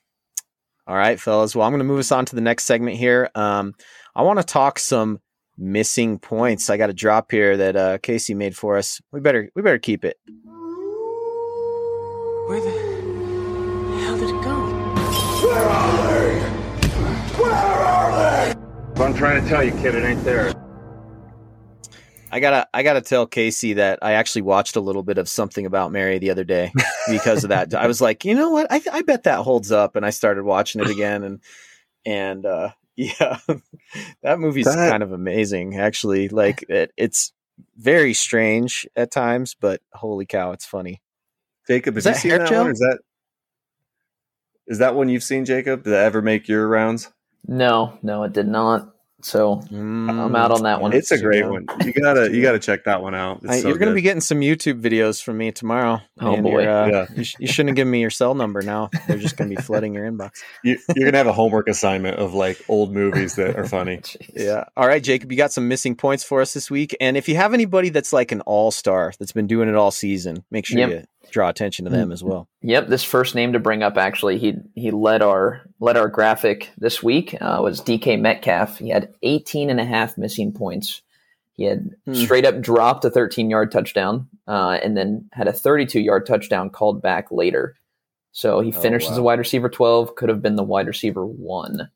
All 0.86 0.96
right, 0.96 1.20
fellas. 1.20 1.56
Well, 1.56 1.66
I'm 1.66 1.72
going 1.72 1.80
to 1.80 1.86
move 1.86 2.00
us 2.00 2.12
on 2.12 2.26
to 2.26 2.36
the 2.36 2.42
next 2.42 2.66
segment 2.66 2.98
here. 2.98 3.30
Um, 3.36 3.74
I 4.16 4.24
want 4.24 4.40
to 4.40 4.44
talk 4.46 4.80
some 4.80 5.22
missing 5.58 6.20
points. 6.20 6.70
I 6.70 6.78
got 6.78 6.90
a 6.90 6.94
drop 6.94 7.32
here 7.32 7.58
that 7.58 7.76
uh, 7.76 7.98
Casey 8.00 8.34
made 8.34 8.56
for 8.56 8.78
us. 8.78 9.02
We 9.12 9.20
better 9.20 9.50
we 9.56 9.62
better 9.62 9.80
keep 9.80 10.06
it. 10.06 10.18
Where 12.48 12.60
the 12.60 12.72
hell 14.02 14.18
did 14.18 14.30
it 14.30 14.44
go? 14.44 14.84
Where 15.48 15.64
are 15.64 16.08
they? 16.08 16.40
Where 17.42 17.54
are 17.54 18.12
they? 18.12 19.04
I'm 19.04 19.14
trying 19.14 19.42
to 19.42 19.50
tell 19.50 19.64
you, 19.64 19.72
kid, 19.72 19.96
it 19.96 20.04
ain't 20.04 20.24
there. 20.24 20.54
I 22.32 22.40
gotta 22.40 22.68
I 22.74 22.82
gotta 22.82 23.02
tell 23.02 23.28
Casey 23.28 23.74
that 23.74 24.00
I 24.02 24.14
actually 24.14 24.42
watched 24.42 24.76
a 24.76 24.82
little 24.82 25.04
bit 25.04 25.20
of 25.20 25.30
something 25.30 25.68
about 25.68 25.92
Mary 25.92 26.18
the 26.18 26.32
other 26.32 26.44
day 26.44 26.72
because 27.08 27.44
of 27.44 27.50
that. 27.50 27.76
I 27.76 27.86
was 27.86 28.02
like, 28.02 28.26
you 28.26 28.34
know 28.34 28.50
what? 28.50 28.66
I 28.72 28.82
I 28.92 29.04
bet 29.04 29.24
that 29.24 29.42
holds 29.42 29.72
up, 29.72 29.96
and 29.96 30.04
I 30.04 30.10
started 30.10 30.44
watching 30.44 30.82
it 30.82 30.90
again, 30.90 31.24
and 31.24 31.40
and 32.08 32.46
uh, 32.46 32.70
yeah, 32.96 33.40
that 34.22 34.40
movie's 34.40 34.66
That- 34.66 34.90
kind 34.92 35.04
of 35.04 35.12
amazing. 35.12 35.78
Actually, 35.80 36.30
like 36.30 36.64
it, 36.70 36.92
it's 36.98 37.34
very 37.78 38.14
strange 38.14 38.88
at 38.96 39.12
times, 39.12 39.56
but 39.60 39.82
holy 39.94 40.26
cow, 40.26 40.52
it's 40.52 40.66
funny. 40.66 41.02
Jacob, 41.68 41.98
Is 41.98 42.06
have 42.06 42.24
you 42.26 42.32
that 42.32 42.48
seen 42.48 42.56
that 42.56 42.58
one? 42.60 42.68
Or 42.68 42.72
is 42.72 42.80
that 42.80 43.00
is 44.68 44.78
that 44.80 44.96
one 44.96 45.10
you've 45.10 45.24
seen, 45.24 45.46
Jacob? 45.46 45.84
Did 45.84 45.92
that 45.92 46.06
ever 46.06 46.22
make 46.22 46.48
your 46.48 46.68
rounds? 46.68 47.12
No, 47.48 47.98
no, 48.02 48.24
it 48.24 48.34
did 48.34 48.48
not. 48.48 48.93
So 49.24 49.62
I'm 49.72 50.36
out 50.36 50.52
on 50.52 50.64
that 50.64 50.82
one. 50.82 50.94
It's 50.94 51.12
a 51.12 51.18
great 51.18 51.40
yeah. 51.40 51.50
one. 51.50 51.66
You 51.84 51.94
gotta 51.94 52.30
you 52.36 52.42
gotta 52.42 52.60
check 52.60 52.84
that 52.86 53.02
one 53.02 53.16
out. 53.16 53.42
I- 53.48 53.60
so 53.62 53.68
you're 53.70 53.78
going 53.78 53.88
to 53.88 53.94
good. 53.94 53.96
be 53.96 54.02
getting 54.02 54.22
some 54.22 54.40
YouTube 54.42 54.82
videos 54.82 55.24
from 55.24 55.38
me 55.38 55.52
tomorrow. 55.52 56.02
Oh, 56.20 56.34
and 56.34 56.44
boy. 56.44 56.62
you're, 56.64 56.70
uh, 56.70 56.88
Yeah. 56.88 57.06
you, 57.16 57.24
sh- 57.24 57.36
you 57.40 57.48
shouldn't 57.48 57.70
have 57.70 57.76
given 57.78 57.92
me 57.92 58.02
your 58.02 58.10
cell 58.10 58.36
number 58.36 58.62
now. 58.62 58.90
They're 59.08 59.18
just 59.18 59.38
going 59.38 59.50
to 59.50 59.56
be 59.56 59.62
flooding 59.62 59.94
your 59.94 60.10
inbox. 60.10 60.32
you, 60.64 60.78
you're 60.96 61.06
gonna 61.08 61.18
have 61.18 61.28
a 61.28 61.34
homework 61.34 61.68
assignment 61.70 62.18
of 62.18 62.34
like 62.34 62.62
old 62.68 62.94
movies 62.94 63.36
that 63.36 63.58
are 63.58 63.66
funny. 63.66 64.02
Yeah. 64.36 64.66
All 64.76 64.88
right, 64.88 65.02
Jacob, 65.04 65.32
you 65.32 65.38
got 65.38 65.52
some 65.54 65.68
missing 65.68 65.96
points 65.96 66.24
for 66.24 66.42
us 66.42 66.54
this 66.54 66.70
week. 66.72 66.96
And 67.00 67.16
if 67.16 67.30
you 67.30 67.36
have 67.36 67.54
anybody 67.54 67.90
that's 67.90 68.12
like 68.12 68.32
an 68.32 68.42
all 68.42 68.72
star 68.72 69.14
that's 69.20 69.32
been 69.32 69.48
doing 69.48 69.70
it 69.70 69.76
all 69.76 69.92
season, 69.92 70.44
make 70.52 70.66
sure 70.66 70.80
Yep. 70.80 70.90
you 70.90 71.04
draw 71.34 71.50
attention 71.50 71.84
to 71.86 71.92
them 71.92 72.12
as 72.12 72.24
well. 72.24 72.48
Yep, 72.62 72.88
this 72.88 73.04
first 73.04 73.36
name 73.36 73.52
to 73.54 73.60
bring 73.60 73.84
up 73.84 73.98
actually 73.98 74.38
he 74.38 74.56
he 74.76 74.92
led 74.92 75.22
our 75.22 75.64
led 75.82 75.98
our 75.98 76.08
graphic 76.08 76.70
this 76.78 77.04
week 77.04 77.36
uh, 77.42 77.60
was 77.62 77.82
DK 77.82 78.20
Metcalf. 78.22 78.78
He 78.78 78.90
had 78.90 79.14
18 79.24 79.70
and 79.70 79.80
a 79.82 79.86
half 79.86 80.18
missing 80.18 80.54
points 80.54 81.02
He 81.54 81.66
had 81.66 81.96
Hmm. 82.06 82.14
straight 82.14 82.46
up 82.46 82.62
dropped 82.62 83.04
a 83.06 83.10
13 83.10 83.50
yard 83.50 83.72
touchdown 83.72 84.28
uh, 84.48 84.78
and 84.84 84.96
then 84.96 85.28
had 85.34 85.48
a 85.48 85.54
32 85.54 86.00
yard 86.00 86.26
touchdown 86.26 86.70
called 86.70 87.02
back 87.02 87.32
later. 87.32 87.76
So 88.32 88.62
he 88.62 88.70
Oh, 88.74 88.80
finished 88.82 89.10
as 89.12 89.18
a 89.18 89.24
wide 89.24 89.40
receiver 89.40 89.70
12, 89.70 90.16
could 90.16 90.30
have 90.30 90.42
been 90.42 90.56
the 90.56 90.64
wide 90.64 90.88
receiver 90.88 91.26
one. 91.26 91.90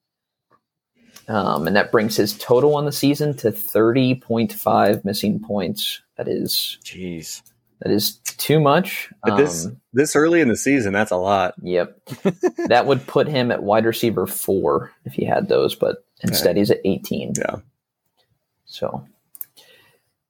Um, 1.27 1.67
and 1.67 1.75
that 1.75 1.91
brings 1.91 2.15
his 2.15 2.37
total 2.37 2.75
on 2.75 2.85
the 2.85 2.91
season 2.91 3.35
to 3.37 3.51
30.5 3.51 5.03
missing 5.03 5.39
points. 5.41 6.01
That 6.15 6.27
is 6.27 6.77
Jeez. 6.83 7.41
That 7.81 7.91
is 7.91 8.15
too 8.37 8.59
much. 8.59 9.11
But 9.23 9.37
this 9.37 9.65
Um, 9.65 9.81
this 9.93 10.15
early 10.15 10.41
in 10.41 10.47
the 10.47 10.57
season, 10.57 10.93
that's 10.93 11.11
a 11.11 11.17
lot. 11.17 11.53
Yep. 11.61 11.99
that 12.67 12.85
would 12.85 13.05
put 13.07 13.27
him 13.27 13.51
at 13.51 13.63
wide 13.63 13.85
receiver 13.85 14.25
four 14.25 14.91
if 15.05 15.13
he 15.13 15.25
had 15.25 15.47
those, 15.47 15.75
but 15.75 16.03
instead 16.21 16.57
he's 16.57 16.71
at 16.71 16.81
18. 16.83 17.33
Yeah. 17.37 17.57
So 18.65 19.07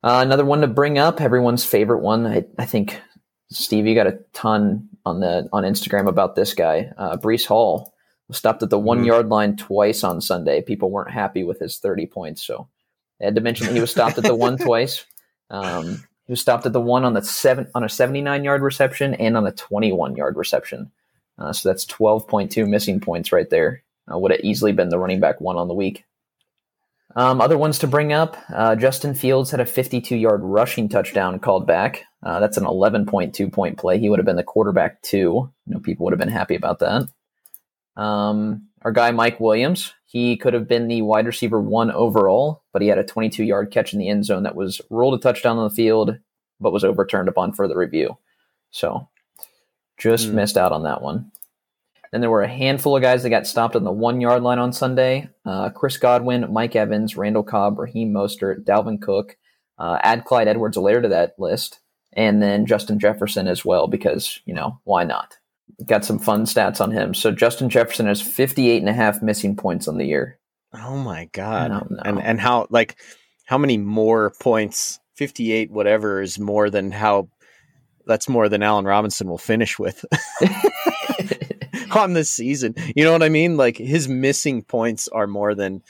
uh, 0.03 0.21
another 0.23 0.45
one 0.45 0.61
to 0.61 0.67
bring 0.67 0.97
up, 0.97 1.21
everyone's 1.21 1.65
favorite 1.65 2.01
one. 2.01 2.27
I, 2.27 2.45
I 2.57 2.65
think 2.65 3.01
Steve, 3.49 3.87
you 3.87 3.95
got 3.95 4.07
a 4.07 4.19
ton 4.33 4.89
on 5.05 5.19
the 5.19 5.49
on 5.53 5.63
Instagram 5.63 6.07
about 6.07 6.35
this 6.35 6.53
guy. 6.53 6.91
Uh, 6.97 7.17
Breece 7.17 7.45
Hall 7.45 7.93
stopped 8.31 8.61
at 8.61 8.69
the 8.69 8.79
one 8.79 9.05
yard 9.05 9.29
line 9.29 9.55
twice 9.55 10.03
on 10.03 10.21
Sunday. 10.21 10.61
People 10.61 10.91
weren't 10.91 11.11
happy 11.11 11.43
with 11.43 11.59
his 11.59 11.79
30 11.79 12.07
points, 12.07 12.43
so 12.45 12.67
I 13.21 13.25
had 13.25 13.35
to 13.35 13.41
mention 13.41 13.67
that 13.67 13.73
he 13.73 13.81
was 13.81 13.91
stopped 13.91 14.17
at 14.17 14.23
the 14.23 14.35
one 14.35 14.57
twice. 14.59 15.05
Um, 15.49 16.03
he 16.27 16.33
was 16.33 16.41
stopped 16.41 16.65
at 16.65 16.73
the 16.73 16.81
one 16.81 17.05
on 17.05 17.13
the 17.13 17.23
seven 17.23 17.67
on 17.73 17.83
a 17.83 17.89
79 17.89 18.43
yard 18.43 18.61
reception 18.61 19.13
and 19.15 19.37
on 19.37 19.47
a 19.47 19.51
21 19.51 20.15
yard 20.15 20.35
reception. 20.35 20.91
Uh, 21.39 21.53
so 21.53 21.69
that's 21.69 21.85
12.2 21.85 22.67
missing 22.67 22.99
points 22.99 23.31
right 23.31 23.49
there. 23.49 23.83
Uh, 24.11 24.17
would 24.17 24.31
have 24.31 24.41
easily 24.41 24.71
been 24.71 24.89
the 24.89 24.99
running 24.99 25.19
back 25.19 25.39
one 25.39 25.55
on 25.55 25.67
the 25.67 25.73
week. 25.73 26.03
Um, 27.15 27.41
other 27.41 27.57
ones 27.57 27.79
to 27.79 27.87
bring 27.87 28.13
up 28.13 28.37
uh, 28.53 28.75
Justin 28.75 29.15
Fields 29.15 29.49
had 29.51 29.59
a 29.59 29.65
52 29.65 30.15
yard 30.15 30.41
rushing 30.43 30.89
touchdown 30.89 31.39
called 31.39 31.65
back. 31.65 32.03
Uh, 32.21 32.39
that's 32.39 32.57
an 32.57 32.65
11.2 32.65 33.51
point 33.51 33.77
play. 33.77 33.97
He 33.97 34.09
would 34.09 34.19
have 34.19 34.25
been 34.25 34.35
the 34.35 34.43
quarterback 34.43 35.01
two. 35.01 35.49
You 35.65 35.73
know, 35.73 35.79
people 35.79 36.03
would 36.03 36.13
have 36.13 36.19
been 36.19 36.27
happy 36.27 36.55
about 36.55 36.79
that. 36.79 37.07
Um, 37.97 38.67
our 38.83 38.91
guy 38.91 39.11
Mike 39.11 39.39
Williams, 39.39 39.93
he 40.05 40.37
could 40.37 40.53
have 40.53 40.67
been 40.67 40.87
the 40.87 41.01
wide 41.01 41.25
receiver 41.25 41.59
one 41.59 41.91
overall, 41.91 42.63
but 42.71 42.81
he 42.81 42.87
had 42.87 42.97
a 42.99 43.03
22 43.03 43.43
yard 43.43 43.71
catch 43.71 43.91
in 43.91 43.99
the 43.99 44.07
end 44.07 44.23
zone 44.25 44.43
that 44.43 44.55
was 44.55 44.79
rolled 44.89 45.15
a 45.15 45.17
touchdown 45.21 45.57
on 45.57 45.67
the 45.67 45.75
field, 45.75 46.17
but 46.61 46.71
was 46.71 46.83
overturned 46.83 47.27
upon 47.27 47.53
further 47.53 47.77
review. 47.77 48.17
So 48.71 49.09
just 49.97 50.29
Hmm. 50.29 50.35
missed 50.35 50.57
out 50.57 50.71
on 50.71 50.83
that 50.83 51.01
one. 51.01 51.31
Then 52.11 52.21
there 52.21 52.29
were 52.31 52.43
a 52.43 52.47
handful 52.47 52.95
of 52.95 53.01
guys 53.01 53.23
that 53.23 53.31
got 53.31 53.47
stopped 53.47 53.75
on 53.75 53.83
the 53.83 53.91
one 53.91 54.21
yard 54.21 54.41
line 54.41 54.59
on 54.59 54.71
Sunday. 54.71 55.29
Uh, 55.45 55.69
Chris 55.71 55.97
Godwin, 55.97 56.53
Mike 56.53 56.75
Evans, 56.75 57.17
Randall 57.17 57.43
Cobb, 57.43 57.77
Raheem 57.79 58.13
Mostert, 58.13 58.63
Dalvin 58.63 59.01
Cook. 59.01 59.35
Uh, 59.77 59.97
add 60.01 60.23
Clyde 60.23 60.47
Edwards 60.47 60.77
Helaire 60.77 61.01
to 61.01 61.09
that 61.09 61.35
list. 61.37 61.79
And 62.13 62.41
then 62.41 62.65
Justin 62.65 62.97
Jefferson 62.97 63.47
as 63.47 63.65
well, 63.65 63.87
because, 63.87 64.39
you 64.45 64.53
know, 64.53 64.79
why 64.85 65.03
not? 65.03 65.37
Got 65.85 66.05
some 66.05 66.19
fun 66.19 66.45
stats 66.45 66.81
on 66.81 66.91
him. 66.91 67.13
So 67.13 67.31
Justin 67.31 67.69
Jefferson 67.69 68.07
has 68.07 68.21
58 68.21 68.77
and 68.79 68.89
a 68.89 68.93
half 68.93 69.21
missing 69.21 69.55
points 69.55 69.87
on 69.87 69.97
the 69.97 70.05
year. 70.05 70.39
Oh 70.73 70.97
my 70.97 71.29
god. 71.33 71.87
And 72.03 72.21
and 72.21 72.39
how 72.39 72.67
like 72.69 72.97
how 73.45 73.57
many 73.57 73.77
more 73.77 74.33
points? 74.39 74.99
58 75.15 75.71
whatever 75.71 76.21
is 76.21 76.37
more 76.37 76.69
than 76.69 76.91
how 76.91 77.29
that's 78.05 78.29
more 78.29 78.49
than 78.49 78.63
Allen 78.63 78.85
Robinson 78.85 79.27
will 79.27 79.37
finish 79.37 79.79
with 79.79 80.05
on 81.95 82.13
this 82.13 82.29
season. 82.29 82.75
You 82.95 83.03
know 83.03 83.11
what 83.11 83.23
I 83.23 83.29
mean? 83.29 83.57
Like 83.57 83.77
his 83.77 84.07
missing 84.07 84.63
points 84.63 85.07
are 85.07 85.27
more 85.27 85.55
than 85.55 85.83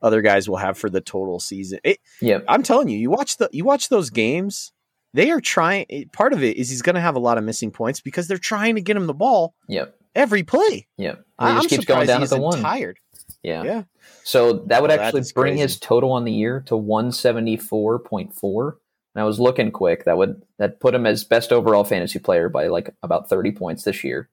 other 0.00 0.20
guys 0.20 0.48
will 0.48 0.56
have 0.56 0.76
for 0.76 0.90
the 0.90 1.00
total 1.00 1.38
season. 1.40 1.78
It, 1.84 1.98
Yep. 2.20 2.44
I'm 2.48 2.62
telling 2.62 2.88
you, 2.88 2.98
you 2.98 3.10
watch 3.10 3.36
the 3.36 3.48
you 3.52 3.64
watch 3.64 3.88
those 3.88 4.10
games. 4.10 4.71
They 5.14 5.30
are 5.30 5.40
trying. 5.40 5.86
Eh, 5.90 6.04
part 6.12 6.32
of 6.32 6.42
it 6.42 6.56
is 6.56 6.70
he's 6.70 6.82
going 6.82 6.94
to 6.94 7.00
have 7.00 7.16
a 7.16 7.20
lot 7.20 7.38
of 7.38 7.44
missing 7.44 7.70
points 7.70 8.00
because 8.00 8.28
they're 8.28 8.38
trying 8.38 8.76
to 8.76 8.80
get 8.80 8.96
him 8.96 9.06
the 9.06 9.14
ball 9.14 9.54
Yep. 9.68 9.94
every 10.14 10.42
play. 10.42 10.86
Yep. 10.96 11.16
He 11.16 11.22
just 11.46 11.62
I'm 11.64 11.68
keeps 11.68 11.84
going 11.84 12.06
down 12.06 12.20
he 12.20 12.24
at 12.24 12.30
the 12.30 12.40
one. 12.40 12.60
Tired. 12.60 12.98
Yeah. 13.42 13.62
Yeah. 13.64 13.82
So 14.24 14.52
that 14.68 14.82
would 14.82 14.90
Oh, 14.90 14.94
actually 14.94 15.22
bring 15.34 15.52
crazy. 15.54 15.62
his 15.62 15.78
total 15.78 16.12
on 16.12 16.24
the 16.24 16.32
year 16.32 16.60
to 16.66 16.74
174.4. 16.76 18.76
And 19.14 19.22
I 19.22 19.24
was 19.24 19.38
looking 19.40 19.70
quick. 19.70 20.04
That 20.04 20.16
would 20.16 20.42
that 20.58 20.80
put 20.80 20.94
him 20.94 21.06
as 21.06 21.24
best 21.24 21.52
overall 21.52 21.84
fantasy 21.84 22.18
player 22.18 22.48
by 22.48 22.68
like 22.68 22.94
about 23.02 23.28
30 23.28 23.52
points 23.52 23.84
this 23.84 24.02
year. 24.04 24.28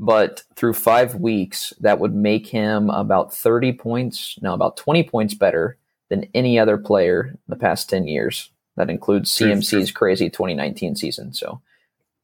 But 0.00 0.44
through 0.54 0.74
five 0.74 1.16
weeks, 1.16 1.72
that 1.80 1.98
would 1.98 2.14
make 2.14 2.46
him 2.46 2.88
about 2.90 3.34
30 3.34 3.72
points, 3.72 4.38
no, 4.42 4.54
about 4.54 4.76
20 4.76 5.02
points 5.04 5.34
better 5.34 5.76
than 6.08 6.26
any 6.34 6.58
other 6.58 6.78
player 6.78 7.30
in 7.32 7.38
the 7.48 7.56
past 7.56 7.90
10 7.90 8.06
years. 8.06 8.50
That 8.78 8.88
includes 8.90 9.34
True, 9.36 9.52
CMC's 9.52 9.90
crazy 9.92 10.30
2019 10.30 10.96
season. 10.96 11.34
So 11.34 11.60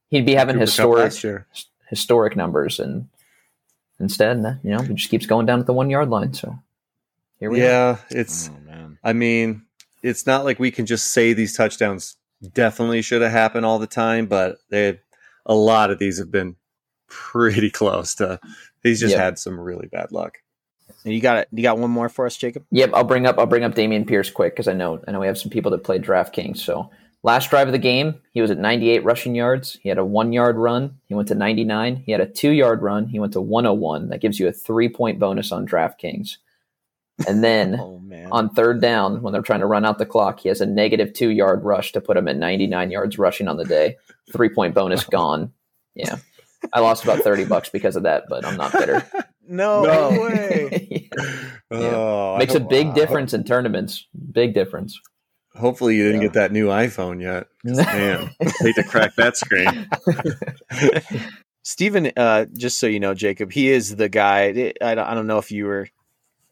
he'd 0.09 0.25
be 0.25 0.33
having 0.33 0.57
historic 0.57 1.13
historic 1.89 2.35
numbers 2.35 2.79
and 2.79 3.07
instead 3.99 4.37
you 4.63 4.71
know 4.71 4.79
he 4.81 4.93
just 4.95 5.09
keeps 5.09 5.25
going 5.27 5.45
down 5.45 5.59
at 5.59 5.67
the 5.67 5.73
one 5.73 5.89
yard 5.89 6.09
line 6.09 6.33
so 6.33 6.57
here 7.39 7.49
we 7.51 7.61
are 7.61 7.65
Yeah, 7.65 7.97
it's. 8.09 8.49
Oh 8.49 8.59
man. 8.65 8.97
I 9.03 9.13
mean, 9.13 9.61
it's 10.01 10.25
not 10.25 10.45
like 10.45 10.57
we 10.59 10.71
can 10.71 10.85
just 10.85 11.07
say 11.13 11.33
these 11.33 11.55
touchdowns 11.55 12.15
definitely 12.53 13.01
should 13.01 13.21
have 13.21 13.31
happened 13.31 13.65
all 13.65 13.79
the 13.79 13.87
time, 13.87 14.25
but 14.27 14.57
they 14.69 14.99
a 15.45 15.53
lot 15.55 15.91
of 15.91 15.99
these 15.99 16.17
have 16.17 16.31
been 16.31 16.55
pretty 17.07 17.69
close 17.81 18.15
to. 18.15 18.39
He's 18.83 18.99
just 18.99 19.11
Yep. 19.11 19.19
had 19.19 19.39
some 19.39 19.59
really 19.59 19.87
bad 19.87 20.11
luck. 20.11 20.37
And 21.05 21.13
you 21.13 21.21
got 21.21 21.37
it. 21.37 21.47
You 21.51 21.61
got 21.63 21.77
one 21.77 21.91
more 21.91 22.09
for 22.09 22.25
us, 22.25 22.35
Jacob. 22.35 22.65
yep 22.71 22.89
i'll 22.93 23.03
bring 23.03 23.25
up 23.27 23.37
i'll 23.37 23.45
bring 23.45 23.63
up 23.63 23.75
dameon 23.75 24.07
pierce 24.07 24.29
quick 24.31 24.53
because 24.53 24.67
i 24.67 24.73
know 24.73 24.99
i 25.07 25.11
know 25.11 25.19
we 25.19 25.27
have 25.27 25.37
some 25.37 25.51
people 25.51 25.71
that 25.71 25.83
play 25.83 25.99
draftkings. 25.99 26.57
So 26.57 26.89
last 27.23 27.49
drive 27.51 27.67
of 27.67 27.71
the 27.73 27.79
game 27.79 28.15
he 28.33 28.41
was 28.41 28.51
at 28.51 28.57
98 28.57 29.03
rushing 29.03 29.35
yards. 29.35 29.77
He 29.81 29.89
had 29.89 29.97
a 29.99 30.05
one 30.05 30.33
yard 30.33 30.57
run. 30.57 30.97
He 31.07 31.13
went 31.13 31.27
to 31.29 31.35
99 31.35 31.97
he 31.97 32.11
had 32.11 32.21
a 32.21 32.25
two 32.25 32.51
yard 32.51 32.81
run. 32.81 33.05
He 33.07 33.19
went 33.19 33.33
to 33.33 33.41
101 33.41 34.09
that 34.09 34.19
gives 34.21 34.39
you 34.39 34.47
a 34.47 34.51
three 34.51 34.89
point 34.89 35.19
bonus 35.19 35.51
on 35.51 35.67
draftkings. 35.67 36.37
And 37.27 37.43
then 37.43 37.75
Oh 37.79 38.01
on 38.31 38.49
third 38.49 38.81
down 38.81 39.21
when 39.21 39.31
they're 39.31 39.41
trying 39.43 39.59
to 39.59 39.67
run 39.67 39.85
out 39.85 39.99
the 39.99 40.05
clock 40.05 40.39
he 40.39 40.49
has 40.49 40.61
a 40.61 40.65
negative 40.65 41.13
two 41.13 41.29
yard 41.29 41.63
rush 41.63 41.91
to 41.91 42.01
put 42.01 42.17
him 42.17 42.27
at 42.27 42.37
99 42.37 42.89
yards 42.89 43.19
rushing 43.19 43.47
on 43.47 43.57
the 43.57 43.65
day. 43.65 43.97
Three 44.33 44.49
point 44.49 44.73
bonus 44.73 45.03
gone. 45.19 45.51
Yeah. 45.93 46.17
I 46.73 46.79
lost 46.79 47.03
about 47.03 47.19
30 47.19 47.45
bucks 47.45 47.69
because 47.69 47.95
of 47.95 48.03
that 48.03 48.23
but 48.27 48.43
i'm 48.43 48.57
not 48.57 48.71
bitter 48.71 49.05
no, 49.47 49.83
No. 49.83 50.21
way. 50.21 51.09
Oh, 51.71 52.37
makes 52.37 52.53
a 52.53 52.59
hope- 52.59 52.69
big 52.69 52.93
difference 52.93 53.33
in 53.33 53.43
tournaments 53.43 54.05
big 54.31 54.53
difference 54.53 54.99
Hopefully, 55.55 55.95
you 55.95 56.03
didn't 56.05 56.21
Yeah. 56.21 56.27
get 56.27 56.33
that 56.33 56.51
new 56.51 56.67
iPhone 56.67 57.21
yet. 57.21 57.47
Man, 57.63 58.29
hate 58.59 58.75
to 58.75 58.83
crack 58.83 59.15
that 59.15 59.37
screen. 59.37 59.87
Steven, 61.63 62.11
uh, 62.17 62.45
just 62.57 62.77
so 62.77 62.87
you 62.87 62.99
know, 62.99 63.13
Jacob, 63.13 63.51
he 63.51 63.71
is 63.71 63.95
the 63.95 64.09
guy. 64.09 64.73
I 64.81 64.95
don't, 64.95 65.07
I 65.07 65.13
don't 65.15 65.27
know 65.27 65.37
if 65.39 65.51
you 65.51 65.65
were. 65.65 65.87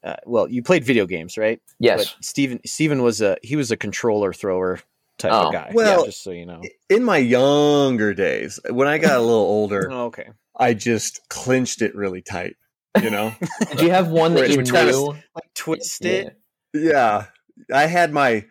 Uh, 0.04 0.16
well, 0.26 0.50
you 0.50 0.64
played 0.64 0.84
video 0.84 1.06
games, 1.06 1.38
right? 1.38 1.62
yes 1.80 2.14
But 2.16 2.26
Steven, 2.26 2.60
Steven 2.66 3.02
was 3.04 3.22
a 3.22 3.38
he 3.44 3.56
was 3.56 3.72
a 3.72 3.78
controller 3.78 4.34
thrower 4.34 4.80
type 5.18 5.32
Oh. 5.34 5.48
of 5.48 5.54
guy. 5.54 5.72
Well- 5.74 6.00
yeah, 6.02 6.06
just 6.08 6.24
so 6.24 6.32
you 6.32 6.46
know. 6.46 6.62
In 6.90 7.04
my 7.04 7.18
younger 7.18 8.14
days, 8.14 8.60
when 8.70 8.88
I 8.88 8.98
got 8.98 9.18
a 9.18 9.22
little 9.22 9.36
older, 9.36 9.88
Oh, 9.92 10.06
okay. 10.06 10.30
I 10.58 10.74
just 10.74 11.28
clinched 11.30 11.82
it 11.82 11.96
really 11.96 12.22
tight. 12.22 12.56
You 13.02 13.10
know, 13.10 13.34
did 13.72 13.82
you 13.82 13.90
have 13.92 14.10
one 14.10 14.36
that 14.36 14.50
you 14.50 14.58
would 14.58 14.66
try 14.66 14.86
to- 14.86 14.92
knew 14.92 15.08
Like 15.36 15.54
twist 15.56 16.06
it. 16.06 16.38
yeah, 16.74 17.26
I 17.74 17.86
had 17.88 18.12
my. 18.14 18.46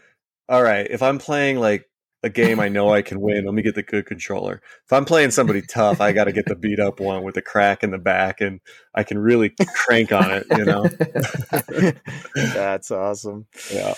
All 0.49 0.63
right, 0.63 0.87
if 0.91 1.03
I'm 1.03 1.19
playing 1.19 1.61
like 1.61 1.89
a 2.25 2.29
game 2.29 2.61
I 2.61 2.69
know 2.69 2.93
I 2.93 3.03
can 3.03 3.21
win, 3.23 3.45
let 3.45 3.55
me 3.55 3.63
get 3.63 3.75
the 3.75 3.83
good 3.83 4.07
controller. 4.07 4.61
If 4.85 4.93
I'm 4.93 5.05
playing 5.05 5.31
somebody 5.31 5.63
tough, 5.63 6.01
I 6.01 6.13
got 6.13 6.25
to 6.25 6.33
get 6.33 6.47
the 6.47 6.55
beat 6.57 6.79
up 6.81 7.01
one 7.01 7.23
with 7.23 7.35
the 7.37 7.43
crack 7.43 7.83
in 7.83 7.91
the 7.93 7.99
back, 7.99 8.41
and 8.41 8.61
I 8.95 9.03
can 9.05 9.19
really 9.19 9.55
crank 9.75 10.13
on 10.13 10.31
it. 10.31 10.47
You 10.51 10.65
know, 10.65 11.93
That's 12.35 12.91
awesome. 12.91 13.47
yeah. 13.73 13.95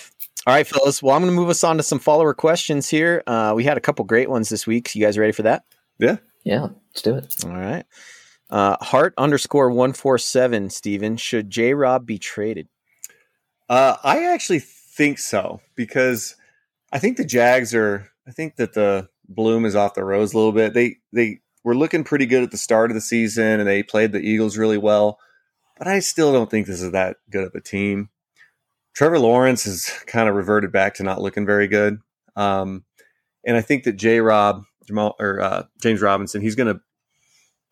All 0.47 0.53
right, 0.53 0.65
fellas. 0.67 1.01
Well, 1.01 1.15
I'm 1.15 1.21
going 1.23 1.31
to 1.33 1.35
move 1.35 1.49
us 1.49 1.63
on 1.63 1.77
to 1.77 1.83
some 1.83 1.99
follower 1.99 2.33
questions 2.35 2.87
here. 2.87 3.23
Uh, 3.25 3.53
we 3.55 3.63
had 3.63 3.77
a 3.77 3.81
couple 3.81 4.05
great 4.05 4.29
ones 4.29 4.49
this 4.49 4.67
week. 4.67 4.93
You 4.95 5.03
guys 5.03 5.17
ready 5.17 5.31
for 5.31 5.41
that? 5.43 5.63
Yeah. 5.97 6.17
Yeah 6.43 6.67
let's 6.93 7.01
do 7.01 7.15
it 7.15 7.33
All 7.43 7.49
right. 7.51 7.83
Uh, 8.49 8.77
Heart 8.81 9.13
underscore 9.17 9.71
one 9.71 9.93
four 9.93 10.17
seven. 10.17 10.69
Steven, 10.69 11.17
should 11.17 11.49
J 11.49 11.73
Rob 11.73 12.05
be 12.05 12.17
traded? 12.17 12.67
Uh, 13.67 13.97
I 14.03 14.25
actually 14.25 14.59
think 14.59 15.17
so 15.17 15.61
because 15.75 16.35
I 16.91 16.99
think 16.99 17.17
the 17.17 17.25
Jags 17.25 17.73
are. 17.73 18.09
I 18.27 18.31
think 18.31 18.55
that 18.55 18.73
the 18.73 19.09
bloom 19.27 19.65
is 19.65 19.75
off 19.75 19.93
the 19.93 20.03
rose 20.03 20.33
a 20.33 20.37
little 20.37 20.51
bit. 20.51 20.73
They 20.73 20.97
they 21.11 21.39
were 21.63 21.75
looking 21.75 22.03
pretty 22.03 22.25
good 22.27 22.43
at 22.43 22.51
the 22.51 22.57
start 22.57 22.91
of 22.91 22.95
the 22.95 23.01
season, 23.01 23.59
and 23.59 23.67
they 23.67 23.83
played 23.83 24.11
the 24.11 24.19
Eagles 24.19 24.57
really 24.57 24.77
well. 24.77 25.19
But 25.77 25.87
I 25.87 25.99
still 25.99 26.31
don't 26.31 26.49
think 26.49 26.67
this 26.67 26.81
is 26.81 26.91
that 26.91 27.17
good 27.29 27.45
of 27.45 27.55
a 27.55 27.61
team. 27.61 28.09
Trevor 28.93 29.19
Lawrence 29.19 29.65
has 29.65 29.87
kind 30.07 30.29
of 30.29 30.35
reverted 30.35 30.71
back 30.71 30.95
to 30.95 31.03
not 31.03 31.21
looking 31.21 31.45
very 31.45 31.67
good, 31.67 31.99
um, 32.35 32.85
and 33.43 33.57
I 33.57 33.61
think 33.61 33.83
that 33.83 33.93
J. 33.93 34.21
Rob 34.21 34.63
Jamal 34.85 35.15
or 35.19 35.41
uh, 35.41 35.63
James 35.81 36.01
Robinson, 36.01 36.41
he's 36.41 36.55
gonna 36.55 36.79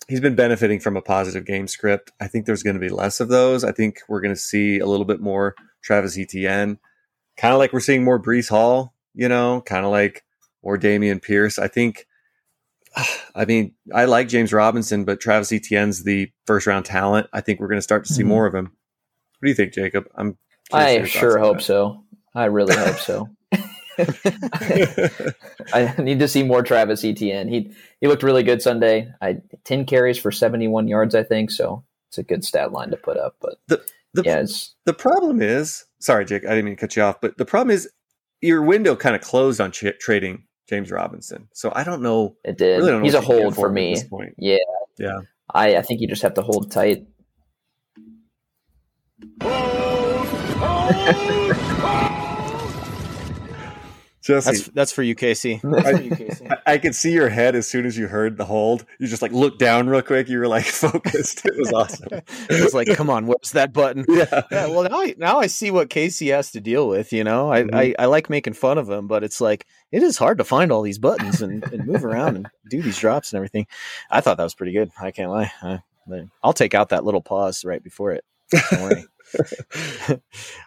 he's 0.08 0.20
been 0.20 0.36
benefiting 0.36 0.80
from 0.80 0.98
a 0.98 1.02
positive 1.02 1.46
game 1.46 1.68
script. 1.68 2.12
I 2.20 2.28
think 2.28 2.46
there's 2.46 2.64
going 2.64 2.76
to 2.76 2.80
be 2.80 2.90
less 2.90 3.20
of 3.20 3.30
those. 3.30 3.64
I 3.64 3.72
think 3.72 4.00
we're 4.08 4.22
going 4.22 4.34
to 4.36 4.40
see 4.40 4.80
a 4.80 4.86
little 4.86 5.06
bit 5.06 5.22
more 5.22 5.56
Travis 5.82 6.18
Etienne, 6.18 6.78
kind 7.38 7.54
of 7.54 7.60
like 7.60 7.74
we're 7.74 7.80
seeing 7.80 8.04
more 8.04 8.22
Breece 8.22 8.50
Hall. 8.50 8.94
you 9.16 9.28
know, 9.30 9.62
kind 9.62 9.86
of 9.86 9.92
like 9.92 10.24
or 10.62 10.78
Dameon 10.78 11.22
Pierce. 11.22 11.58
I 11.60 11.68
think. 11.68 12.06
I 13.36 13.46
mean, 13.46 13.74
I 13.94 14.06
like 14.06 14.28
James 14.28 14.54
Robinson, 14.54 15.04
but 15.06 15.20
Travis 15.20 15.52
Etienne's 15.52 16.04
the 16.04 16.32
first 16.46 16.68
round 16.68 16.86
talent. 16.86 17.28
I 17.34 17.42
think 17.42 17.60
we're 17.60 17.68
going 17.68 17.80
to 17.80 17.82
start 17.82 18.06
to 18.06 18.14
see 18.14 18.22
Mhm. 18.24 18.28
more 18.28 18.46
of 18.46 18.54
him. 18.54 18.66
What 18.66 19.46
do 19.46 19.50
you 19.50 19.56
think, 19.56 19.74
Jacob? 19.74 20.08
I'm. 20.16 20.38
I 20.72 21.04
sure 21.06 21.38
hope 21.40 21.58
that. 21.58 21.64
so. 21.64 22.04
I 22.36 22.46
really 22.46 22.76
hope 22.76 22.98
so. 22.98 23.30
I 25.74 25.94
need 26.00 26.20
to 26.20 26.28
see 26.28 26.44
more 26.44 26.62
Travis 26.64 27.04
Etienne. 27.04 27.48
He 27.48 27.72
he 28.02 28.08
looked 28.08 28.24
really 28.24 28.44
good 28.44 28.62
Sunday. 28.62 29.12
I 29.22 29.38
ten 29.64 29.86
carries 29.86 30.18
for 30.18 30.32
seventy 30.32 30.68
one 30.68 30.88
yards, 30.88 31.16
I 31.16 31.24
think. 31.24 31.52
So 31.52 31.84
it's 32.10 32.18
a 32.18 32.24
good 32.24 32.44
stat 32.44 32.72
line 32.72 32.90
to 32.92 32.98
put 32.98 33.18
up. 33.18 33.36
But 33.40 33.56
The 33.68 33.84
the 34.14 34.24
yeah, 34.24 34.46
the 34.86 34.94
problem 34.94 35.42
is, 35.42 35.86
sorry, 36.00 36.26
Jake, 36.26 36.46
I 36.46 36.50
didn't 36.50 36.66
mean 36.66 36.76
to 36.76 36.80
cut 36.82 36.96
you 36.96 37.04
off, 37.04 37.20
but 37.22 37.38
the 37.38 37.46
problem 37.46 37.72
is 37.74 37.90
your 38.42 38.62
window 38.62 38.96
kind 38.96 39.16
of 39.16 39.22
closed 39.22 39.60
on 39.62 39.72
ch- 39.72 39.98
trading 40.00 40.44
James 40.68 40.92
Robinson. 40.92 41.48
So 41.54 41.72
I 41.76 41.84
don't 41.84 42.02
know. 42.02 42.36
it 42.44 42.58
did. 42.58 42.78
Really 42.80 42.92
know 42.92 43.02
He's 43.02 43.14
a 43.14 43.22
what 43.22 43.28
you 43.28 43.34
can 43.36 43.42
hold 43.44 43.56
for 43.56 43.70
me. 43.70 44.04
point. 44.10 44.36
Yeah, 44.38 44.58
Yeah. 44.98 45.20
I 45.54 45.78
I 45.78 45.82
think 45.82 46.02
you 46.02 46.08
just 46.08 46.22
have 46.22 46.34
to 46.36 46.42
hold 46.42 46.72
tight. 46.72 47.06
Jesse, 54.24 54.52
That's 54.52 54.68
that's 54.70 54.92
for 54.94 55.04
you, 55.04 55.16
Casey. 55.16 55.60
That's 55.64 55.90
for 55.98 56.02
you, 56.02 56.16
Casey. 56.16 56.48
I, 56.50 56.58
I 56.74 56.78
could 56.78 56.96
see 56.96 57.12
your 57.12 57.28
head 57.28 57.56
as 57.56 57.68
soon 57.68 57.86
as 57.86 57.98
you 57.98 58.08
heard 58.08 58.38
the 58.38 58.46
hold. 58.46 58.86
You 58.98 59.08
just 59.08 59.22
like 59.22 59.34
looked 59.34 59.60
down 59.60 59.90
real 59.90 60.02
quick. 60.02 60.30
You 60.30 60.40
were 60.40 60.48
like 60.48 60.64
focused. 60.84 61.46
It 61.46 61.58
was 61.58 61.74
awesome. 61.74 62.08
It 62.50 62.64
was 62.64 62.74
like, 62.74 62.88
come 62.96 63.10
on, 63.10 63.28
where's 63.28 63.52
that 63.52 63.74
button? 63.74 64.06
yeah. 64.08 64.44
Yeah, 64.50 64.68
well 64.68 64.84
now 64.84 65.02
I, 65.02 65.16
now 65.18 65.40
I 65.40 65.48
see 65.48 65.72
what 65.72 65.90
Casey 65.90 66.30
has 66.30 66.52
to 66.52 66.62
deal 66.62 66.88
with. 66.88 67.12
You 67.12 67.26
know, 67.26 67.52
I, 67.52 67.64
Mhm. 67.64 67.76
I, 67.76 67.96
I 68.00 68.06
like 68.06 68.30
making 68.30 68.54
fun 68.54 68.78
of 68.78 68.90
him, 68.90 69.08
but 69.08 69.24
it's 69.26 69.42
like 69.42 69.66
it 69.92 70.04
is 70.04 70.18
hard 70.18 70.38
to 70.38 70.46
find 70.46 70.72
all 70.72 70.84
these 70.84 71.00
buttons 71.00 71.42
and, 71.42 71.62
and 71.74 71.86
move 71.86 72.06
around 72.06 72.38
and 72.38 72.48
do 72.70 72.82
these 72.82 72.98
drops 72.98 73.34
and 73.34 73.38
everything. 73.38 73.68
I 74.10 74.22
thought 74.22 74.38
that 74.38 74.44
was 74.44 74.56
pretty 74.56 74.72
good. 74.72 74.90
I 75.02 75.12
can't 75.12 75.32
lie. 75.32 75.52
I, 75.62 75.80
I'll 76.42 76.54
take 76.54 76.74
out 76.74 76.90
that 76.90 77.04
little 77.04 77.22
pause 77.22 77.66
right 77.66 77.84
before 77.84 78.12
it. 78.14 78.24
Don't 78.72 78.82
worry. 78.84 79.06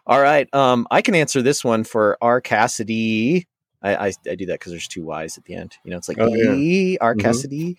all 0.06 0.20
right, 0.20 0.52
um, 0.54 0.86
I 0.90 1.02
can 1.02 1.14
answer 1.14 1.42
this 1.42 1.64
one 1.64 1.84
for 1.84 2.18
R 2.20 2.40
Cassidy. 2.40 3.46
I, 3.82 4.08
I, 4.08 4.12
I 4.28 4.34
do 4.34 4.46
that 4.46 4.58
because 4.58 4.72
there's 4.72 4.88
two 4.88 5.04
Y's 5.04 5.36
at 5.38 5.44
the 5.44 5.54
end. 5.54 5.76
You 5.84 5.90
know, 5.90 5.96
it's 5.98 6.08
like 6.08 6.18
Oh, 6.20 6.32
yeah. 6.34 6.54
E 6.54 6.98
R 7.00 7.14
Mhm. 7.14 7.20
Cassidy, 7.20 7.78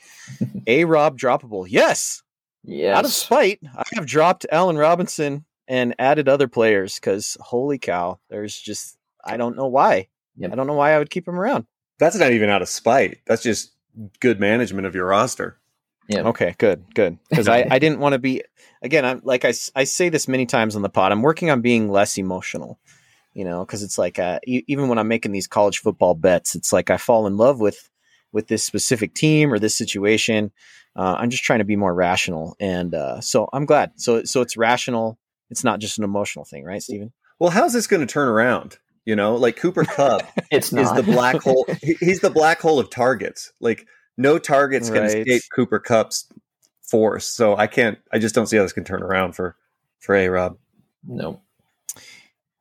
A 0.67 0.85
Rob 0.85 1.17
droppable. 1.17 1.65
Yes, 1.67 2.21
Yes. 2.63 2.97
out 2.97 3.05
of 3.05 3.11
spite, 3.11 3.59
I 3.75 3.83
have 3.93 4.05
dropped 4.05 4.45
Allen 4.51 4.77
Robinson 4.77 5.45
and 5.67 5.95
added 5.99 6.29
other 6.29 6.47
players 6.47 6.95
because 6.95 7.35
holy 7.39 7.77
cow, 7.77 8.19
there's 8.29 8.55
just 8.57 8.97
I 9.25 9.37
don't 9.37 9.57
know 9.57 9.67
why. 9.67 10.07
Yep. 10.37 10.51
I 10.51 10.55
don't 10.55 10.67
know 10.67 10.73
why 10.75 10.93
I 10.93 10.99
would 10.99 11.09
keep 11.09 11.27
him 11.27 11.39
around. 11.39 11.65
That's 11.99 12.15
not 12.15 12.31
even 12.31 12.49
out 12.49 12.61
of 12.61 12.69
spite. 12.69 13.19
That's 13.25 13.41
just 13.41 13.71
good 14.19 14.39
management 14.39 14.85
of 14.85 14.93
your 14.95 15.07
roster. 15.07 15.59
Yeah. 16.07 16.23
Okay, 16.29 16.55
good, 16.57 16.83
good. 16.93 17.17
Because 17.29 17.47
I, 17.47 17.67
I 17.69 17.79
didn't 17.79 17.99
want 17.99 18.13
to 18.13 18.19
be 18.19 18.43
again. 18.81 19.05
I'm 19.05 19.21
like 19.23 19.45
I, 19.45 19.53
I 19.75 19.83
say 19.83 20.09
this 20.09 20.27
many 20.27 20.45
times 20.45 20.75
on 20.75 20.81
the 20.81 20.89
pod. 20.89 21.11
I'm 21.11 21.21
working 21.21 21.49
on 21.49 21.61
being 21.61 21.89
less 21.89 22.17
emotional. 22.17 22.79
You 23.33 23.45
know, 23.45 23.63
because 23.63 23.83
it's 23.83 23.99
like 23.99 24.17
uh, 24.17 24.39
e- 24.47 24.63
even 24.67 24.87
when 24.87 24.97
I'm 24.97 25.07
making 25.07 25.31
these 25.31 25.45
college 25.47 25.79
football 25.79 26.15
bets, 26.15 26.55
it's 26.55 26.73
like 26.73 26.89
I 26.89 26.97
fall 26.97 27.27
in 27.27 27.37
love 27.37 27.59
with 27.59 27.89
with 28.31 28.47
this 28.47 28.63
specific 28.63 29.13
team 29.13 29.53
or 29.53 29.59
this 29.59 29.75
situation. 29.75 30.51
Uh, 30.95 31.15
I'm 31.19 31.29
just 31.29 31.43
trying 31.43 31.59
to 31.59 31.65
be 31.65 31.75
more 31.75 31.93
rational, 31.93 32.55
and 32.59 32.95
uh, 32.95 33.21
so 33.21 33.47
I'm 33.53 33.65
glad. 33.65 33.91
So 33.97 34.23
so 34.23 34.41
it's 34.41 34.57
rational. 34.57 35.19
It's 35.49 35.63
not 35.63 35.79
just 35.79 35.97
an 35.97 36.03
emotional 36.03 36.45
thing, 36.45 36.63
right, 36.63 36.81
Stephen? 36.81 37.13
Well, 37.39 37.51
how's 37.51 37.73
this 37.73 37.87
going 37.87 38.05
to 38.05 38.11
turn 38.11 38.27
around? 38.27 38.77
You 39.05 39.15
know, 39.15 39.35
like 39.35 39.55
Cooper 39.55 39.83
Kupp 39.85 40.23
It's 40.51 40.67
is 40.67 40.73
not 40.73 40.95
the 40.95 41.03
black 41.03 41.41
hole. 41.41 41.65
He's 41.81 42.19
the 42.19 42.29
black 42.29 42.59
hole 42.59 42.79
of 42.79 42.89
targets. 42.89 43.53
Like 43.61 43.87
no 44.17 44.37
targets 44.39 44.89
can 44.89 45.03
Right. 45.03 45.27
escape 45.27 45.43
Cooper 45.53 45.79
Kupp's 45.79 46.27
force. 46.81 47.27
So 47.27 47.55
I 47.55 47.67
can't. 47.67 47.97
I 48.11 48.19
just 48.19 48.33
don't 48.35 48.47
see 48.47 48.57
how 48.57 48.63
this 48.63 48.73
can 48.73 48.83
turn 48.83 49.03
around 49.03 49.33
for 49.33 49.55
for 49.99 50.15
a 50.15 50.27
Rob. 50.29 50.57
no. 51.07 51.41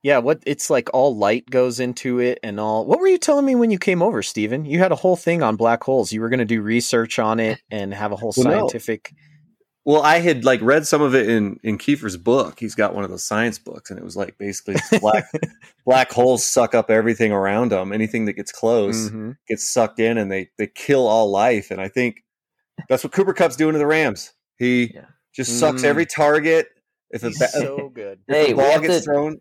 Yeah, 0.03 0.19
what 0.19 0.41
it's 0.47 0.71
like 0.71 0.89
all 0.95 1.17
light 1.17 1.51
goes 1.51 1.81
into 1.81 2.21
it 2.21 2.39
and 2.45 2.61
all. 2.61 2.87
What 2.87 3.01
were 3.01 3.09
you 3.09 3.19
telling 3.19 3.45
me 3.45 3.57
when 3.57 3.73
you 3.73 3.79
came 3.79 4.03
over, 4.03 4.23
Steven? 4.23 4.65
You 4.65 4.79
had 4.79 4.93
a 4.93 4.97
whole 4.97 5.17
thing 5.17 5.43
on 5.43 5.57
black 5.57 5.83
holes. 5.83 6.13
You 6.13 6.21
were 6.21 6.29
going 6.29 6.39
to 6.39 6.45
do 6.45 6.63
research 6.63 7.19
on 7.19 7.41
it 7.41 7.61
and 7.73 7.93
have 7.93 8.13
a 8.13 8.17
whole 8.17 8.33
Well, 8.37 8.47
no. 8.47 8.69
Scientific. 9.87 10.03
Well, 10.03 10.03
I 10.03 10.19
had 10.21 10.45
like 10.45 10.61
read 10.63 10.87
some 10.87 11.03
of 11.03 11.15
it 11.15 11.29
in 11.29 11.59
in 11.63 11.79
Kiefer's 11.79 12.17
book. 12.17 12.59
He's 12.59 12.75
got 12.75 12.95
one 12.95 13.05
of 13.05 13.11
those 13.11 13.25
science 13.25 13.59
books, 13.59 13.91
and 13.91 13.99
it 13.99 14.05
was 14.05 14.17
like 14.17 14.37
basically 14.39 14.77
black 15.01 15.25
black 15.85 16.11
holes 16.13 16.45
suck 16.45 16.75
up 16.75 16.91
everything 16.91 17.33
around 17.33 17.71
them. 17.73 17.93
Anything 17.93 18.25
that 18.27 18.35
gets 18.35 18.53
close 18.53 19.11
Mhm. 19.11 19.37
gets 19.49 19.69
sucked 19.71 20.01
in, 20.01 20.19
and 20.19 20.31
they 20.31 20.51
they 20.59 20.67
kill 20.67 21.07
all 21.07 21.31
life. 21.31 21.71
And 21.71 21.81
I 21.81 21.89
think 21.89 22.25
that's 22.89 23.05
what 23.05 23.13
Cooper 23.13 23.33
Kupp's 23.33 23.57
doing 23.57 23.73
to 23.75 23.79
the 23.79 23.87
Rams. 23.87 24.33
He 24.59 24.93
Yeah. 24.95 25.07
just 25.35 25.59
sucks 25.59 25.83
Mm. 25.83 25.87
every 25.87 26.07
target. 26.07 26.69
If 27.11 27.23
a, 27.23 27.29
He's 27.29 27.39
ba- 27.39 27.49
so 27.49 27.89
good. 27.95 28.19
if 28.27 28.35
Hey, 28.35 28.53
a 28.53 28.57
ball 28.57 28.81
gets 28.81 28.97
to- 28.97 29.01
thrown, 29.03 29.41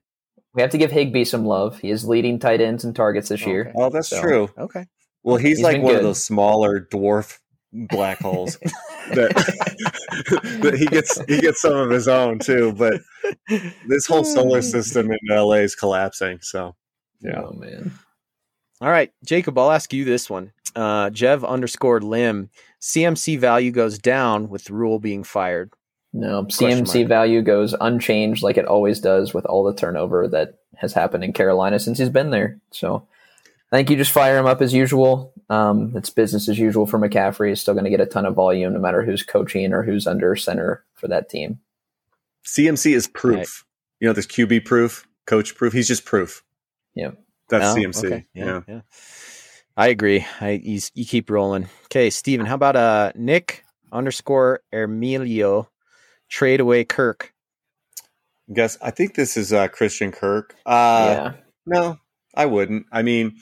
We 0.54 0.62
have 0.62 0.72
to 0.72 0.78
give 0.78 0.92
Higbee 0.92 1.26
some 1.26 1.46
love. 1.46 1.80
He 1.80 1.90
is 1.90 2.06
leading 2.08 2.40
tight 2.40 2.62
ends 2.62 2.86
and 2.86 2.96
targets 2.96 3.28
this 3.30 3.46
year. 3.46 3.74
Oh, 3.76 3.90
that's 3.90 4.08
So- 4.10 4.22
true. 4.22 4.50
Okay. 4.58 4.86
Well, 5.24 5.38
he's, 5.38 5.58
He's 5.58 5.64
like 5.64 5.78
been 5.78 5.82
one 5.82 5.96
of 5.96 6.04
those 6.04 6.24
smaller 6.24 6.80
dwarf 6.80 7.40
black 7.90 8.20
holes 8.20 8.58
that, 9.14 9.32
that 10.62 10.76
he 10.78 10.86
gets 10.88 11.20
he 11.28 11.42
gets 11.42 11.62
some 11.62 11.76
of 11.76 11.90
his 11.90 12.08
own 12.08 12.40
too. 12.40 12.74
But 12.74 13.02
this 13.88 14.06
whole 14.06 14.24
solar 14.24 14.62
system 14.62 15.12
in 15.12 15.18
LA 15.30 15.56
is 15.56 15.76
collapsing. 15.76 16.40
So 16.42 16.76
yeah, 17.22 17.42
Oh 17.42 17.54
man. 17.54 17.92
All 18.82 18.90
right, 18.90 19.12
Jacob, 19.24 19.58
I'll 19.58 19.72
ask 19.72 19.94
you 19.94 20.04
this 20.04 20.30
one. 20.30 20.52
Uh, 20.76 21.10
Jev 21.10 21.48
underscore 21.48 22.02
Lim, 22.02 22.50
CMC 22.82 23.40
value 23.40 23.72
goes 23.72 23.98
down 23.98 24.50
with 24.50 24.70
Rhule 24.70 25.00
being 25.00 25.24
fired. 25.24 25.72
No, 26.12 26.44
Question 26.44 26.86
CMC 26.86 26.96
mark. 27.00 27.08
value 27.08 27.42
goes 27.42 27.74
unchanged 27.80 28.44
like 28.44 28.58
it 28.58 28.66
always 28.66 29.00
does 29.00 29.34
with 29.34 29.46
all 29.46 29.64
the 29.64 29.74
turnover 29.74 30.28
that 30.28 30.60
has 30.76 30.94
happened 30.94 31.24
in 31.24 31.34
Carolina 31.34 31.80
since 31.80 31.98
he's 31.98 32.10
been 32.10 32.32
there. 32.32 32.60
So 32.72 33.08
I 33.76 33.80
think 33.80 33.90
you 33.90 33.98
just 33.98 34.12
fire 34.12 34.38
him 34.38 34.46
up 34.46 34.62
as 34.62 34.74
usual. 34.74 35.34
Um, 35.50 35.92
it's 35.98 36.10
business 36.10 36.48
as 36.48 36.58
usual 36.58 36.86
for 36.86 36.98
McCaffrey. 36.98 37.50
He's 37.50 37.60
still 37.60 37.74
going 37.74 37.84
to 37.84 37.90
get 37.90 38.00
a 38.00 38.06
ton 38.06 38.26
of 38.26 38.34
volume 38.34 38.72
no 38.74 38.80
matter 38.80 39.04
who's 39.04 39.22
coaching 39.22 39.74
or 39.74 39.84
who's 39.84 40.08
under 40.08 40.36
center 40.38 40.86
for 40.94 41.10
that 41.10 41.30
team. 41.30 41.60
CMC 42.46 42.96
is 42.96 43.08
proof. 43.08 43.36
Right. 43.36 43.48
You 44.00 44.08
know, 44.08 44.14
this 44.14 44.28
QB 44.28 44.64
proof, 44.64 45.06
coach 45.26 45.56
proof. 45.56 45.74
He's 45.74 45.90
just 45.90 46.06
proof. 46.06 46.42
Yeah. 46.94 47.12
That's 47.50 47.76
Oh, 47.76 47.80
CMC. 47.80 48.06
okay. 48.06 48.26
Yeah. 48.34 48.62
yeah. 48.66 48.82
I 49.76 49.88
agree. 49.90 50.26
I 50.40 50.52
you, 50.52 50.80
you 50.94 51.06
keep 51.06 51.30
rolling. 51.30 51.68
Okay, 51.88 52.10
Steven, 52.10 52.46
how 52.46 52.56
about 52.56 52.78
uh 52.78 53.12
Nick 53.16 53.66
underscore 53.92 54.62
Emilio 54.72 55.70
trade 56.30 56.62
away 56.62 56.86
Kirk? 56.86 57.34
Guess 58.54 58.78
I 58.82 58.92
think 58.92 59.16
this 59.16 59.36
is 59.36 59.52
uh, 59.52 59.68
Christian 59.68 60.14
Kirk. 60.14 60.56
Uh, 60.66 61.06
yeah. 61.10 61.34
No, 61.66 61.98
I 62.36 62.46
wouldn't. 62.46 62.86
I 62.92 63.02
mean, 63.02 63.38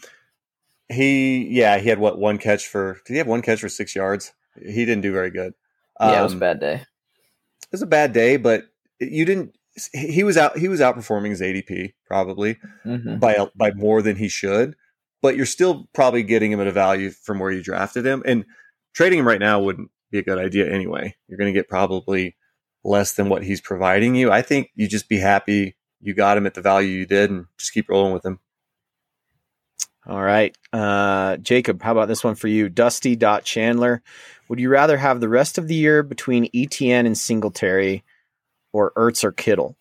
he 0.93 1.47
yeah 1.49 1.77
he 1.79 1.89
had 1.89 1.99
what 1.99 2.17
one 2.19 2.37
catch 2.37 2.67
for? 2.67 2.99
Did 3.05 3.13
he 3.13 3.17
have 3.17 3.27
one 3.27 3.41
catch 3.41 3.59
for 3.61 3.69
six 3.69 3.95
yards? 3.95 4.33
He 4.55 4.85
didn't 4.85 5.01
do 5.01 5.11
very 5.11 5.31
good. 5.31 5.53
Yeah, 5.99 6.19
it 6.19 6.23
was 6.23 6.31
a 6.33 6.35
Um, 6.35 6.39
bad 6.39 6.59
day. 6.59 6.73
it 6.75 7.71
was 7.71 7.81
a 7.81 7.87
bad 7.87 8.13
day, 8.13 8.37
but 8.37 8.65
you 8.99 9.25
didn't. 9.25 9.55
He 9.93 10.23
was 10.23 10.37
out. 10.37 10.57
He 10.57 10.67
was 10.67 10.79
outperforming 10.79 11.29
his 11.31 11.41
ADP 11.41 11.93
probably 12.07 12.57
hmm 12.83 13.17
by 13.17 13.47
by 13.55 13.71
more 13.73 14.01
than 14.01 14.15
he 14.17 14.27
should. 14.29 14.75
But 15.21 15.35
you're 15.37 15.45
still 15.45 15.87
probably 15.93 16.21
getting 16.23 16.51
him 16.51 16.59
at 16.59 16.67
a 16.67 16.71
value 16.71 17.09
from 17.09 17.39
where 17.39 17.51
you 17.51 17.63
drafted 17.63 18.05
him, 18.05 18.21
and 18.25 18.45
trading 18.93 19.19
him 19.19 19.27
right 19.27 19.39
now 19.39 19.59
wouldn't 19.61 19.89
be 20.11 20.19
a 20.19 20.23
good 20.23 20.37
idea 20.37 20.69
anyway. 20.71 21.15
You're 21.27 21.37
going 21.37 21.51
to 21.51 21.57
get 21.57 21.69
probably 21.69 22.35
less 22.83 23.13
than 23.13 23.29
what 23.29 23.43
he's 23.43 23.61
providing 23.61 24.15
you. 24.15 24.31
I 24.31 24.41
think 24.41 24.69
you 24.75 24.87
just 24.87 25.07
be 25.09 25.17
happy 25.19 25.75
you 26.01 26.13
got 26.13 26.35
him 26.37 26.45
at 26.45 26.53
the 26.53 26.61
value 26.61 26.89
you 26.89 27.05
did, 27.05 27.31
and 27.31 27.45
just 27.57 27.73
keep 27.73 27.87
rolling 27.89 28.13
with 28.13 28.25
him. 28.25 28.39
All 30.07 30.21
right. 30.21 30.55
Uh 30.71 31.37
Jacob, 31.37 31.81
how 31.81 31.91
about 31.91 32.07
this 32.07 32.23
one 32.23 32.35
for 32.35 32.47
you? 32.47 32.69
Dusty 32.69 33.15
dot 33.15 33.43
Chandler. 33.43 34.01
Would 34.49 34.59
you 34.59 34.69
rather 34.69 34.97
have 34.97 35.19
the 35.19 35.29
rest 35.29 35.57
of 35.57 35.67
the 35.67 35.75
year 35.75 36.03
between 36.03 36.49
ETN 36.51 37.05
and 37.05 37.17
Singletary 37.17 38.03
or 38.71 38.91
Ertz 38.91 39.23
or 39.23 39.31
Kittle? 39.31 39.75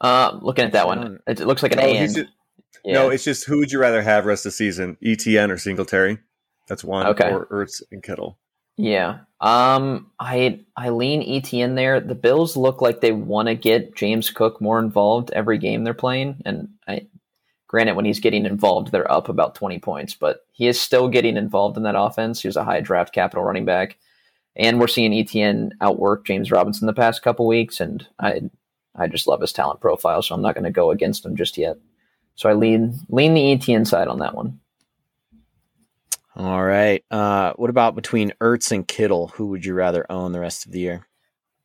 Uh, 0.00 0.38
looking 0.42 0.64
at 0.64 0.72
that 0.72 0.86
one, 0.86 1.18
it, 1.26 1.40
it 1.40 1.46
looks 1.46 1.62
like 1.62 1.72
an 1.72 1.78
No, 1.78 1.92
he's 1.92 2.16
and. 2.16 2.28
Yeah. 2.84 2.94
No, 2.94 3.10
it's 3.10 3.24
just 3.24 3.44
who 3.44 3.58
would 3.58 3.72
you 3.72 3.80
rather 3.80 4.00
have 4.00 4.24
rest 4.26 4.46
of 4.46 4.52
the 4.52 4.56
season, 4.56 4.96
ETN 5.04 5.50
or 5.50 5.58
Singletary? 5.58 6.18
That's 6.68 6.84
one. 6.84 7.06
Okay. 7.08 7.30
Or 7.30 7.46
Ertz 7.46 7.82
and 7.90 8.02
Kittle. 8.02 8.38
Yeah. 8.76 9.20
Um 9.40 10.10
I 10.20 10.60
I 10.76 10.90
lean 10.90 11.22
ETN 11.22 11.74
there. 11.74 12.00
The 12.00 12.14
Bills 12.14 12.56
look 12.56 12.80
like 12.80 13.00
they 13.00 13.12
want 13.12 13.48
to 13.48 13.56
get 13.56 13.96
James 13.96 14.30
Cook 14.30 14.60
more 14.60 14.78
involved 14.78 15.32
every 15.32 15.58
game 15.58 15.82
they're 15.82 15.94
playing 15.94 16.42
and 16.44 16.68
I 16.77 16.77
granted 17.68 17.94
when 17.94 18.04
he's 18.04 18.20
getting 18.20 18.44
involved 18.46 18.90
they're 18.90 19.10
up 19.10 19.28
about 19.28 19.54
20 19.54 19.78
points, 19.78 20.14
but 20.14 20.46
he 20.50 20.66
is 20.66 20.80
still 20.80 21.08
getting 21.08 21.36
involved 21.36 21.76
in 21.76 21.84
that 21.84 21.98
offense. 21.98 22.42
He 22.42 22.48
was 22.48 22.56
a 22.56 22.64
high 22.64 22.80
draft 22.80 23.14
capital 23.14 23.44
running 23.44 23.64
back. 23.64 23.96
And 24.56 24.80
we're 24.80 24.88
seeing 24.88 25.12
ETN 25.12 25.70
outwork 25.80 26.26
James 26.26 26.50
Robinson 26.50 26.86
the 26.86 26.92
past 26.92 27.22
couple 27.22 27.46
weeks 27.46 27.80
and 27.80 28.06
I 28.18 28.42
I 28.96 29.06
just 29.06 29.28
love 29.28 29.40
his 29.40 29.52
talent 29.52 29.80
profile, 29.80 30.22
so 30.22 30.34
I'm 30.34 30.42
not 30.42 30.54
going 30.54 30.64
to 30.64 30.70
go 30.70 30.90
against 30.90 31.24
him 31.24 31.36
just 31.36 31.56
yet. 31.56 31.76
So 32.34 32.48
I 32.48 32.54
lean 32.54 32.98
lean 33.08 33.34
the 33.34 33.56
ETN 33.56 33.86
side 33.86 34.08
on 34.08 34.18
that 34.18 34.34
one. 34.34 34.58
All 36.38 36.62
right. 36.62 37.04
Uh, 37.10 37.52
what 37.56 37.68
about 37.68 37.96
between 37.96 38.32
Ertz 38.40 38.70
and 38.70 38.86
Kittle? 38.86 39.28
Who 39.34 39.46
would 39.48 39.64
you 39.64 39.74
rather 39.74 40.06
own 40.08 40.30
the 40.30 40.38
rest 40.38 40.66
of 40.66 40.72
the 40.72 40.78
year? 40.78 41.07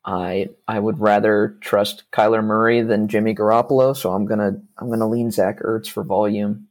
I 0.05 0.49
I 0.67 0.79
would 0.79 0.99
rather 0.99 1.57
trust 1.61 2.03
Kyler 2.11 2.43
Murray 2.43 2.81
than 2.81 3.07
Jimmy 3.07 3.33
Garoppolo, 3.33 3.95
so 3.95 4.11
I'm 4.13 4.25
gonna 4.25 4.61
I'm 4.77 4.89
gonna 4.89 5.07
lean 5.07 5.31
Zach 5.31 5.59
Ertz 5.61 5.87
for 5.89 6.03
volume. 6.03 6.67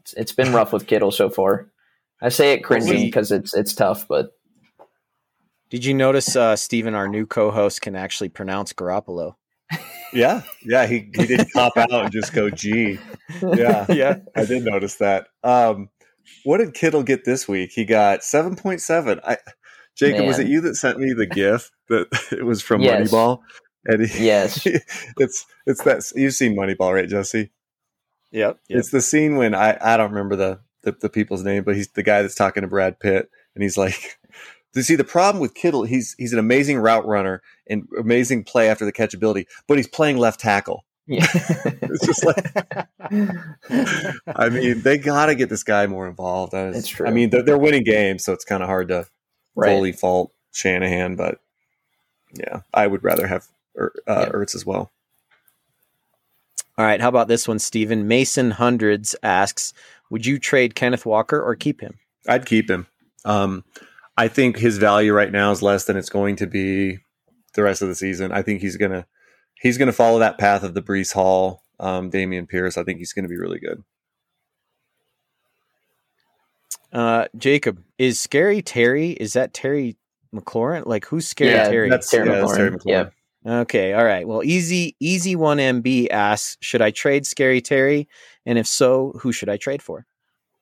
It's, 0.00 0.12
it's 0.14 0.32
been 0.32 0.52
rough 0.52 0.72
with 0.72 0.86
Kittle 0.86 1.12
so 1.12 1.30
far. 1.30 1.70
I 2.20 2.28
say 2.30 2.52
it 2.52 2.64
cringing 2.64 3.06
because 3.06 3.30
it's 3.32 3.54
it's 3.54 3.74
tough, 3.74 4.08
but 4.08 4.32
Did 5.70 5.84
you 5.84 5.94
notice, 5.94 6.36
uh, 6.36 6.56
Steven, 6.56 6.94
our 6.94 7.08
new 7.08 7.26
co-host 7.26 7.82
can 7.82 7.96
actually 7.96 8.28
pronounce 8.28 8.72
Garoppolo? 8.72 9.34
Yeah, 10.12 10.42
yeah, 10.64 10.86
he, 10.86 11.10
he 11.12 11.26
did 11.26 11.52
cop 11.52 11.76
out 11.76 11.90
and 11.90 12.12
just 12.12 12.32
go 12.32 12.48
G. 12.48 13.00
Yeah, 13.42 13.84
yeah. 13.92 14.18
I 14.36 14.44
did 14.44 14.64
notice 14.64 14.94
that. 14.96 15.26
Um, 15.42 15.88
what 16.44 16.58
did 16.58 16.72
Kittle 16.72 17.02
get 17.02 17.24
this 17.24 17.48
week? 17.48 17.72
He 17.74 17.84
got 17.84 18.22
seven 18.22 18.54
point 18.54 18.80
seven. 18.80 19.18
I 19.26 19.38
Jacob, 19.96 20.26
was 20.26 20.38
it 20.38 20.46
you 20.48 20.60
that 20.62 20.74
sent 20.76 20.98
me 20.98 21.12
the 21.12 21.26
GIF 21.26 21.70
that 21.88 22.06
it 22.32 22.44
was 22.44 22.62
from 22.62 22.80
Yes. 22.80 23.10
Moneyball? 23.10 23.40
And 23.86 24.06
he, 24.06 24.26
Yes. 24.26 24.66
it's 25.18 25.46
it's 25.66 25.82
that 25.84 26.02
you've 26.16 26.34
seen 26.34 26.56
Moneyball, 26.56 26.94
right, 26.94 27.08
Jesse? 27.08 27.50
Yep. 28.32 28.58
It's 28.68 28.90
the 28.90 29.00
scene 29.00 29.36
when 29.36 29.54
I 29.54 29.76
I 29.80 29.96
don't 29.96 30.10
remember 30.10 30.36
the, 30.36 30.60
the 30.82 30.92
the 30.92 31.08
people's 31.10 31.44
name, 31.44 31.62
but 31.64 31.76
he's 31.76 31.88
the 31.88 32.02
guy 32.02 32.22
that's 32.22 32.34
talking 32.34 32.62
to 32.62 32.66
Brad 32.68 32.98
Pitt, 32.98 33.28
and 33.54 33.62
he's 33.62 33.76
like, 33.78 34.18
"You 34.74 34.82
see, 34.82 34.96
the 34.96 35.04
problem 35.04 35.40
with 35.40 35.54
Kittle, 35.54 35.84
he's 35.84 36.14
he's 36.18 36.32
an 36.32 36.38
amazing 36.40 36.78
route 36.78 37.06
runner 37.06 37.42
and 37.68 37.86
amazing 37.98 38.42
play 38.44 38.68
after 38.68 38.84
the 38.84 38.92
catchability, 38.92 39.46
but 39.68 39.76
he's 39.76 39.86
playing 39.86 40.16
left 40.16 40.40
tackle. 40.40 40.84
yeah. 41.06 41.26
It's 41.82 42.06
just 42.06 42.24
like, 42.24 42.88
I 44.26 44.48
mean, 44.48 44.80
they 44.82 44.98
got 44.98 45.26
to 45.26 45.34
get 45.34 45.48
this 45.50 45.62
guy 45.62 45.86
more 45.86 46.08
involved. 46.08 46.54
I 46.54 46.68
was- 46.70 46.86
true. 46.88 47.06
I 47.06 47.10
mean, 47.10 47.30
they're, 47.30 47.42
they're 47.42 47.58
winning 47.58 47.84
games, 47.84 48.24
so 48.24 48.32
it's 48.32 48.44
kind 48.44 48.62
of 48.62 48.68
hard 48.68 48.88
to 48.88 49.06
right. 49.54 49.68
fully 49.68 49.92
fault 49.92 50.32
Shanahan, 50.52 51.16
but 51.16 51.40
yeah, 52.34 52.60
I 52.72 52.86
would 52.86 53.04
rather 53.04 53.26
have 53.26 53.46
Er- 53.78 53.92
uh, 54.06 54.26
Yeah. 54.26 54.32
Ertz 54.32 54.54
as 54.54 54.64
well. 54.64 54.90
All 56.76 56.84
right. 56.84 57.00
How 57.00 57.08
about 57.08 57.28
this 57.28 57.46
one, 57.46 57.58
Steven? 57.58 58.08
Mason 58.08 58.52
Hundreds 58.52 59.14
asks, 59.22 59.72
would 60.10 60.26
you 60.26 60.38
trade 60.38 60.74
Kenneth 60.74 61.06
Walker 61.06 61.40
or 61.40 61.54
keep 61.54 61.80
him? 61.80 61.98
I'd 62.28 62.46
keep 62.46 62.68
him. 62.68 62.86
Um, 63.24 63.64
I 64.16 64.28
think 64.28 64.58
his 64.58 64.78
value 64.78 65.12
right 65.12 65.30
now 65.32 65.50
is 65.52 65.62
less 65.62 65.84
than 65.84 65.96
it's 65.96 66.08
going 66.08 66.36
to 66.36 66.46
be 66.46 66.98
the 67.54 67.62
rest 67.62 67.82
of 67.82 67.88
the 67.88 67.94
season. 67.94 68.32
I 68.32 68.42
think 68.42 68.60
he's 68.60 68.76
gonna 68.76 69.06
he's 69.60 69.78
gonna 69.78 69.92
follow 69.92 70.18
that 70.20 70.38
path 70.38 70.62
of 70.62 70.74
the 70.74 70.82
Breece 70.82 71.12
Hall, 71.12 71.62
um, 71.80 72.10
Dameon 72.10 72.48
Pierce. 72.48 72.76
I 72.76 72.84
think 72.84 72.98
he's 72.98 73.12
gonna 73.12 73.28
be 73.28 73.38
really 73.38 73.58
good. 73.58 73.82
Uh, 76.94 77.26
Jacob, 77.36 77.82
is 77.98 78.20
Scary 78.20 78.62
Terry? 78.62 79.10
Is 79.10 79.32
that 79.32 79.52
Terry 79.52 79.96
McLaurin? 80.34 80.86
Like, 80.86 81.04
who's 81.04 81.26
Scary 81.26 81.50
Yeah, 81.50 81.68
Terry? 81.68 81.90
That's, 81.90 82.08
Terry 82.08 82.30
yeah, 82.30 82.40
that's 82.40 82.56
Terry 82.56 82.70
McLaurin. 82.70 83.10
Yeah. 83.44 83.60
Okay, 83.60 83.92
all 83.92 84.04
right. 84.04 84.26
Well, 84.26 84.42
easy, 84.42 84.96
easy 85.00 85.36
one 85.36 85.58
MB 85.58 86.08
asks, 86.10 86.56
should 86.60 86.80
I 86.80 86.92
trade 86.92 87.26
Scary 87.26 87.60
Terry? 87.60 88.08
And 88.46 88.58
if 88.58 88.66
so, 88.66 89.12
who 89.20 89.32
should 89.32 89.50
I 89.50 89.58
trade 89.58 89.82
for? 89.82 90.06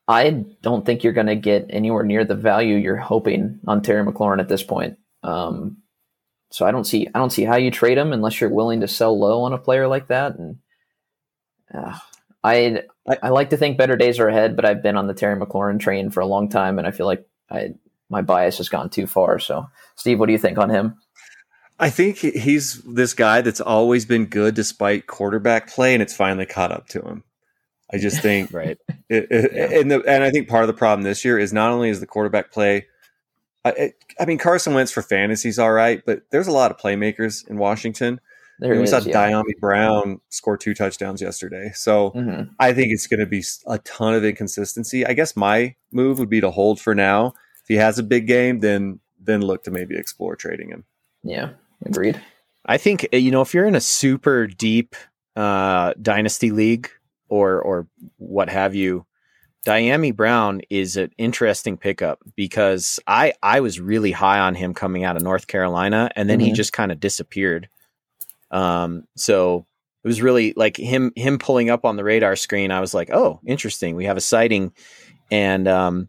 I 0.08 0.44
don't 0.62 0.84
think 0.84 1.04
you're 1.04 1.12
going 1.12 1.28
to 1.28 1.36
get 1.36 1.66
anywhere 1.70 2.02
near 2.02 2.24
the 2.24 2.34
value 2.34 2.76
you're 2.76 2.96
hoping 2.96 3.60
on 3.68 3.82
Terry 3.82 4.04
McLaurin 4.04 4.40
at 4.40 4.48
this 4.48 4.62
point. 4.62 4.98
Um, 5.22 5.78
so 6.50 6.66
I 6.66 6.70
don't 6.70 6.84
see 6.84 7.08
I 7.14 7.18
don't 7.18 7.30
see 7.30 7.44
how 7.44 7.56
you 7.56 7.70
trade 7.70 7.96
him 7.96 8.12
unless 8.12 8.40
you're 8.40 8.50
willing 8.50 8.80
to 8.80 8.88
sell 8.88 9.18
low 9.18 9.42
on 9.42 9.52
a 9.52 9.58
player 9.58 9.88
like 9.88 10.08
that. 10.08 10.36
And 10.36 10.56
uh, 11.72 11.98
I, 12.44 12.82
I- 13.08 13.18
I 13.24 13.28
like 13.30 13.50
to 13.50 13.56
think 13.56 13.78
better 13.78 13.96
days 13.96 14.18
are 14.18 14.28
ahead, 14.28 14.56
but 14.56 14.64
I've 14.64 14.82
been 14.82 14.96
on 14.96 15.06
the 15.06 15.14
Terry 15.14 15.38
McLaurin 15.38 15.78
train 15.80 16.10
for 16.10 16.20
a 16.20 16.26
long 16.26 16.48
time, 16.48 16.78
and 16.78 16.86
I 16.86 16.90
feel 16.90 17.06
like 17.06 17.26
I 17.50 17.74
my 18.10 18.20
bias 18.22 18.58
has 18.58 18.68
gone 18.68 18.90
too 18.90 19.06
far. 19.06 19.38
So, 19.38 19.66
Steve, 19.96 20.18
what 20.20 20.26
do 20.26 20.32
you 20.32 20.38
think 20.38 20.58
on 20.58 20.68
him? 20.70 20.96
I 21.80 21.88
think 21.90 22.18
he's 22.18 22.82
this 22.82 23.14
guy 23.14 23.40
that's 23.40 23.60
always 23.60 24.04
been 24.04 24.26
good 24.26 24.54
despite 24.54 25.06
quarterback 25.06 25.68
play, 25.68 25.94
and 25.94 26.02
it's 26.02 26.14
finally 26.14 26.46
caught 26.46 26.70
up 26.72 26.88
to 26.88 27.00
him. 27.00 27.24
I 27.92 27.98
just 27.98 28.20
think 28.22 28.52
Right. 28.54 28.78
It, 29.08 29.26
it- 29.30 29.52
Yeah. 29.54 29.80
and 29.80 29.90
the, 29.90 30.02
and 30.06 30.22
I 30.22 30.30
think 30.30 30.48
part 30.48 30.62
of 30.62 30.68
the 30.68 30.74
problem 30.74 31.02
this 31.02 31.24
year 31.24 31.38
is 31.38 31.52
not 31.52 31.70
only 31.70 31.88
is 31.88 32.00
the 32.00 32.06
quarterback 32.06 32.50
play. 32.52 32.86
I, 33.64 33.70
it, 33.70 33.94
I 34.20 34.24
mean, 34.26 34.38
Carson 34.38 34.74
Wentz 34.74 34.92
for 34.92 35.02
fantasies 35.02 35.58
all 35.58 35.72
right, 35.72 36.02
but 36.04 36.22
there's 36.30 36.48
a 36.48 36.52
lot 36.52 36.70
of 36.70 36.76
playmakers 36.78 37.46
in 37.48 37.56
Washington. 37.58 38.20
There 38.62 38.74
we 38.76 38.82
it 38.84 38.88
saw 38.88 38.98
is, 38.98 39.06
yeah. 39.06 39.30
Dyami 39.30 39.58
Brown 39.60 40.20
score 40.28 40.56
two 40.56 40.74
touchdowns 40.74 41.20
yesterday, 41.20 41.72
so 41.74 42.10
Mhm. 42.12 42.50
I 42.58 42.72
think 42.72 42.92
it's 42.92 43.06
going 43.06 43.20
to 43.20 43.26
be 43.26 43.42
a 43.66 43.78
ton 43.80 44.14
of 44.14 44.24
inconsistency. 44.24 45.04
I 45.04 45.12
guess 45.14 45.36
my 45.36 45.74
move 45.92 46.18
would 46.18 46.30
be 46.30 46.40
to 46.40 46.50
hold 46.50 46.80
for 46.80 46.94
now. 46.94 47.34
If 47.62 47.68
he 47.68 47.74
has 47.76 47.98
a 47.98 48.02
big 48.02 48.26
game, 48.26 48.60
then 48.60 49.00
then 49.24 49.40
look 49.42 49.62
to 49.64 49.70
maybe 49.70 49.96
explore 49.96 50.34
trading 50.34 50.68
him. 50.70 50.84
Yeah, 51.22 51.50
agreed. 51.86 52.20
I 52.66 52.76
think 52.78 53.06
uh, 53.12 53.16
you 53.16 53.30
know 53.30 53.42
if 53.42 53.52
you're 53.54 53.66
in 53.66 53.74
a 53.76 53.80
super 53.80 54.46
deep 54.46 54.96
uh, 55.36 55.94
dynasty 56.00 56.50
league 56.50 56.88
or 57.28 57.60
or 57.62 57.86
what 58.18 58.48
have 58.48 58.74
you, 58.74 59.06
Dyami 59.66 60.14
Brown 60.14 60.60
is 60.70 60.96
an 60.96 61.10
interesting 61.18 61.76
pickup 61.76 62.18
because 62.36 62.98
I 63.06 63.32
I 63.42 63.60
was 63.60 63.78
really 63.80 64.10
high 64.12 64.40
on 64.40 64.54
him 64.56 64.74
coming 64.74 65.04
out 65.04 65.16
of 65.16 65.22
North 65.22 65.46
Carolina 65.46 66.10
and 66.16 66.28
then 66.28 66.40
he 66.40 66.50
Mhm. 66.50 66.54
just 66.54 66.72
kind 66.72 66.90
of 66.92 66.98
disappeared. 67.00 67.68
Um, 68.52 69.04
so 69.16 69.66
it 70.04 70.08
was 70.08 70.22
really 70.22 70.52
like 70.56 70.76
him 70.76 71.12
him 71.16 71.38
pulling 71.38 71.70
up 71.70 71.84
on 71.84 71.96
the 71.96 72.04
radar 72.04 72.36
screen. 72.36 72.70
I 72.70 72.80
was 72.80 72.92
like, 72.94 73.10
oh, 73.10 73.40
interesting. 73.46 73.96
We 73.96 74.04
have 74.04 74.16
a 74.16 74.20
sighting, 74.20 74.72
and 75.30 75.66
um, 75.66 76.08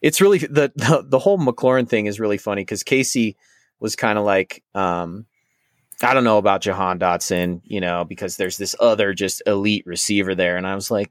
it's 0.00 0.20
really 0.20 0.38
the, 0.38 0.72
the 0.76 1.04
the 1.06 1.18
whole 1.18 1.38
McLaurin 1.38 1.88
thing 1.88 2.06
is 2.06 2.20
really 2.20 2.38
funny 2.38 2.62
because 2.62 2.82
Casey 2.82 3.36
was 3.80 3.96
kind 3.96 4.18
of 4.18 4.24
like, 4.24 4.62
um, 4.74 5.26
I 6.02 6.14
don't 6.14 6.24
know 6.24 6.38
about 6.38 6.60
Jahan 6.62 6.98
Dotson, 6.98 7.60
you 7.64 7.80
know, 7.80 8.04
because 8.04 8.36
there's 8.36 8.56
this 8.58 8.76
other 8.80 9.12
just 9.12 9.42
elite 9.46 9.84
receiver 9.86 10.34
there, 10.34 10.56
and 10.56 10.66
I 10.66 10.74
was 10.74 10.90
like, 10.90 11.10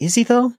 is 0.00 0.14
he 0.14 0.22
though? 0.22 0.52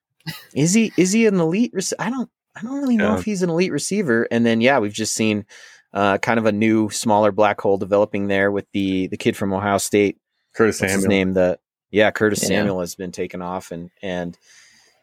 Is 0.54 0.74
he 0.74 0.92
is 0.98 1.14
he 1.14 1.26
an 1.26 1.40
elite? 1.40 1.72
Rec- 1.74 1.86
I 2.00 2.10
don't 2.10 2.30
I 2.56 2.62
don't 2.62 2.80
really 2.82 2.98
know 2.98 3.14
Yeah. 3.14 3.20
if 3.20 3.24
he's 3.26 3.42
an 3.44 3.50
elite 3.50 3.72
receiver. 3.72 4.28
And 4.30 4.46
then 4.46 4.60
yeah, 4.62 4.80
we've 4.80 4.92
just 4.94 5.14
seen 5.16 5.46
uh, 5.94 6.18
kind 6.18 6.40
of 6.40 6.46
a 6.46 6.52
new 6.52 6.90
smaller 6.90 7.32
black 7.32 7.60
hole 7.62 7.78
developing 7.78 8.28
there 8.28 8.52
with 8.52 8.66
the 8.74 9.08
the 9.08 9.18
kid 9.18 9.36
from 9.38 9.54
Ohio 9.54 9.78
State. 9.78 10.18
Curtis 10.54 10.82
What's 10.82 10.94
his 10.94 11.02
Samuel. 11.04 11.10
name? 11.18 11.34
The 11.34 11.60
yeah, 11.92 12.12
Curtis 12.12 12.42
Yeah. 12.42 12.50
Samuel 12.50 12.80
has 12.82 12.96
been 12.96 13.12
taken 13.12 13.42
off, 13.42 13.72
and 13.72 13.90
and 14.02 14.38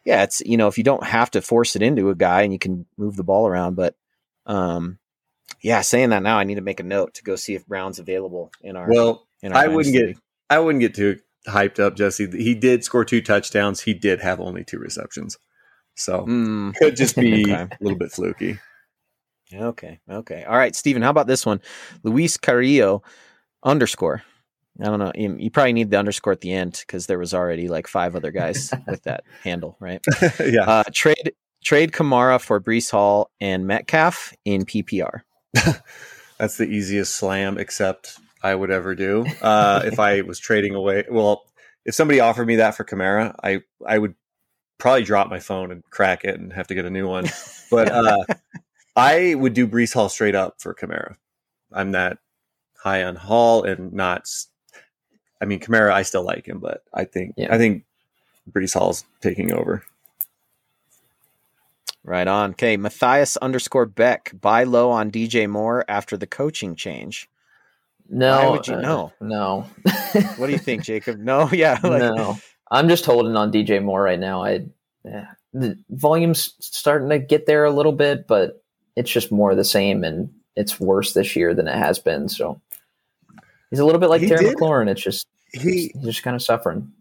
yeah, 0.05 0.23
it's 0.23 0.41
you 0.45 0.57
know 0.57 0.67
if 0.67 0.77
you 0.77 0.83
don't 0.83 1.03
have 1.03 1.31
to 1.31 1.41
force 1.41 1.75
it 1.75 1.81
into 1.81 2.09
a 2.09 2.15
guy 2.15 2.41
and 2.43 2.53
you 2.53 2.59
can 2.59 2.85
move 2.97 3.15
the 3.15 3.23
ball 3.23 3.47
around, 3.47 3.75
but 3.75 3.95
um, 4.45 4.99
yeah, 5.61 5.81
saying 5.81 6.09
that 6.09 6.21
now, 6.21 6.37
I 6.37 6.43
need 6.43 6.55
to 6.55 6.61
make 6.61 6.79
a 6.79 6.83
note 6.83 7.15
to 7.15 7.23
go 7.23 7.35
see 7.35 7.55
if 7.55 7.65
Brown's 7.65 7.97
available 7.99 8.51
in 8.61 8.75
our. 8.75 8.87
Well, 8.89 9.27
in 9.41 9.51
our 9.51 9.57
I 9.57 9.67
wouldn't 9.67 9.95
dynasty 9.95 10.13
get 10.13 10.21
I 10.49 10.59
wouldn't 10.59 10.81
get 10.81 10.93
too 10.93 11.19
hyped 11.47 11.79
up, 11.79 11.95
Jesse. 11.95 12.29
He 12.31 12.53
did 12.53 12.83
score 12.83 13.03
two 13.05 13.21
touchdowns. 13.21 13.81
He 13.81 13.93
did 13.95 14.19
have 14.21 14.39
only 14.39 14.63
two 14.63 14.77
receptions, 14.77 15.37
so 15.95 16.25
Hmm. 16.25 16.71
could 16.71 16.95
just 16.95 17.15
be 17.15 17.41
Okay. 17.51 17.53
a 17.53 17.69
little 17.81 17.97
bit 17.97 18.11
fluky. 18.11 18.59
Okay. 19.53 19.99
Okay. 20.09 20.43
All 20.43 20.57
right, 20.57 20.75
Steven, 20.75 21.01
how 21.01 21.09
about 21.09 21.27
this 21.27 21.45
one? 21.45 21.61
Luis 22.03 22.37
Carrillo 22.37 23.03
underscore. 23.63 24.23
I 24.81 24.85
don't 24.85 24.99
know. 24.99 25.11
You, 25.15 25.35
you 25.39 25.51
probably 25.51 25.73
need 25.73 25.89
the 25.89 25.97
underscore 25.97 26.33
at 26.33 26.41
the 26.41 26.51
end 26.51 26.83
because 26.85 27.05
there 27.07 27.19
was 27.19 27.33
already 27.33 27.67
like 27.69 27.87
five 27.87 28.15
other 28.15 28.31
guys 28.31 28.73
with 28.87 29.03
that 29.03 29.23
handle, 29.43 29.77
right? 29.79 30.03
yeah, 30.39 30.63
Uh, 30.63 30.83
trade 30.91 31.33
trade 31.63 31.91
Kamara 31.91 32.41
for 32.41 32.59
Breece 32.59 32.91
Hall 32.91 33.31
and 33.39 33.65
Metcalf 33.65 34.33
in 34.43 34.65
PPR. 34.65 35.21
that's 36.37 36.57
the 36.57 36.65
easiest 36.65 37.15
slam 37.15 37.57
except 37.57 38.19
I 38.43 38.53
would 38.53 38.69
ever 38.69 38.95
do. 38.95 39.25
Uh, 39.41 39.81
if 39.85 39.99
I 39.99 40.21
was 40.21 40.39
trading 40.39 40.75
away, 40.75 41.05
well, 41.09 41.45
if 41.85 41.95
somebody 41.95 42.19
offered 42.19 42.45
me 42.47 42.57
that 42.57 42.75
for 42.75 42.83
Kamara, 42.83 43.33
I 43.41 43.61
I 43.87 43.97
would 43.97 44.15
probably 44.77 45.03
drop 45.03 45.29
my 45.29 45.39
phone 45.39 45.71
and 45.71 45.83
crack 45.89 46.25
it 46.25 46.37
and 46.39 46.51
have 46.51 46.67
to 46.67 46.75
get 46.75 46.85
a 46.85 46.89
new 46.89 47.07
one. 47.07 47.27
But 47.71 47.89
uh, 47.91 48.23
I 48.95 49.35
would 49.35 49.53
do 49.53 49.67
Breece 49.67 49.93
Hall 49.93 50.09
straight 50.09 50.35
up 50.35 50.61
for 50.61 50.73
Kamara. 50.73 51.15
I'm 51.71 51.91
that 51.91 52.19
high 52.77 53.03
on 53.03 53.15
Hall 53.15 53.63
and 53.63 53.93
not. 53.93 54.29
I 55.41 55.45
mean, 55.45 55.59
Kamara, 55.59 55.91
I 55.91 56.03
still 56.03 56.23
like 56.23 56.47
him, 56.47 56.59
but 56.59 56.83
I 56.93 57.05
think 57.05 57.33
Yeah. 57.37 57.53
I 57.53 57.57
think 57.57 57.83
Breece 58.49 58.73
Hall's 58.73 59.05
taking 59.21 59.53
over. 59.53 59.83
Right 62.03 62.27
on. 62.27 62.51
Okay, 62.51 62.77
Matthias 62.77 63.35
underscore 63.37 63.87
Beck 63.87 64.31
buy 64.39 64.63
low 64.63 64.91
on 64.91 65.11
DJ 65.11 65.49
Moore 65.49 65.83
after 65.87 66.15
the 66.15 66.27
coaching 66.27 66.75
change. 66.75 67.27
No, 68.07 68.37
Why 68.37 68.49
would 68.49 68.67
you 68.67 68.75
uh. 68.75 68.81
No. 69.19 69.65
What 70.37 70.45
do 70.47 70.51
you 70.53 70.59
think, 70.59 70.83
Jacob? 70.83 71.17
No, 71.17 71.49
yeah, 71.51 71.79
like, 71.83 71.99
no, 71.99 72.37
I'm 72.71 72.87
just 72.87 73.05
holding 73.05 73.35
on 73.35 73.51
DJ 73.51 73.83
Moore 73.83 74.01
right 74.01 74.19
now. 74.19 74.43
I 74.45 74.65
yeah, 75.03 75.31
the 75.53 75.77
volume's 75.89 76.53
starting 76.59 77.09
to 77.09 77.19
get 77.19 77.47
there 77.47 77.65
a 77.65 77.71
little 77.71 77.91
bit, 77.91 78.27
but 78.27 78.63
it's 78.95 79.11
just 79.11 79.31
more 79.31 79.51
of 79.51 79.57
the 79.57 79.63
same, 79.63 80.03
and 80.03 80.29
it's 80.55 80.79
worse 80.79 81.13
this 81.13 81.35
year 81.35 81.53
than 81.53 81.67
it 81.67 81.75
has 81.77 81.99
been. 81.99 82.29
So 82.29 82.61
he's 83.69 83.79
a 83.79 83.85
little 83.85 83.99
bit 83.99 84.09
like 84.09 84.21
He 84.21 84.27
Terry 84.27 84.45
did- 84.45 84.57
McLaurin. 84.57 84.89
It's 84.89 85.01
just 85.03 85.27
He 85.51 85.91
he's 85.93 86.03
just 86.03 86.23
kind 86.23 86.35
of 86.35 86.41
suffering. 86.41 86.91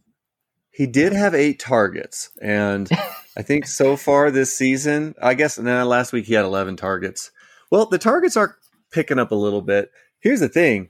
he 0.70 0.86
did 0.86 1.12
have 1.12 1.34
eight 1.34 1.58
targets, 1.60 2.30
and 2.42 2.88
I 3.36 3.42
think 3.42 3.66
so 3.66 3.96
far 4.06 4.30
this 4.30 4.56
season, 4.56 5.14
I 5.22 5.34
guess, 5.34 5.58
and 5.58 5.66
then 5.66 5.86
last 5.86 6.12
week 6.12 6.26
he 6.26 6.34
had 6.34 6.44
eleven 6.44 6.76
targets. 6.76 7.30
Well, 7.70 7.86
the 7.86 7.98
targets 7.98 8.36
are 8.36 8.56
picking 8.92 9.18
up 9.18 9.30
a 9.32 9.36
little 9.36 9.62
bit. 9.62 9.90
Here's 10.20 10.40
the 10.40 10.48
thing: 10.48 10.88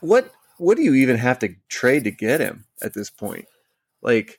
what 0.00 0.30
what 0.58 0.76
do 0.76 0.82
you 0.82 0.94
even 0.94 1.16
have 1.16 1.38
to 1.40 1.54
trade 1.68 2.04
to 2.04 2.10
get 2.10 2.40
him 2.40 2.64
at 2.82 2.94
this 2.94 3.10
point? 3.10 3.46
Like, 4.02 4.38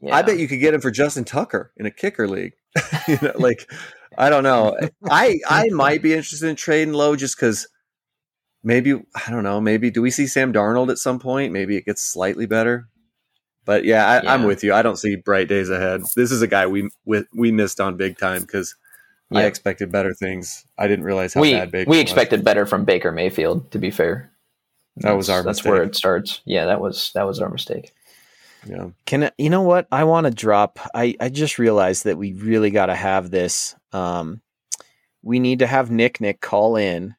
Yeah. 0.00 0.14
I 0.16 0.22
bet 0.22 0.38
you 0.38 0.48
could 0.48 0.60
get 0.60 0.72
him 0.74 0.80
for 0.80 0.90
Justin 0.90 1.24
Tucker 1.24 1.72
in 1.76 1.84
a 1.86 1.90
kicker 1.90 2.26
league. 2.28 2.54
you 3.08 3.18
know, 3.20 3.32
like 3.36 3.70
I 4.18 4.30
don't 4.30 4.42
know. 4.44 4.76
I 5.10 5.40
I 5.48 5.68
might 5.70 6.02
be 6.02 6.12
interested 6.14 6.48
in 6.48 6.56
trading 6.56 6.94
low 6.94 7.16
just 7.16 7.36
because 7.36 7.68
maybe 8.62 8.94
I 8.94 9.30
don't 9.30 9.44
know. 9.44 9.60
Maybe 9.60 9.90
do 9.90 10.02
we 10.02 10.10
see 10.10 10.26
Sam 10.26 10.52
Darnold 10.52 10.90
at 10.90 10.98
some 10.98 11.18
point? 11.18 11.52
Maybe 11.52 11.76
it 11.76 11.84
gets 11.86 12.02
slightly 12.02 12.46
better. 12.46 12.88
But 13.66 13.84
yeah, 13.84 14.06
I, 14.24 14.34
I'm 14.34 14.44
with 14.44 14.64
you. 14.64 14.72
I 14.72 14.82
don't 14.82 14.96
see 14.96 15.16
bright 15.16 15.46
days 15.46 15.68
ahead. 15.70 16.02
This 16.16 16.32
is 16.32 16.42
a 16.42 16.46
guy 16.48 16.66
we 16.66 16.88
we, 17.04 17.24
we 17.34 17.52
missed 17.52 17.80
on 17.80 17.96
big 17.96 18.18
time 18.18 18.40
because 18.42 18.74
I 19.32 19.44
expected 19.44 19.92
better 19.92 20.12
things. 20.12 20.64
I 20.76 20.88
didn't 20.88 21.04
realize 21.04 21.34
how 21.34 21.40
we 21.40 21.52
bad 21.52 21.70
Baker 21.70 21.88
we 21.90 21.98
was. 21.98 22.02
expected 22.02 22.44
better 22.44 22.66
from 22.66 22.84
Baker 22.84 23.12
Mayfield. 23.12 23.70
To 23.70 23.78
be 23.78 23.90
fair, 23.90 24.32
That 24.96 25.12
was 25.12 25.30
our 25.30 25.42
that's 25.44 25.58
mistake. 25.58 25.70
where 25.72 25.82
it 25.84 25.94
starts. 25.94 26.40
Yeah, 26.46 26.64
that 26.66 26.80
was 26.80 27.12
that 27.14 27.26
was 27.26 27.38
our 27.40 27.48
mistake. 27.50 27.92
Yeah. 28.66 28.90
Can 29.06 29.24
I- 29.24 29.32
you 29.38 29.50
know 29.50 29.62
what? 29.62 29.86
I 29.90 30.04
want 30.04 30.26
to 30.26 30.30
drop. 30.30 30.78
I 30.94 31.14
I 31.20 31.28
just 31.28 31.58
realized 31.58 32.04
that 32.04 32.18
we 32.18 32.32
really 32.34 32.70
got 32.70 32.86
to 32.86 32.94
have 32.94 33.30
this. 33.30 33.74
Um, 33.92 34.40
we 35.22 35.38
need 35.38 35.58
to 35.60 35.66
have 35.66 35.90
Nick 35.90 36.20
Nick 36.20 36.40
call 36.40 36.76
in 36.76 37.14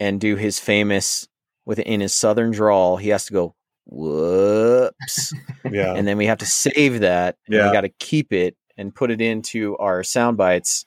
and 0.00 0.20
do 0.20 0.36
his 0.36 0.58
famous 0.58 1.28
with 1.64 1.78
in 1.78 2.00
his 2.00 2.14
southern 2.14 2.50
drawl. 2.52 2.96
He 2.96 3.08
has 3.10 3.26
to 3.26 3.32
go 3.32 3.54
whoops, 3.86 5.32
Yeah. 5.70 5.94
and 5.94 6.06
then 6.06 6.16
we 6.16 6.26
have 6.26 6.38
to 6.38 6.46
save 6.46 7.00
that. 7.00 7.36
And 7.46 7.54
Yeah. 7.56 7.66
we 7.68 7.72
got 7.72 7.82
to 7.82 7.88
keep 7.88 8.32
it 8.32 8.56
and 8.76 8.94
put 8.94 9.10
it 9.10 9.20
into 9.20 9.76
our 9.78 10.02
sound 10.02 10.36
bites 10.36 10.86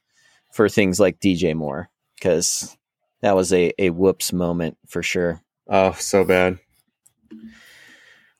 for 0.54 0.68
things 0.70 1.00
like 1.00 1.20
DJ 1.20 1.54
Moore 1.54 1.90
because 2.16 2.76
that 3.22 3.36
was 3.36 3.52
a 3.54 3.74
a 3.78 3.90
whoops 3.92 4.32
moment 4.34 4.78
for 4.88 5.04
sure. 5.04 5.42
oh, 5.70 5.92
so 6.00 6.24
bad. 6.24 6.60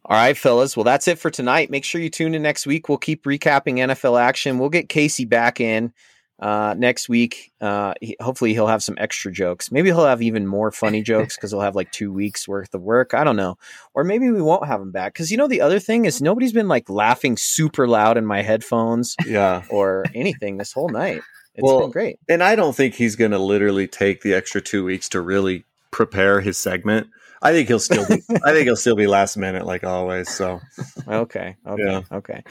All 0.10 0.16
right, 0.16 0.38
fellas. 0.38 0.78
Well, 0.78 0.86
that's 0.86 1.08
it 1.10 1.20
for 1.20 1.30
tonight. 1.30 1.70
Make 1.70 1.84
sure 1.84 2.00
you 2.00 2.10
tune 2.10 2.34
in 2.34 2.42
next 2.42 2.66
week. 2.66 2.88
We'll 2.88 2.98
keep 2.98 3.26
recapping 3.26 3.76
NFL 3.80 4.20
action. 4.20 4.58
We'll 4.58 4.70
get 4.70 4.88
Casey 4.88 5.26
back 5.26 5.60
in 5.60 5.92
uh, 6.40 6.76
next 6.78 7.10
week. 7.10 7.52
Uh, 7.60 7.94
he, 8.00 8.16
hopefully, 8.22 8.54
he'll 8.54 8.68
have 8.68 8.82
some 8.82 8.96
extra 9.00 9.34
jokes. 9.34 9.70
Maybe 9.70 9.90
he'll 9.90 10.06
have 10.06 10.22
even 10.22 10.48
more 10.48 10.72
funny 10.72 11.02
jokes 11.02 11.36
because 11.36 11.52
he'll 11.52 11.60
have 11.60 11.76
like 11.76 11.92
two 11.92 12.14
weeks 12.14 12.48
worth 12.48 12.74
of 12.74 12.82
work. 12.82 13.14
I 13.14 13.26
don't 13.26 13.36
know. 13.36 13.58
Or 13.94 14.06
maybe 14.06 14.30
we 14.32 14.42
won't 14.42 14.66
have 14.66 14.80
him 14.80 14.92
back 14.92 15.12
because 15.14 15.30
you 15.30 15.36
know 15.36 15.48
the 15.50 15.60
other 15.60 15.80
thing 15.80 16.06
is 16.06 16.22
nobody's 16.22 16.54
been 16.54 16.70
like 16.70 16.90
laughing 16.90 17.36
super 17.36 17.86
loud 17.86 18.18
in 18.18 18.26
my 18.26 18.42
headphones 18.44 19.14
Yeah. 19.26 19.64
or 19.70 20.06
anything 20.16 20.56
this 20.56 20.72
whole 20.72 20.88
night. 20.90 21.22
It's 21.56 21.64
Well, 21.64 21.82
been 21.82 21.92
great. 21.92 22.18
And 22.30 22.42
I 22.42 22.56
don't 22.56 22.76
think 22.78 22.94
he's 22.94 23.18
going 23.18 23.32
to 23.32 23.40
literally 23.40 23.88
take 23.90 24.22
the 24.22 24.34
extra 24.34 24.62
two 24.62 24.86
weeks 24.86 25.10
to 25.10 25.20
really 25.20 25.66
prepare 25.92 26.40
his 26.40 26.58
segment. 26.58 27.08
I 27.42 27.52
think 27.52 27.68
he'll 27.68 27.80
still 27.80 28.06
be. 28.08 28.22
I 28.44 28.52
think 28.52 28.66
he'll 28.66 28.76
still 28.76 28.96
be 28.96 29.08
last 29.08 29.38
minute, 29.38 29.66
like 29.66 29.84
always. 29.84 30.30
So 30.30 30.60
Okay. 31.08 31.56
Okay. 31.66 31.84
Yeah. 31.84 32.02
Okay. 32.12 32.44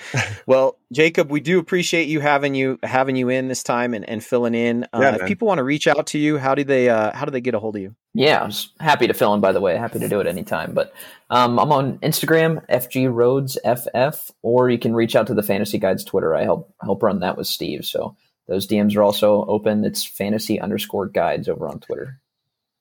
Well, 0.46 0.78
Jacob, 0.92 1.30
we 1.30 1.40
do 1.40 1.58
appreciate 1.58 2.08
you 2.08 2.20
having 2.20 2.54
you 2.54 2.78
having 2.82 3.16
you 3.16 3.28
in 3.28 3.48
this 3.48 3.62
time 3.62 3.94
and, 3.94 4.08
and 4.08 4.22
filling 4.22 4.54
in. 4.54 4.84
Uh, 4.84 5.00
Yeah, 5.00 5.16
if 5.16 5.26
people 5.26 5.48
want 5.48 5.58
to 5.58 5.64
reach 5.64 5.86
out 5.86 6.06
to 6.08 6.18
you, 6.18 6.38
how 6.38 6.54
do 6.54 6.64
they 6.64 6.88
uh, 6.88 7.14
how 7.14 7.24
do 7.24 7.30
they 7.30 7.40
get 7.40 7.54
a 7.54 7.58
hold 7.58 7.76
of 7.76 7.82
you? 7.82 7.94
Yeah, 8.14 8.42
I 8.42 8.46
was 8.46 8.72
happy 8.80 9.06
to 9.06 9.14
fill 9.14 9.34
in. 9.34 9.40
By 9.40 9.52
the 9.52 9.60
way, 9.60 9.76
happy 9.76 9.98
to 9.98 10.08
do 10.08 10.20
it 10.20 10.26
anytime. 10.26 10.72
But 10.72 10.94
um, 11.30 11.58
I'm 11.58 11.72
on 11.72 11.98
Instagram, 11.98 12.64
FG 12.68 13.12
Rhodes 13.12 13.58
FF, 13.64 14.30
or 14.42 14.70
you 14.70 14.78
can 14.78 14.94
reach 14.94 15.16
out 15.16 15.26
to 15.26 15.34
the 15.34 15.42
Fantasy 15.42 15.78
Guides 15.78 16.04
Twitter. 16.04 16.34
I 16.34 16.44
help 16.44 16.72
help 16.82 17.02
run 17.02 17.20
that 17.20 17.36
with 17.36 17.46
Steve. 17.46 17.84
So 17.84 18.16
those 18.48 18.66
DMs 18.66 18.96
are 18.96 19.02
also 19.02 19.44
open. 19.46 19.84
It's 19.84 20.04
fantasy 20.04 20.60
underscore 20.60 21.08
guides 21.08 21.48
over 21.48 21.68
on 21.68 21.80
Twitter. 21.80 22.20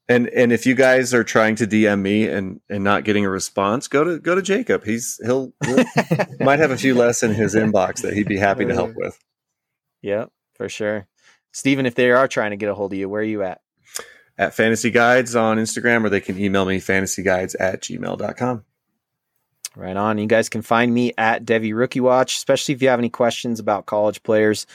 And 0.07 0.27
and 0.29 0.51
if 0.51 0.65
you 0.65 0.75
guys 0.75 1.13
are 1.13 1.23
trying 1.23 1.55
to 1.55 1.67
DM 1.67 2.01
me 2.01 2.27
and 2.27 2.61
and 2.69 2.83
not 2.83 3.03
getting 3.03 3.25
a 3.25 3.29
response, 3.29 3.87
go 3.87 4.03
to 4.03 4.19
go 4.19 4.35
to 4.35 4.41
Jacob. 4.41 4.83
He's 4.83 5.19
he'll, 5.25 5.51
he'll 5.63 5.83
might 6.39 6.59
have 6.59 6.71
a 6.71 6.77
few 6.77 6.93
less 6.93 7.23
in 7.23 7.33
his 7.33 7.55
inbox 7.55 8.01
that 8.01 8.13
he'd 8.13 8.27
be 8.27 8.37
happy 8.37 8.65
to 8.65 8.73
help 8.73 8.93
with. 8.95 9.17
Yeah, 10.01 10.25
for 10.53 10.69
sure. 10.69 11.07
Steven, 11.51 11.85
if 11.85 11.95
they 11.95 12.11
are 12.11 12.27
trying 12.27 12.51
to 12.51 12.57
get 12.57 12.69
a 12.69 12.75
hold 12.75 12.93
of 12.93 12.99
you, 12.99 13.09
where 13.09 13.21
are 13.21 13.23
you 13.23 13.41
at? 13.41 13.61
At 14.37 14.53
Fantasy 14.53 14.91
Guides 14.91 15.35
on 15.35 15.57
Instagram, 15.57 16.03
or 16.03 16.09
they 16.09 16.21
can 16.21 16.37
email 16.37 16.65
me 16.65 16.79
fantasyguides 16.79 17.55
at 17.59 17.81
gmail.com. 17.81 18.65
Right 19.75 19.97
on. 19.97 20.17
You 20.17 20.27
guys 20.27 20.49
can 20.49 20.61
find 20.61 20.93
me 20.93 21.13
at 21.17 21.45
Devy 21.45 21.75
Rookie 21.75 21.99
Watch, 21.99 22.35
especially 22.35 22.75
if 22.75 22.81
you 22.81 22.89
have 22.89 22.99
any 22.99 23.09
questions 23.09 23.59
about 23.59 23.85
college 23.85 24.23
players. 24.23 24.67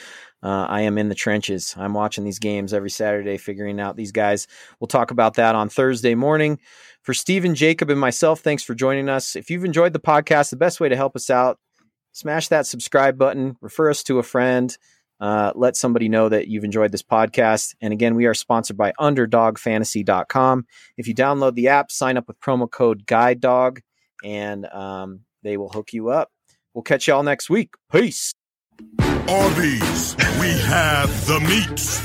Uh, 0.43 0.65
I 0.67 0.81
am 0.81 0.97
in 0.97 1.09
the 1.09 1.15
trenches. 1.15 1.75
I'm 1.77 1.93
watching 1.93 2.23
these 2.23 2.39
games 2.39 2.73
every 2.73 2.89
Saturday, 2.89 3.37
figuring 3.37 3.79
out 3.79 3.95
these 3.95 4.11
guys. 4.11 4.47
We'll 4.79 4.87
talk 4.87 5.11
about 5.11 5.35
that 5.35 5.55
on 5.55 5.69
Thursday 5.69 6.15
morning. 6.15 6.59
For 7.03 7.13
Stephen, 7.13 7.55
Jacob, 7.55 7.89
and 7.89 7.99
myself, 7.99 8.41
thanks 8.41 8.63
for 8.63 8.75
joining 8.75 9.09
us. 9.09 9.35
If 9.35 9.49
you've 9.49 9.65
enjoyed 9.65 9.93
the 9.93 9.99
podcast, 9.99 10.49
the 10.49 10.55
best 10.55 10.79
way 10.79 10.89
to 10.89 10.95
help 10.95 11.15
us 11.15 11.29
out, 11.29 11.59
smash 12.11 12.47
that 12.49 12.67
subscribe 12.67 13.17
button, 13.17 13.55
refer 13.61 13.89
us 13.89 14.03
to 14.03 14.19
a 14.19 14.23
friend, 14.23 14.75
uh, 15.19 15.51
let 15.55 15.75
somebody 15.77 16.09
know 16.09 16.29
that 16.29 16.47
you've 16.47 16.63
enjoyed 16.63 16.91
this 16.91 17.03
podcast. 17.03 17.75
And 17.81 17.93
again, 17.93 18.15
we 18.15 18.25
are 18.25 18.33
sponsored 18.33 18.77
by 18.77 18.91
UnderdogFantasy.com. 18.99 20.65
If 20.97 21.07
you 21.07 21.15
download 21.15 21.55
the 21.55 21.67
app, 21.67 21.91
sign 21.91 22.17
up 22.17 22.27
with 22.27 22.39
promo 22.39 22.69
code 22.69 23.05
Guide 23.05 23.39
Dog 23.39 23.81
and 24.23 24.65
um, 24.67 25.21
they 25.43 25.57
will 25.57 25.69
hook 25.69 25.93
you 25.93 26.09
up. 26.09 26.31
We'll 26.73 26.83
catch 26.83 27.07
y'all 27.07 27.23
next 27.23 27.49
week. 27.49 27.73
Peace. 27.91 28.33
Arby's, 29.29 30.15
we 30.39 30.49
have 30.67 31.09
the 31.27 31.39
meat. 31.41 32.01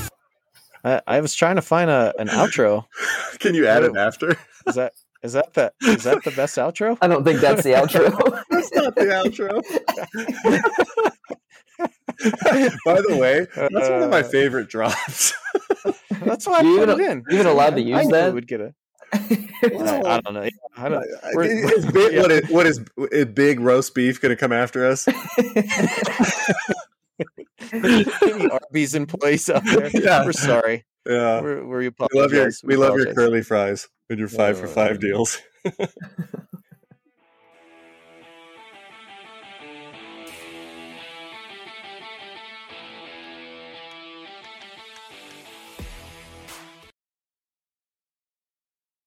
I, 0.83 1.01
I 1.07 1.19
was 1.21 1.33
trying 1.35 1.55
to 1.57 1.61
find 1.61 1.89
a 1.89 2.13
an 2.19 2.27
outro. 2.27 2.85
Can 3.39 3.55
you 3.55 3.67
add 3.67 3.83
it 3.83 3.95
after? 3.97 4.37
Is 4.67 4.75
that 4.75 4.93
is 5.23 5.33
that 5.33 5.53
the 5.53 5.73
is 5.81 6.03
that 6.03 6.23
the 6.23 6.31
best 6.31 6.57
outro? 6.57 6.97
I 7.01 7.07
don't 7.07 7.23
think 7.23 7.39
that's 7.41 7.63
the 7.63 7.71
outro. 7.71 8.11
That's 8.49 8.71
not 8.73 8.95
the 8.95 9.05
outro. 9.05 9.61
By 12.85 13.01
the 13.01 13.17
way, 13.17 13.45
that's 13.55 13.89
one 13.89 14.01
of 14.03 14.09
my 14.09 14.21
Uh, 14.21 14.23
favorite 14.23 14.69
drops. 14.69 15.33
That's 16.25 16.47
why 16.47 16.59
I 16.59 16.61
put 16.63 16.89
even- 16.89 16.89
it 16.89 16.99
in. 17.11 17.23
even 17.31 17.45
allowed 17.45 17.75
to 17.75 17.81
use 17.81 18.05
knew 18.05 18.11
that? 18.11 18.29
it 18.29 18.33
Would 18.33 18.47
get 18.47 18.61
a. 18.61 18.73
I, 19.13 20.01
I 20.05 20.21
don't 20.21 20.33
know. 20.33 20.49
I 20.75 20.89
don't. 20.89 21.05
we're- 21.33 21.47
Is 21.49 21.85
big, 21.91 22.13
yeah. 22.13 22.21
what, 22.21 22.31
is, 22.31 22.49
what 22.49 22.65
is, 22.65 22.79
is 23.11 23.25
big 23.25 23.59
roast 23.59 23.93
beef 23.93 24.19
going 24.19 24.31
to 24.31 24.35
come 24.35 24.51
after 24.51 24.85
us? 24.87 25.07
Any 27.71 28.05
Arby's 28.49 28.95
employees 28.95 29.49
out 29.49 29.63
there? 29.65 29.89
Yeah. 29.93 30.25
We're 30.25 30.33
sorry. 30.33 30.85
Yeah, 31.05 31.41
We're, 31.41 31.65
we 31.65 31.77
we 31.77 31.85
love 32.13 32.31
your 32.31 32.47
apologize. 32.47 32.61
we 32.63 32.75
love 32.75 32.97
your 32.97 33.13
curly 33.13 33.41
fries 33.41 33.87
and 34.09 34.19
your 34.19 34.27
five 34.27 34.59
for 34.59 34.67
five 34.67 34.97
oh. 34.97 34.99
deals. 34.99 35.39